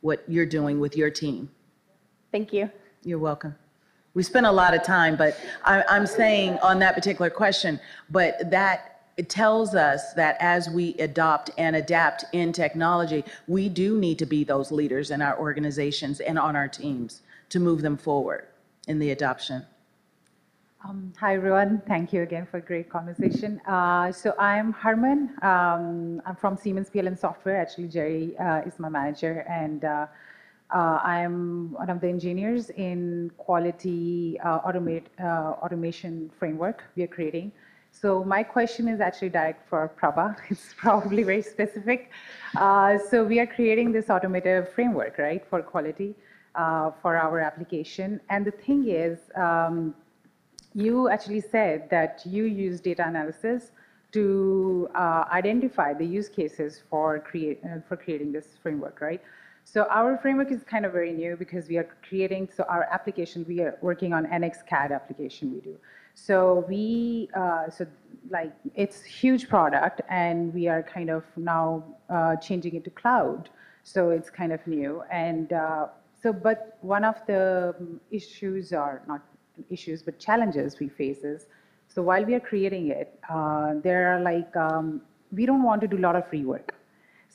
what 0.00 0.22
you're 0.28 0.46
doing 0.46 0.80
with 0.80 0.96
your 0.96 1.10
team. 1.10 1.50
Thank 2.32 2.52
you. 2.52 2.70
You're 3.02 3.18
welcome. 3.18 3.54
We 4.14 4.22
spent 4.22 4.46
a 4.46 4.52
lot 4.52 4.74
of 4.74 4.84
time, 4.84 5.16
but 5.16 5.36
I, 5.64 5.82
I'm 5.88 6.06
saying 6.06 6.58
on 6.62 6.78
that 6.78 6.94
particular 6.94 7.30
question, 7.30 7.80
but 8.10 8.48
that 8.50 8.94
it 9.16 9.28
tells 9.28 9.74
us 9.74 10.12
that 10.14 10.36
as 10.40 10.68
we 10.68 10.94
adopt 10.94 11.50
and 11.58 11.76
adapt 11.76 12.24
in 12.32 12.52
technology, 12.52 13.24
we 13.46 13.68
do 13.68 13.98
need 13.98 14.18
to 14.20 14.26
be 14.26 14.44
those 14.44 14.72
leaders 14.72 15.10
in 15.10 15.20
our 15.20 15.38
organizations 15.38 16.20
and 16.20 16.38
on 16.38 16.56
our 16.56 16.68
teams 16.68 17.22
to 17.48 17.60
move 17.60 17.82
them 17.82 17.96
forward 17.96 18.46
in 18.88 18.98
the 18.98 19.10
adoption. 19.10 19.64
Um, 20.84 21.12
Hi, 21.18 21.34
everyone. 21.34 21.80
Thank 21.86 22.12
you 22.12 22.22
again 22.22 22.46
for 22.50 22.58
a 22.58 22.60
great 22.60 22.90
conversation. 22.90 23.60
Uh, 23.66 24.12
So 24.12 24.34
I'm 24.38 24.72
Harman. 24.72 25.30
Um, 25.42 26.20
I'm 26.26 26.36
from 26.36 26.56
Siemens 26.56 26.90
PLM 26.90 27.18
Software. 27.18 27.56
Actually, 27.56 27.88
Jerry 27.88 28.36
uh, 28.38 28.60
is 28.66 28.78
my 28.78 28.88
manager, 28.88 29.46
and 29.48 29.84
uh, 29.84 30.06
uh, 30.70 30.98
I'm 31.02 31.72
one 31.72 31.90
of 31.90 32.00
the 32.00 32.08
engineers 32.08 32.70
in 32.70 33.30
quality 33.36 34.38
uh, 34.44 34.60
automate 34.60 35.04
uh, 35.20 35.54
automation 35.62 36.30
framework 36.38 36.82
we 36.96 37.02
are 37.02 37.08
creating. 37.08 37.52
So 37.90 38.24
my 38.24 38.42
question 38.42 38.88
is 38.88 39.00
actually 39.00 39.28
direct 39.28 39.68
for 39.68 39.90
Prabha. 40.00 40.36
It's 40.50 40.74
probably 40.76 41.22
very 41.22 41.42
specific. 41.42 42.10
Uh, 42.56 42.98
So 42.98 43.24
we 43.24 43.38
are 43.38 43.46
creating 43.46 43.92
this 43.92 44.10
automated 44.10 44.68
framework, 44.68 45.18
right, 45.18 45.46
for 45.48 45.62
quality 45.62 46.16
uh, 46.54 46.90
for 47.02 47.16
our 47.16 47.38
application. 47.40 48.20
And 48.30 48.44
the 48.44 48.50
thing 48.50 48.88
is, 48.88 49.18
um, 49.36 49.94
you 50.74 51.08
actually 51.08 51.40
said 51.40 51.88
that 51.90 52.22
you 52.24 52.44
use 52.44 52.80
data 52.80 53.06
analysis 53.06 53.70
to 54.10 54.88
uh, 54.94 55.24
identify 55.30 55.92
the 55.92 56.04
use 56.04 56.28
cases 56.28 56.82
for 56.90 57.20
create 57.20 57.60
for 57.88 57.96
creating 57.96 58.32
this 58.32 58.46
framework, 58.62 59.00
right? 59.00 59.22
So 59.64 59.86
our 59.90 60.18
framework 60.18 60.52
is 60.52 60.62
kind 60.62 60.84
of 60.84 60.92
very 60.92 61.12
new 61.12 61.36
because 61.36 61.68
we 61.68 61.78
are 61.78 61.88
creating, 62.06 62.50
so 62.54 62.64
our 62.68 62.84
application, 62.92 63.44
we 63.48 63.60
are 63.60 63.76
working 63.80 64.12
on 64.12 64.26
NX 64.26 64.66
CAD 64.66 64.92
application 64.92 65.52
we 65.52 65.60
do. 65.60 65.76
So 66.14 66.64
we, 66.68 67.28
uh, 67.34 67.70
so 67.70 67.86
like, 68.30 68.52
it's 68.74 69.02
huge 69.02 69.48
product 69.48 70.02
and 70.08 70.52
we 70.52 70.68
are 70.68 70.82
kind 70.82 71.10
of 71.10 71.24
now 71.36 71.82
uh, 72.10 72.36
changing 72.36 72.74
it 72.76 72.84
to 72.84 72.90
cloud. 72.90 73.48
So 73.82 74.10
it's 74.10 74.30
kind 74.30 74.52
of 74.52 74.64
new. 74.66 75.02
And 75.10 75.52
uh, 75.52 75.86
so, 76.22 76.32
but 76.32 76.78
one 76.82 77.04
of 77.04 77.16
the 77.26 77.74
um, 77.78 78.00
issues 78.10 78.72
are 78.72 79.02
not 79.08 79.22
issues, 79.70 80.02
but 80.02 80.18
challenges 80.18 80.78
we 80.78 80.88
face 80.88 81.24
is, 81.24 81.46
so 81.88 82.02
while 82.02 82.24
we 82.24 82.34
are 82.34 82.40
creating 82.40 82.88
it, 82.88 83.18
uh, 83.30 83.74
there 83.82 84.14
are 84.14 84.20
like, 84.20 84.54
um, 84.56 85.00
we 85.32 85.46
don't 85.46 85.62
want 85.62 85.80
to 85.80 85.88
do 85.88 85.96
a 85.96 86.04
lot 86.08 86.16
of 86.16 86.24
rework. 86.30 86.70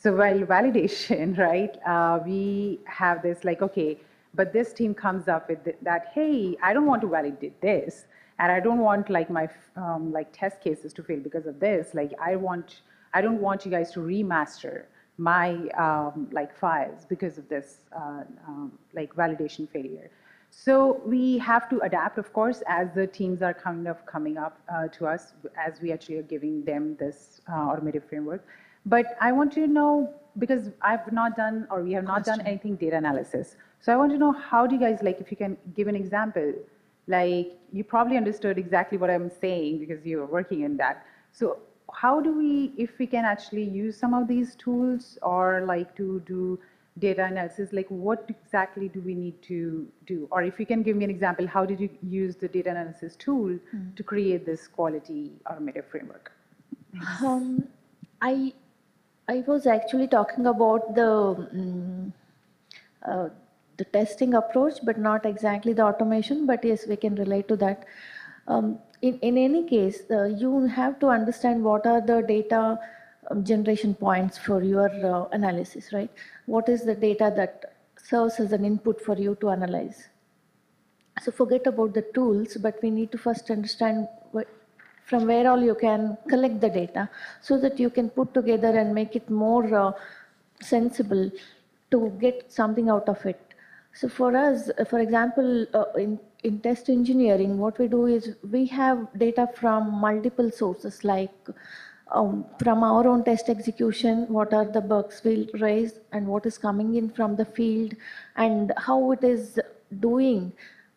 So 0.02 0.16
while 0.16 0.40
validation, 0.40 1.38
right, 1.50 1.76
uh, 1.86 2.20
we 2.26 2.80
have 2.86 3.22
this 3.22 3.44
like, 3.44 3.62
okay, 3.62 3.98
but 4.34 4.54
this 4.54 4.72
team 4.72 4.94
comes 4.94 5.28
up 5.28 5.50
with 5.50 5.64
th- 5.66 5.76
that, 5.82 6.12
hey, 6.14 6.56
I 6.64 6.74
don't 6.74 6.86
want 6.86 7.02
to 7.02 7.08
validate 7.08 7.60
this, 7.62 8.06
and 8.38 8.52
I 8.52 8.62
don't 8.62 8.80
want 8.80 9.10
like 9.10 9.30
my 9.30 9.50
um, 9.76 10.14
like 10.14 10.30
test 10.32 10.62
cases 10.62 10.94
to 10.94 11.04
fail 11.04 11.20
because 11.20 11.46
of 11.46 11.60
this. 11.60 11.94
Like 11.94 12.14
I 12.22 12.38
want, 12.38 12.82
I 13.14 13.22
don't 13.22 13.42
want 13.42 13.66
you 13.66 13.72
guys 13.72 13.92
to 13.92 14.00
remaster 14.00 14.84
my 15.18 15.68
um, 15.78 16.30
like 16.32 16.56
files 16.56 17.06
because 17.10 17.38
of 17.38 17.50
this 17.50 17.80
uh, 17.94 18.24
um, 18.48 18.72
like 18.94 19.14
validation 19.16 19.70
failure. 19.70 20.10
So 20.52 21.02
we 21.06 21.38
have 21.40 21.70
to 21.70 21.80
adapt, 21.82 22.18
of 22.18 22.32
course, 22.32 22.64
as 22.68 22.88
the 22.96 23.06
teams 23.06 23.42
are 23.42 23.54
kind 23.54 23.88
of 23.88 24.06
coming 24.06 24.38
up 24.38 24.60
uh, 24.74 24.88
to 24.88 25.08
us 25.08 25.34
as 25.58 25.82
we 25.82 25.92
actually 25.92 26.16
are 26.16 26.24
giving 26.24 26.64
them 26.64 26.96
this 26.98 27.42
uh, 27.52 27.56
automated 27.56 28.04
framework. 28.08 28.46
But 28.90 29.16
I 29.22 29.32
want 29.32 29.54
to 29.54 29.68
know 29.68 30.14
because 30.38 30.70
I've 30.82 31.12
not 31.12 31.36
done 31.38 31.68
or 31.70 31.84
we 31.84 31.94
have 31.94 32.04
not 32.04 32.24
done 32.26 32.42
anything 32.42 32.76
data 32.76 32.98
analysis. 32.98 33.56
So 33.82 33.94
I 33.94 33.96
want 33.96 34.12
to 34.12 34.18
know 34.18 34.32
how 34.32 34.66
do 34.68 34.76
you 34.76 34.82
guys 34.82 35.00
like 35.02 35.20
if 35.22 35.32
you 35.32 35.38
can 35.38 35.58
give 35.76 35.88
an 35.88 35.96
example, 35.96 36.54
like 37.08 37.52
you 37.72 37.84
probably 37.84 38.18
understood 38.18 38.58
exactly 38.58 38.98
what 38.98 39.10
I'm 39.10 39.30
saying 39.30 39.80
because 39.80 40.06
you 40.06 40.22
are 40.22 40.26
working 40.26 40.62
in 40.62 40.78
that. 40.78 41.06
So 41.32 41.60
how 41.94 42.20
do 42.20 42.36
we, 42.38 42.74
if 42.78 42.98
we 43.00 43.08
can 43.08 43.26
actually 43.26 43.64
use 43.64 43.98
some 43.98 44.14
of 44.14 44.28
these 44.28 44.56
tools 44.56 45.18
or 45.22 45.64
like 45.66 45.96
to 45.98 46.22
do 46.26 46.60
data 46.98 47.24
analysis, 47.26 47.70
like 47.72 47.88
what 47.90 48.26
exactly 48.30 48.90
do 48.90 49.02
we 49.02 49.16
need 49.16 49.42
to 49.44 49.88
do? 50.06 50.28
Or 50.32 50.44
if 50.44 50.60
you 50.60 50.66
can 50.66 50.84
give 50.84 50.96
me 50.96 51.06
an 51.06 51.12
example, 51.12 51.48
how 51.48 51.66
did 51.66 51.80
you 51.80 51.90
use 52.02 52.36
the 52.36 52.48
data 52.48 52.72
analysis 52.72 53.16
tool 53.16 53.58
to 53.96 54.04
create 54.04 54.46
this 54.46 54.68
quality 54.68 55.32
automated 55.50 55.86
framework? 55.92 56.32
Um, 57.24 57.68
I 58.22 58.54
I 59.32 59.44
was 59.48 59.68
actually 59.68 60.08
talking 60.08 60.48
about 60.52 60.96
the 60.96 61.10
mm, 61.56 62.12
uh, 63.06 63.30
the 63.78 63.86
testing 63.86 64.34
approach, 64.34 64.80
but 64.84 64.98
not 64.98 65.26
exactly 65.26 65.74
the 65.74 65.84
automation. 65.84 66.46
But 66.46 66.64
yes, 66.70 66.86
we 66.88 66.96
can 66.96 67.16
relate 67.16 67.48
to 67.50 67.58
that. 67.58 67.86
Um, 68.48 68.80
in 69.02 69.20
in 69.32 69.38
any 69.38 69.64
case, 69.74 70.00
uh, 70.20 70.24
you 70.44 70.54
have 70.78 71.00
to 71.04 71.12
understand 71.18 71.64
what 71.64 71.86
are 71.96 72.02
the 72.14 72.22
data 72.32 72.62
um, 73.30 73.44
generation 73.44 73.94
points 73.94 74.38
for 74.38 74.62
your 74.64 74.90
uh, 75.12 75.26
analysis, 75.40 75.92
right? 75.94 76.24
What 76.46 76.70
is 76.78 76.86
the 76.92 76.96
data 76.96 77.32
that 77.42 77.74
serves 78.12 78.40
as 78.40 78.52
an 78.60 78.66
input 78.66 79.02
for 79.10 79.18
you 79.28 79.36
to 79.42 79.52
analyze? 79.58 80.08
So 81.22 81.32
forget 81.32 81.68
about 81.68 81.94
the 81.94 82.06
tools, 82.14 82.58
but 82.58 82.82
we 82.82 82.90
need 82.90 83.12
to 83.12 83.18
first 83.18 83.52
understand 83.52 84.08
what, 84.32 84.48
from 85.10 85.26
where 85.26 85.50
all 85.50 85.62
you 85.70 85.76
can 85.76 86.18
collect 86.30 86.62
the 86.62 86.70
data 86.70 87.10
so 87.42 87.60
that 87.60 87.80
you 87.80 87.90
can 87.90 88.10
put 88.10 88.34
together 88.34 88.72
and 88.82 88.94
make 88.94 89.16
it 89.16 89.30
more 89.30 89.66
uh, 89.76 89.92
sensible 90.62 91.32
to 91.92 92.16
get 92.22 92.52
something 92.52 92.90
out 92.90 93.10
of 93.10 93.26
it. 93.26 93.42
So 93.94 94.08
for 94.08 94.36
us, 94.38 94.70
for 94.90 95.00
example, 95.00 95.66
uh, 95.74 95.86
in, 95.98 96.20
in 96.44 96.60
test 96.60 96.90
engineering, 96.90 97.58
what 97.58 97.80
we 97.80 97.88
do 97.88 98.06
is 98.06 98.36
we 98.52 98.66
have 98.68 99.08
data 99.18 99.50
from 99.56 99.92
multiple 100.00 100.52
sources 100.52 101.04
like 101.04 101.34
um, 102.12 102.46
from 102.64 102.84
our 102.84 103.08
own 103.08 103.24
test 103.24 103.50
execution, 103.50 104.28
what 104.28 104.54
are 104.54 104.66
the 104.66 104.82
bugs 104.82 105.22
we'll 105.24 105.46
raise 105.56 105.94
and 106.12 106.26
what 106.28 106.46
is 106.46 106.58
coming 106.58 106.96
in 106.96 107.10
from 107.10 107.36
the 107.36 107.46
field 107.46 107.94
and 108.36 108.74
how 108.78 109.12
it 109.12 109.24
is 109.24 109.60
doing, 110.00 110.52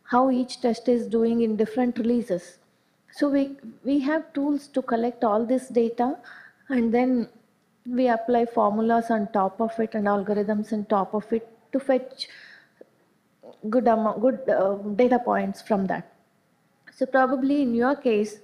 how 0.05 0.31
each 0.31 0.61
test 0.61 0.89
is 0.89 1.07
doing 1.07 1.43
in 1.43 1.57
different 1.57 1.99
releases. 1.99 2.59
So 3.13 3.29
we, 3.29 3.57
we 3.85 3.99
have 4.01 4.33
tools 4.33 4.69
to 4.69 4.83
collect 4.83 5.23
all 5.23 5.45
this 5.45 5.69
data 5.69 6.17
and 6.69 6.93
then 6.93 7.29
we 7.87 8.09
apply 8.09 8.47
formulas 8.47 9.11
on 9.11 9.29
top 9.33 9.61
of 9.61 9.79
it 9.79 9.95
and 9.95 10.07
algorithms 10.07 10.73
on 10.73 10.87
top 10.87 11.15
of 11.15 11.31
it 11.33 11.49
to 11.73 11.81
fetch 11.81 12.29
good 13.69 13.87
amount, 13.87 14.21
good 14.21 14.49
uh, 14.49 14.75
data 14.97 15.19
points 15.19 15.61
from 15.61 15.87
that. 15.87 16.13
So 16.95 17.07
probably 17.07 17.63
in 17.63 17.75
your 17.75 17.97
case, 17.97 18.39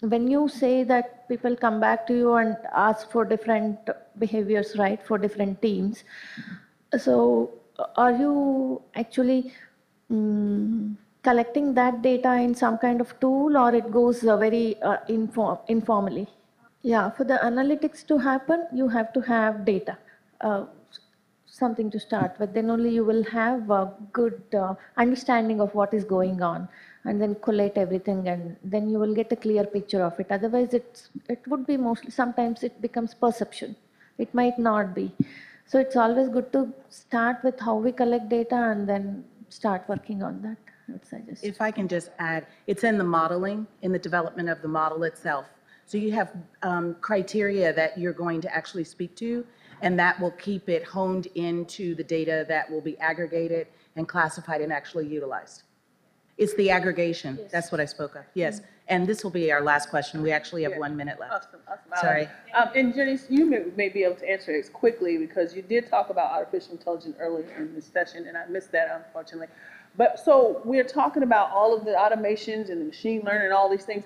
when 0.00 0.28
you 0.28 0.48
say 0.48 0.84
that 0.84 1.28
people 1.28 1.56
come 1.56 1.80
back 1.80 2.06
to 2.08 2.14
you 2.14 2.34
and 2.34 2.56
ask 2.74 3.10
for 3.10 3.24
different 3.24 3.78
behaviors, 4.18 4.76
right, 4.78 5.02
for 5.02 5.18
different 5.18 5.62
teams, 5.62 6.04
so 6.98 7.52
are 7.96 8.12
you 8.12 8.82
actually 8.94 9.52
mm, 10.10 10.94
collecting 11.24 11.74
that 11.74 12.02
data 12.02 12.32
in 12.34 12.54
some 12.54 12.78
kind 12.78 13.00
of 13.00 13.18
tool 13.20 13.56
or 13.56 13.74
it 13.74 13.90
goes 13.90 14.24
uh, 14.24 14.36
very 14.36 14.80
uh, 14.82 14.98
inform- 15.08 15.58
informally? 15.68 16.28
Yeah, 16.82 17.10
for 17.10 17.24
the 17.24 17.38
analytics 17.42 18.06
to 18.08 18.18
happen, 18.18 18.66
you 18.72 18.88
have 18.88 19.12
to 19.14 19.20
have 19.22 19.64
data, 19.64 19.96
uh, 20.42 20.64
something 21.46 21.90
to 21.90 21.98
start 21.98 22.38
with. 22.38 22.52
Then 22.52 22.68
only 22.70 22.90
you 22.94 23.04
will 23.04 23.24
have 23.24 23.70
a 23.70 23.92
good 24.12 24.42
uh, 24.54 24.74
understanding 24.98 25.62
of 25.62 25.74
what 25.74 25.94
is 25.94 26.04
going 26.04 26.42
on, 26.42 26.68
and 27.04 27.22
then 27.22 27.36
collate 27.46 27.78
everything, 27.84 28.28
and 28.28 28.56
then 28.62 28.90
you 28.90 28.98
will 28.98 29.14
get 29.14 29.32
a 29.32 29.36
clear 29.36 29.64
picture 29.64 30.02
of 30.02 30.20
it. 30.20 30.26
Otherwise, 30.30 30.74
it's 30.74 31.08
it 31.28 31.48
would 31.48 31.66
be 31.66 31.78
mostly 31.78 32.10
sometimes 32.10 32.62
it 32.62 32.80
becomes 32.82 33.14
perception. 33.14 33.74
It 34.18 34.34
might 34.34 34.58
not 34.58 34.94
be. 34.94 35.10
So 35.66 35.78
it's 35.78 35.96
always 35.96 36.28
good 36.28 36.52
to 36.52 36.70
start 36.90 37.42
with 37.42 37.58
how 37.60 37.76
we 37.76 37.92
collect 37.92 38.28
data 38.28 38.60
and 38.72 38.86
then 38.86 39.24
start 39.48 39.88
working 39.88 40.22
on 40.22 40.42
that. 40.42 40.63
I 40.88 40.92
would 40.92 41.06
suggest. 41.06 41.44
If 41.44 41.60
I 41.60 41.70
can 41.70 41.88
just 41.88 42.10
add, 42.18 42.46
it's 42.66 42.84
in 42.84 42.98
the 42.98 43.04
modeling, 43.04 43.66
in 43.82 43.92
the 43.92 43.98
development 43.98 44.48
of 44.48 44.62
the 44.62 44.68
model 44.68 45.04
itself. 45.04 45.46
So 45.86 45.98
you 45.98 46.12
have 46.12 46.32
um, 46.62 46.96
criteria 47.00 47.72
that 47.72 47.98
you're 47.98 48.12
going 48.12 48.40
to 48.42 48.54
actually 48.54 48.84
speak 48.84 49.14
to, 49.16 49.46
and 49.82 49.98
that 49.98 50.18
will 50.20 50.30
keep 50.32 50.68
it 50.68 50.84
honed 50.84 51.26
into 51.34 51.94
the 51.94 52.04
data 52.04 52.44
that 52.48 52.70
will 52.70 52.80
be 52.80 52.98
aggregated 52.98 53.66
and 53.96 54.08
classified 54.08 54.60
and 54.60 54.72
actually 54.72 55.06
utilized. 55.06 55.64
It's 56.36 56.54
the 56.54 56.70
aggregation, 56.70 57.38
that's 57.52 57.70
what 57.70 57.80
I 57.80 57.84
spoke 57.84 58.16
of, 58.16 58.24
yes. 58.34 58.60
And 58.88 59.06
this 59.06 59.22
will 59.22 59.30
be 59.30 59.52
our 59.52 59.62
last 59.62 59.88
question, 59.88 60.20
we 60.20 60.32
actually 60.32 60.64
have 60.64 60.76
one 60.76 60.96
minute 60.96 61.20
left. 61.20 61.32
Awesome, 61.32 61.60
awesome. 61.68 61.92
I 61.92 62.00
Sorry. 62.00 62.20
like 62.22 62.30
it. 62.48 62.54
Um, 62.54 62.68
and 62.74 62.94
Jenny, 62.94 63.18
you 63.30 63.46
may, 63.46 63.64
may 63.76 63.88
be 63.88 64.02
able 64.02 64.16
to 64.16 64.28
answer 64.28 64.52
this 64.52 64.68
quickly 64.68 65.16
because 65.16 65.54
you 65.54 65.62
did 65.62 65.88
talk 65.88 66.10
about 66.10 66.32
artificial 66.32 66.72
intelligence 66.72 67.16
earlier 67.20 67.54
in 67.56 67.74
this 67.74 67.86
session, 67.86 68.26
and 68.26 68.36
I 68.36 68.46
missed 68.46 68.72
that 68.72 69.04
unfortunately. 69.06 69.46
But 69.96 70.18
so 70.18 70.60
we're 70.64 70.84
talking 70.84 71.22
about 71.22 71.50
all 71.50 71.76
of 71.76 71.84
the 71.84 71.92
automations 71.92 72.70
and 72.70 72.80
the 72.80 72.84
machine 72.84 73.22
learning 73.24 73.44
and 73.44 73.52
all 73.52 73.70
these 73.70 73.84
things. 73.84 74.04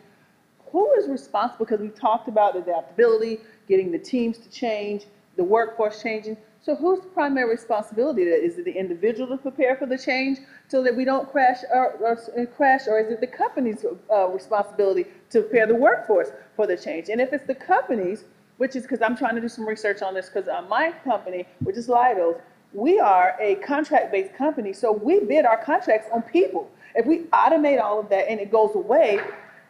Who 0.71 0.93
is 0.95 1.09
responsible? 1.09 1.65
Because 1.65 1.81
we 1.81 1.89
talked 1.89 2.29
about 2.29 2.57
adaptability, 2.57 3.41
getting 3.69 3.91
the 3.91 3.99
teams 3.99 4.37
to 4.39 4.51
change, 4.51 5.07
the 5.37 5.45
workforce 5.45 6.03
changing. 6.03 6.37
So 6.61 6.75
whose 6.75 7.01
primary 7.15 7.49
responsibility 7.49 8.23
is 8.23 8.59
it 8.59 8.65
the 8.67 8.73
individual 8.73 9.29
to 9.29 9.39
prepare 9.39 9.77
for 9.77 9.87
the 9.87 9.97
change 9.97 10.41
so 10.67 10.83
that 10.83 10.95
we 10.95 11.05
don't 11.05 11.31
crash 11.31 11.59
or, 11.73 11.93
or 12.03 12.47
crash, 12.47 12.83
or 12.87 12.99
is 12.99 13.11
it 13.11 13.21
the 13.21 13.27
company's 13.27 13.87
uh, 14.13 14.29
responsibility 14.29 15.07
to 15.31 15.41
prepare 15.41 15.67
the 15.67 15.75
workforce 15.75 16.29
for 16.57 16.67
the 16.67 16.77
change? 16.77 17.09
And 17.09 17.21
if 17.21 17.33
it's 17.33 17.47
the 17.47 17.55
company's, 17.55 18.25
which 18.59 18.77
is 18.77 18.83
because 18.83 19.01
I'm 19.01 19.17
trying 19.17 19.37
to 19.37 19.41
do 19.41 19.49
some 19.49 19.67
research 19.67 20.03
on 20.03 20.13
this, 20.13 20.29
because 20.29 20.49
uh, 20.49 20.63
my 20.69 20.93
company, 21.05 21.47
which 21.61 21.77
is 21.77 21.89
Leidos, 21.89 22.41
we 22.73 23.01
are 23.01 23.37
a 23.41 23.57
contract-based 23.57 24.35
company, 24.35 24.73
so 24.73 24.93
we 24.93 25.21
bid 25.21 25.47
our 25.47 25.63
contracts 25.63 26.09
on 26.13 26.23
people. 26.23 26.71
If 26.95 27.07
we 27.07 27.25
automate 27.25 27.81
all 27.81 27.99
of 27.99 28.09
that 28.11 28.29
and 28.29 28.41
it 28.41 28.51
goes 28.51 28.75
away, 28.75 29.21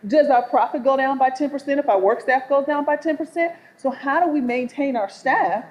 does 0.06 0.28
our 0.28 0.42
profit 0.42 0.84
go 0.84 0.96
down 0.96 1.18
by 1.18 1.30
10% 1.30 1.78
if 1.78 1.88
our 1.88 2.00
work 2.00 2.20
staff 2.20 2.48
goes 2.48 2.66
down 2.66 2.84
by 2.84 2.96
10%? 2.96 3.54
So 3.76 3.90
how 3.90 4.24
do 4.24 4.30
we 4.30 4.40
maintain 4.40 4.96
our 4.96 5.08
staff 5.08 5.64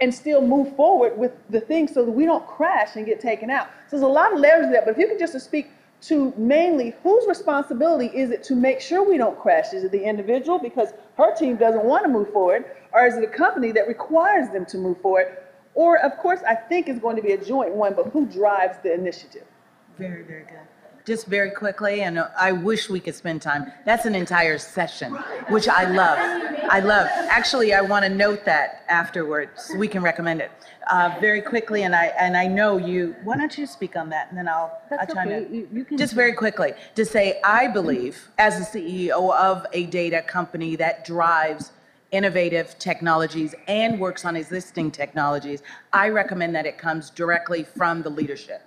and 0.00 0.12
still 0.12 0.40
move 0.40 0.74
forward 0.76 1.16
with 1.16 1.32
the 1.50 1.60
thing 1.60 1.86
so 1.86 2.04
that 2.04 2.10
we 2.10 2.24
don't 2.24 2.46
crash 2.46 2.96
and 2.96 3.06
get 3.06 3.20
taken 3.20 3.50
out? 3.50 3.68
So 3.88 3.96
there's 3.96 4.02
a 4.02 4.06
lot 4.06 4.32
of 4.32 4.40
layers 4.40 4.66
to 4.66 4.72
that, 4.72 4.84
but 4.84 4.92
if 4.92 4.98
you 4.98 5.08
could 5.08 5.18
just 5.18 5.38
speak 5.40 5.70
to 6.02 6.34
mainly 6.36 6.94
whose 7.04 7.26
responsibility 7.28 8.06
is 8.06 8.30
it 8.30 8.42
to 8.42 8.56
make 8.56 8.80
sure 8.80 9.08
we 9.08 9.16
don't 9.16 9.38
crash? 9.38 9.72
Is 9.72 9.84
it 9.84 9.92
the 9.92 10.02
individual 10.02 10.58
because 10.58 10.88
her 11.16 11.34
team 11.34 11.56
doesn't 11.56 11.84
want 11.84 12.04
to 12.04 12.08
move 12.08 12.32
forward? 12.32 12.64
Or 12.92 13.06
is 13.06 13.14
it 13.14 13.22
a 13.22 13.28
company 13.28 13.70
that 13.72 13.86
requires 13.86 14.50
them 14.50 14.66
to 14.66 14.78
move 14.78 15.00
forward? 15.00 15.36
Or, 15.74 15.98
of 15.98 16.16
course, 16.18 16.40
I 16.46 16.54
think 16.54 16.88
it's 16.88 17.00
going 17.00 17.16
to 17.16 17.22
be 17.22 17.32
a 17.32 17.42
joint 17.42 17.72
one, 17.74 17.94
but 17.94 18.08
who 18.08 18.26
drives 18.26 18.76
the 18.82 18.92
initiative? 18.92 19.44
Very, 19.98 20.22
very 20.22 20.42
good. 20.44 20.58
just 21.04 21.26
very 21.26 21.50
quickly, 21.50 22.02
and 22.02 22.20
I 22.38 22.52
wish 22.52 22.88
we 22.88 23.00
could 23.00 23.14
spend 23.14 23.42
time. 23.42 23.72
That's 23.84 24.04
an 24.06 24.14
entire 24.14 24.56
session, 24.58 25.12
which 25.48 25.66
I 25.68 25.84
love. 25.84 26.18
I 26.70 26.78
love. 26.80 27.08
Actually, 27.28 27.74
I 27.74 27.80
want 27.80 28.04
to 28.04 28.08
note 28.08 28.44
that 28.44 28.84
afterwards. 28.88 29.64
So 29.64 29.76
we 29.76 29.88
can 29.88 30.00
recommend 30.02 30.40
it 30.40 30.50
uh, 30.90 31.16
very 31.20 31.42
quickly, 31.42 31.82
and 31.82 31.94
I 31.94 32.06
and 32.18 32.36
I 32.36 32.46
know 32.46 32.76
you. 32.76 33.16
Why 33.24 33.36
don't 33.36 33.56
you 33.58 33.66
speak 33.66 33.96
on 33.96 34.10
that, 34.10 34.28
and 34.28 34.38
then 34.38 34.46
I'll, 34.48 34.80
That's 34.90 35.12
I'll 35.16 35.26
okay. 35.26 35.46
You- 35.50 35.68
you 35.72 35.84
can- 35.84 35.98
just 35.98 36.14
very 36.14 36.34
quickly 36.34 36.72
to 36.94 37.04
say, 37.04 37.40
I 37.44 37.66
believe, 37.66 38.28
as 38.38 38.52
the 38.58 38.64
CEO 38.78 39.34
of 39.34 39.66
a 39.72 39.86
data 39.86 40.22
company 40.22 40.76
that 40.76 41.04
drives 41.04 41.72
innovative 42.12 42.78
technologies 42.78 43.54
and 43.66 43.98
works 43.98 44.24
on 44.24 44.36
existing 44.36 44.90
technologies, 44.90 45.62
I 45.92 46.08
recommend 46.10 46.54
that 46.54 46.66
it 46.66 46.78
comes 46.78 47.10
directly 47.10 47.64
from 47.64 48.02
the 48.02 48.10
leadership 48.10 48.62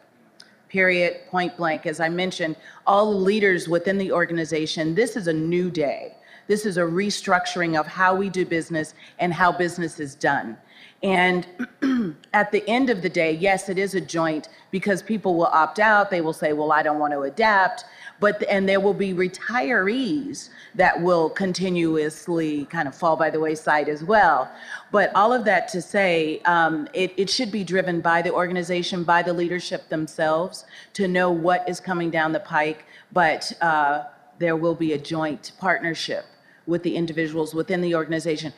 period, 0.67 1.21
point 1.29 1.55
blank. 1.55 1.85
As 1.85 2.01
I 2.01 2.09
mentioned, 2.09 2.57
all 2.85 3.11
the 3.11 3.17
leaders 3.17 3.69
within 3.69 3.97
the 3.97 4.11
organization, 4.11 4.93
this 4.93 5.15
is 5.15 5.27
a 5.27 5.33
new 5.33 5.71
day. 5.71 6.17
This 6.47 6.65
is 6.65 6.75
a 6.75 6.81
restructuring 6.81 7.79
of 7.79 7.87
how 7.87 8.13
we 8.13 8.29
do 8.29 8.45
business 8.45 8.93
and 9.19 9.33
how 9.33 9.53
business 9.53 10.01
is 10.01 10.15
done. 10.15 10.57
And 11.01 11.47
at 12.33 12.51
the 12.51 12.67
end 12.67 12.89
of 12.89 13.01
the 13.01 13.09
day, 13.09 13.31
yes, 13.31 13.69
it 13.69 13.77
is 13.77 13.95
a 13.95 14.01
joint 14.01 14.49
because 14.71 15.01
people 15.01 15.35
will 15.35 15.45
opt 15.45 15.79
out. 15.79 16.09
They 16.09 16.21
will 16.21 16.33
say, 16.33 16.53
well, 16.53 16.71
I 16.71 16.83
don't 16.83 16.99
want 16.99 17.13
to 17.13 17.21
adapt. 17.21 17.85
But, 18.19 18.43
and 18.49 18.67
there 18.67 18.79
will 18.79 18.93
be 18.93 19.13
retirees 19.13 20.49
that 20.75 21.01
will 21.01 21.29
continuously 21.29 22.65
kind 22.65 22.87
of 22.87 22.95
fall 22.95 23.15
by 23.15 23.29
the 23.29 23.39
wayside 23.39 23.89
as 23.89 24.03
well. 24.03 24.49
But 24.91 25.13
all 25.15 25.33
of 25.33 25.45
that 25.45 25.67
to 25.69 25.81
say, 25.81 26.39
um, 26.45 26.87
it, 26.93 27.13
it 27.17 27.29
should 27.29 27.51
be 27.51 27.63
driven 27.63 28.01
by 28.01 28.21
the 28.21 28.33
organization, 28.33 29.03
by 29.03 29.21
the 29.21 29.33
leadership 29.33 29.89
themselves 29.89 30.65
to 30.93 31.07
know 31.07 31.29
what 31.31 31.67
is 31.67 31.79
coming 31.79 32.09
down 32.09 32.31
the 32.31 32.39
pike. 32.39 32.85
But 33.11 33.51
uh, 33.61 34.03
there 34.39 34.55
will 34.55 34.75
be 34.75 34.93
a 34.93 34.97
joint 34.97 35.51
partnership 35.59 36.25
with 36.67 36.83
the 36.83 36.95
individuals 36.95 37.53
within 37.53 37.81
the 37.81 37.95
organization. 37.95 38.53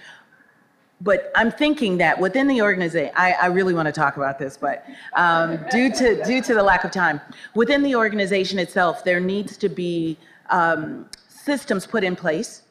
But 0.99 1.31
I'm 1.35 1.51
thinking 1.51 1.97
that 1.99 2.19
within 2.19 2.47
the 2.47 2.61
organization, 2.61 3.13
I, 3.15 3.33
I 3.33 3.45
really 3.47 3.73
want 3.73 3.85
to 3.85 3.91
talk 3.91 4.17
about 4.17 4.39
this, 4.39 4.57
but 4.57 4.83
um, 5.13 5.59
due 5.69 5.91
to 5.93 6.23
due 6.23 6.41
to 6.41 6.55
the 6.55 6.63
lack 6.63 6.83
of 6.83 6.91
time, 6.91 7.21
within 7.53 7.83
the 7.83 7.95
organization 7.95 8.57
itself, 8.57 9.03
there 9.03 9.19
needs 9.19 9.57
to 9.57 9.69
be 9.69 10.17
um, 10.49 11.07
systems 11.27 11.85
put 11.85 12.03
in 12.03 12.15
place. 12.15 12.63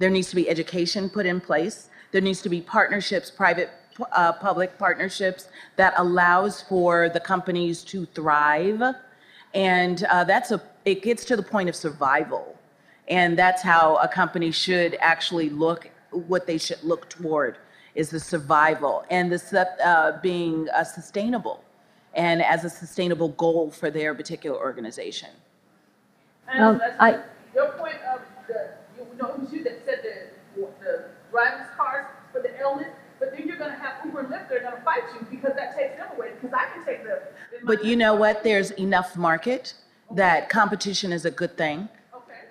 There 0.00 0.10
needs 0.10 0.28
to 0.30 0.36
be 0.36 0.50
education 0.50 1.08
put 1.08 1.24
in 1.24 1.40
place. 1.40 1.88
There 2.10 2.20
needs 2.20 2.42
to 2.42 2.50
be 2.50 2.60
partnerships, 2.60 3.30
private 3.30 3.70
uh, 4.12 4.34
public 4.34 4.78
partnerships 4.78 5.48
that 5.76 5.94
allows 5.96 6.62
for 6.62 7.08
the 7.08 7.20
companies 7.20 7.84
to 7.84 8.04
thrive, 8.06 8.82
and 9.54 10.04
uh, 10.04 10.24
that's 10.24 10.50
a 10.50 10.60
it 10.84 11.02
gets 11.02 11.24
to 11.24 11.36
the 11.36 11.42
point 11.42 11.70
of 11.70 11.76
survival, 11.76 12.54
and 13.08 13.38
that's 13.38 13.62
how 13.62 13.96
a 13.96 14.08
company 14.08 14.50
should 14.50 14.98
actually 15.00 15.48
look 15.48 15.88
what 16.12 16.46
they 16.46 16.58
should 16.58 16.82
look 16.82 17.08
toward 17.08 17.58
is 17.94 18.10
the 18.10 18.20
survival 18.20 19.04
and 19.10 19.30
the 19.30 19.68
uh, 19.84 20.20
being 20.20 20.68
uh, 20.70 20.84
sustainable 20.84 21.62
and 22.14 22.42
as 22.42 22.64
a 22.64 22.70
sustainable 22.70 23.28
goal 23.30 23.70
for 23.70 23.90
their 23.90 24.14
particular 24.14 24.58
organization. 24.58 25.30
And 26.48 26.64
Um, 26.64 26.82
I- 26.98 27.20
your 27.54 27.68
point 27.72 27.96
of 28.12 28.20
the, 28.48 28.70
you 28.98 29.06
know, 29.20 29.28
it 29.28 29.38
was 29.40 29.52
you 29.52 29.62
that 29.64 29.84
said 29.84 30.00
the, 30.02 30.62
the 30.84 31.04
driverless 31.32 31.74
cars 31.76 32.06
for 32.32 32.40
the 32.40 32.58
illness, 32.60 32.88
but 33.18 33.30
then 33.32 33.46
you're 33.46 33.56
gonna 33.56 33.74
have 33.76 34.04
Uber 34.04 34.20
and 34.20 34.28
Lyft, 34.28 34.48
they're 34.48 34.62
gonna 34.62 34.80
fight 34.84 35.02
you 35.14 35.26
because 35.30 35.54
that 35.56 35.76
takes 35.76 35.96
them 35.96 36.08
away, 36.16 36.32
because 36.40 36.54
I 36.54 36.66
can 36.74 36.84
take 36.84 37.04
the. 37.04 37.22
But 37.64 37.84
you 37.84 37.96
know 37.96 38.14
what? 38.14 38.42
There's 38.42 38.70
enough 38.72 39.16
market 39.16 39.74
that 40.10 40.48
competition 40.48 41.12
is 41.12 41.24
a 41.24 41.30
good 41.30 41.56
thing. 41.56 41.88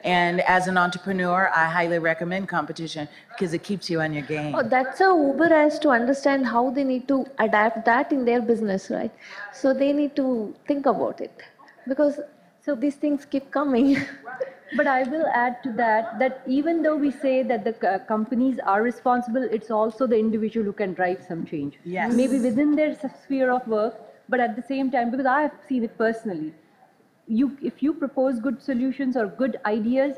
And 0.03 0.41
as 0.41 0.67
an 0.67 0.77
entrepreneur, 0.77 1.51
I 1.55 1.65
highly 1.69 1.99
recommend 1.99 2.47
competition 2.47 3.07
because 3.29 3.53
it 3.53 3.63
keeps 3.63 3.89
you 3.89 4.01
on 4.01 4.13
your 4.13 4.23
game. 4.23 4.55
Oh, 4.55 4.63
that's 4.63 4.99
how 4.99 5.15
Uber 5.27 5.49
has 5.49 5.79
to 5.79 5.89
understand 5.89 6.45
how 6.45 6.69
they 6.69 6.83
need 6.83 7.07
to 7.07 7.25
adapt 7.39 7.85
that 7.85 8.11
in 8.11 8.25
their 8.25 8.41
business, 8.41 8.89
right? 8.89 9.11
So 9.53 9.73
they 9.73 9.93
need 9.93 10.15
to 10.15 10.53
think 10.67 10.85
about 10.85 11.21
it 11.21 11.43
because 11.87 12.19
so 12.63 12.75
these 12.75 12.95
things 12.95 13.25
keep 13.25 13.51
coming. 13.51 13.97
But 14.73 14.87
I 14.87 15.03
will 15.03 15.27
add 15.27 15.61
to 15.63 15.71
that, 15.73 16.17
that 16.19 16.41
even 16.47 16.81
though 16.81 16.95
we 16.95 17.11
say 17.11 17.43
that 17.43 17.65
the 17.65 17.75
uh, 17.87 17.99
companies 17.99 18.57
are 18.65 18.81
responsible, 18.81 19.43
it's 19.43 19.69
also 19.69 20.07
the 20.07 20.17
individual 20.17 20.65
who 20.65 20.71
can 20.71 20.93
drive 20.93 21.25
some 21.27 21.45
change. 21.45 21.77
Yes. 21.83 22.13
Maybe 22.13 22.39
within 22.39 22.75
their 22.77 22.95
sphere 22.95 23.51
of 23.51 23.67
work, 23.67 23.99
but 24.29 24.39
at 24.39 24.55
the 24.55 24.61
same 24.61 24.89
time, 24.89 25.11
because 25.11 25.25
I 25.25 25.41
have 25.41 25.51
seen 25.67 25.83
it 25.83 25.97
personally, 25.97 26.53
you, 27.39 27.57
if 27.61 27.81
you 27.81 27.93
propose 27.93 28.39
good 28.39 28.61
solutions 28.61 29.15
or 29.15 29.27
good 29.27 29.57
ideas, 29.65 30.17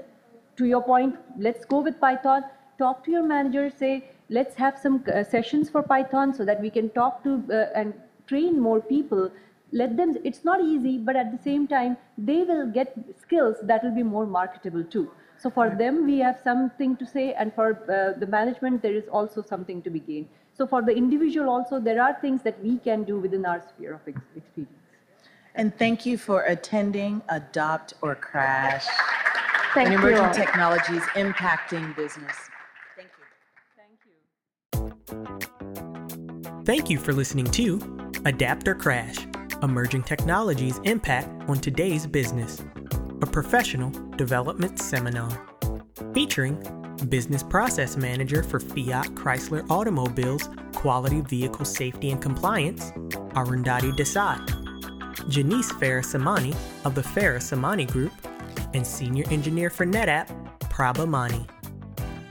to 0.57 0.65
your 0.65 0.81
point, 0.84 1.15
let's 1.38 1.65
go 1.65 1.80
with 1.80 1.99
Python, 1.99 2.44
talk 2.77 3.03
to 3.06 3.11
your 3.11 3.23
manager, 3.23 3.69
say, 3.69 4.10
let's 4.30 4.56
have 4.56 4.77
some 4.77 5.03
uh, 5.14 5.23
sessions 5.23 5.69
for 5.69 5.81
Python 5.81 6.34
so 6.34 6.45
that 6.45 6.61
we 6.61 6.69
can 6.69 6.90
talk 6.90 7.23
to 7.23 7.44
uh, 7.52 7.80
and 7.80 7.94
train 8.27 8.60
more 8.60 8.80
people. 8.80 9.31
Let 9.72 9.98
them, 9.98 10.15
it's 10.23 10.44
not 10.44 10.61
easy, 10.61 10.98
but 10.98 11.15
at 11.15 11.31
the 11.35 11.44
same 11.44 11.68
time, 11.68 11.98
they 12.18 12.44
will 12.44 12.68
get 12.68 12.95
skills 13.19 13.57
that 13.64 13.84
will 13.84 13.95
be 13.95 14.03
more 14.03 14.26
marketable 14.26 14.84
too. 14.84 15.10
So 15.38 15.49
for 15.49 15.72
them, 15.72 16.06
we 16.06 16.19
have 16.19 16.40
something 16.44 16.95
to 16.98 17.06
say, 17.06 17.34
and 17.34 17.53
for 17.53 17.72
uh, 17.72 18.19
the 18.19 18.27
management, 18.27 18.81
there 18.84 18.94
is 18.94 19.07
also 19.07 19.41
something 19.41 19.81
to 19.81 19.90
be 19.90 19.99
gained. 19.99 20.27
So 20.53 20.68
for 20.68 20.84
the 20.84 20.95
individual 20.95 21.49
also, 21.49 21.80
there 21.80 22.02
are 22.02 22.15
things 22.22 22.44
that 22.44 22.64
we 22.64 22.77
can 22.77 23.03
do 23.03 23.19
within 23.19 23.45
our 23.45 23.61
sphere 23.61 23.95
of 23.95 24.02
experience. 24.07 24.82
And 25.55 25.77
thank 25.77 26.05
you 26.05 26.17
for 26.17 26.41
attending 26.43 27.21
Adopt 27.30 27.93
or 28.01 28.15
Crash. 28.15 28.85
Thank 29.73 29.89
and 29.89 29.93
you. 29.93 29.99
emerging 29.99 30.25
all. 30.25 30.34
technologies 30.34 31.01
impacting 31.13 31.95
business. 31.95 32.35
Thank 32.95 33.09
you. 33.17 33.25
Thank 34.75 34.99
you. 36.49 36.63
Thank 36.65 36.89
you 36.89 36.97
for 36.97 37.13
listening 37.13 37.45
to 37.45 38.11
Adapt 38.25 38.67
or 38.67 38.75
Crash 38.75 39.17
Emerging 39.61 40.03
Technologies 40.03 40.80
Impact 40.84 41.49
on 41.49 41.59
Today's 41.59 42.07
Business, 42.07 42.63
a 43.21 43.25
professional 43.25 43.91
development 44.17 44.80
seminar 44.80 45.30
featuring 46.13 46.61
Business 47.09 47.43
Process 47.43 47.97
Manager 47.97 48.43
for 48.43 48.59
Fiat 48.59 49.07
Chrysler 49.15 49.69
Automobiles 49.69 50.49
Quality 50.73 51.21
Vehicle 51.21 51.65
Safety 51.65 52.11
and 52.11 52.21
Compliance, 52.21 52.91
Arundhati 53.35 53.95
Desai, 53.95 54.62
Janice 55.29 55.71
Farasamani 55.71 56.55
of 56.85 56.95
the 56.95 57.01
Farasamani 57.01 57.91
Group, 57.91 58.13
and 58.73 58.85
Senior 58.85 59.25
Engineer 59.29 59.69
for 59.69 59.85
NetApp, 59.85 60.27
Prabha 60.61 61.07
Mani. 61.07 61.45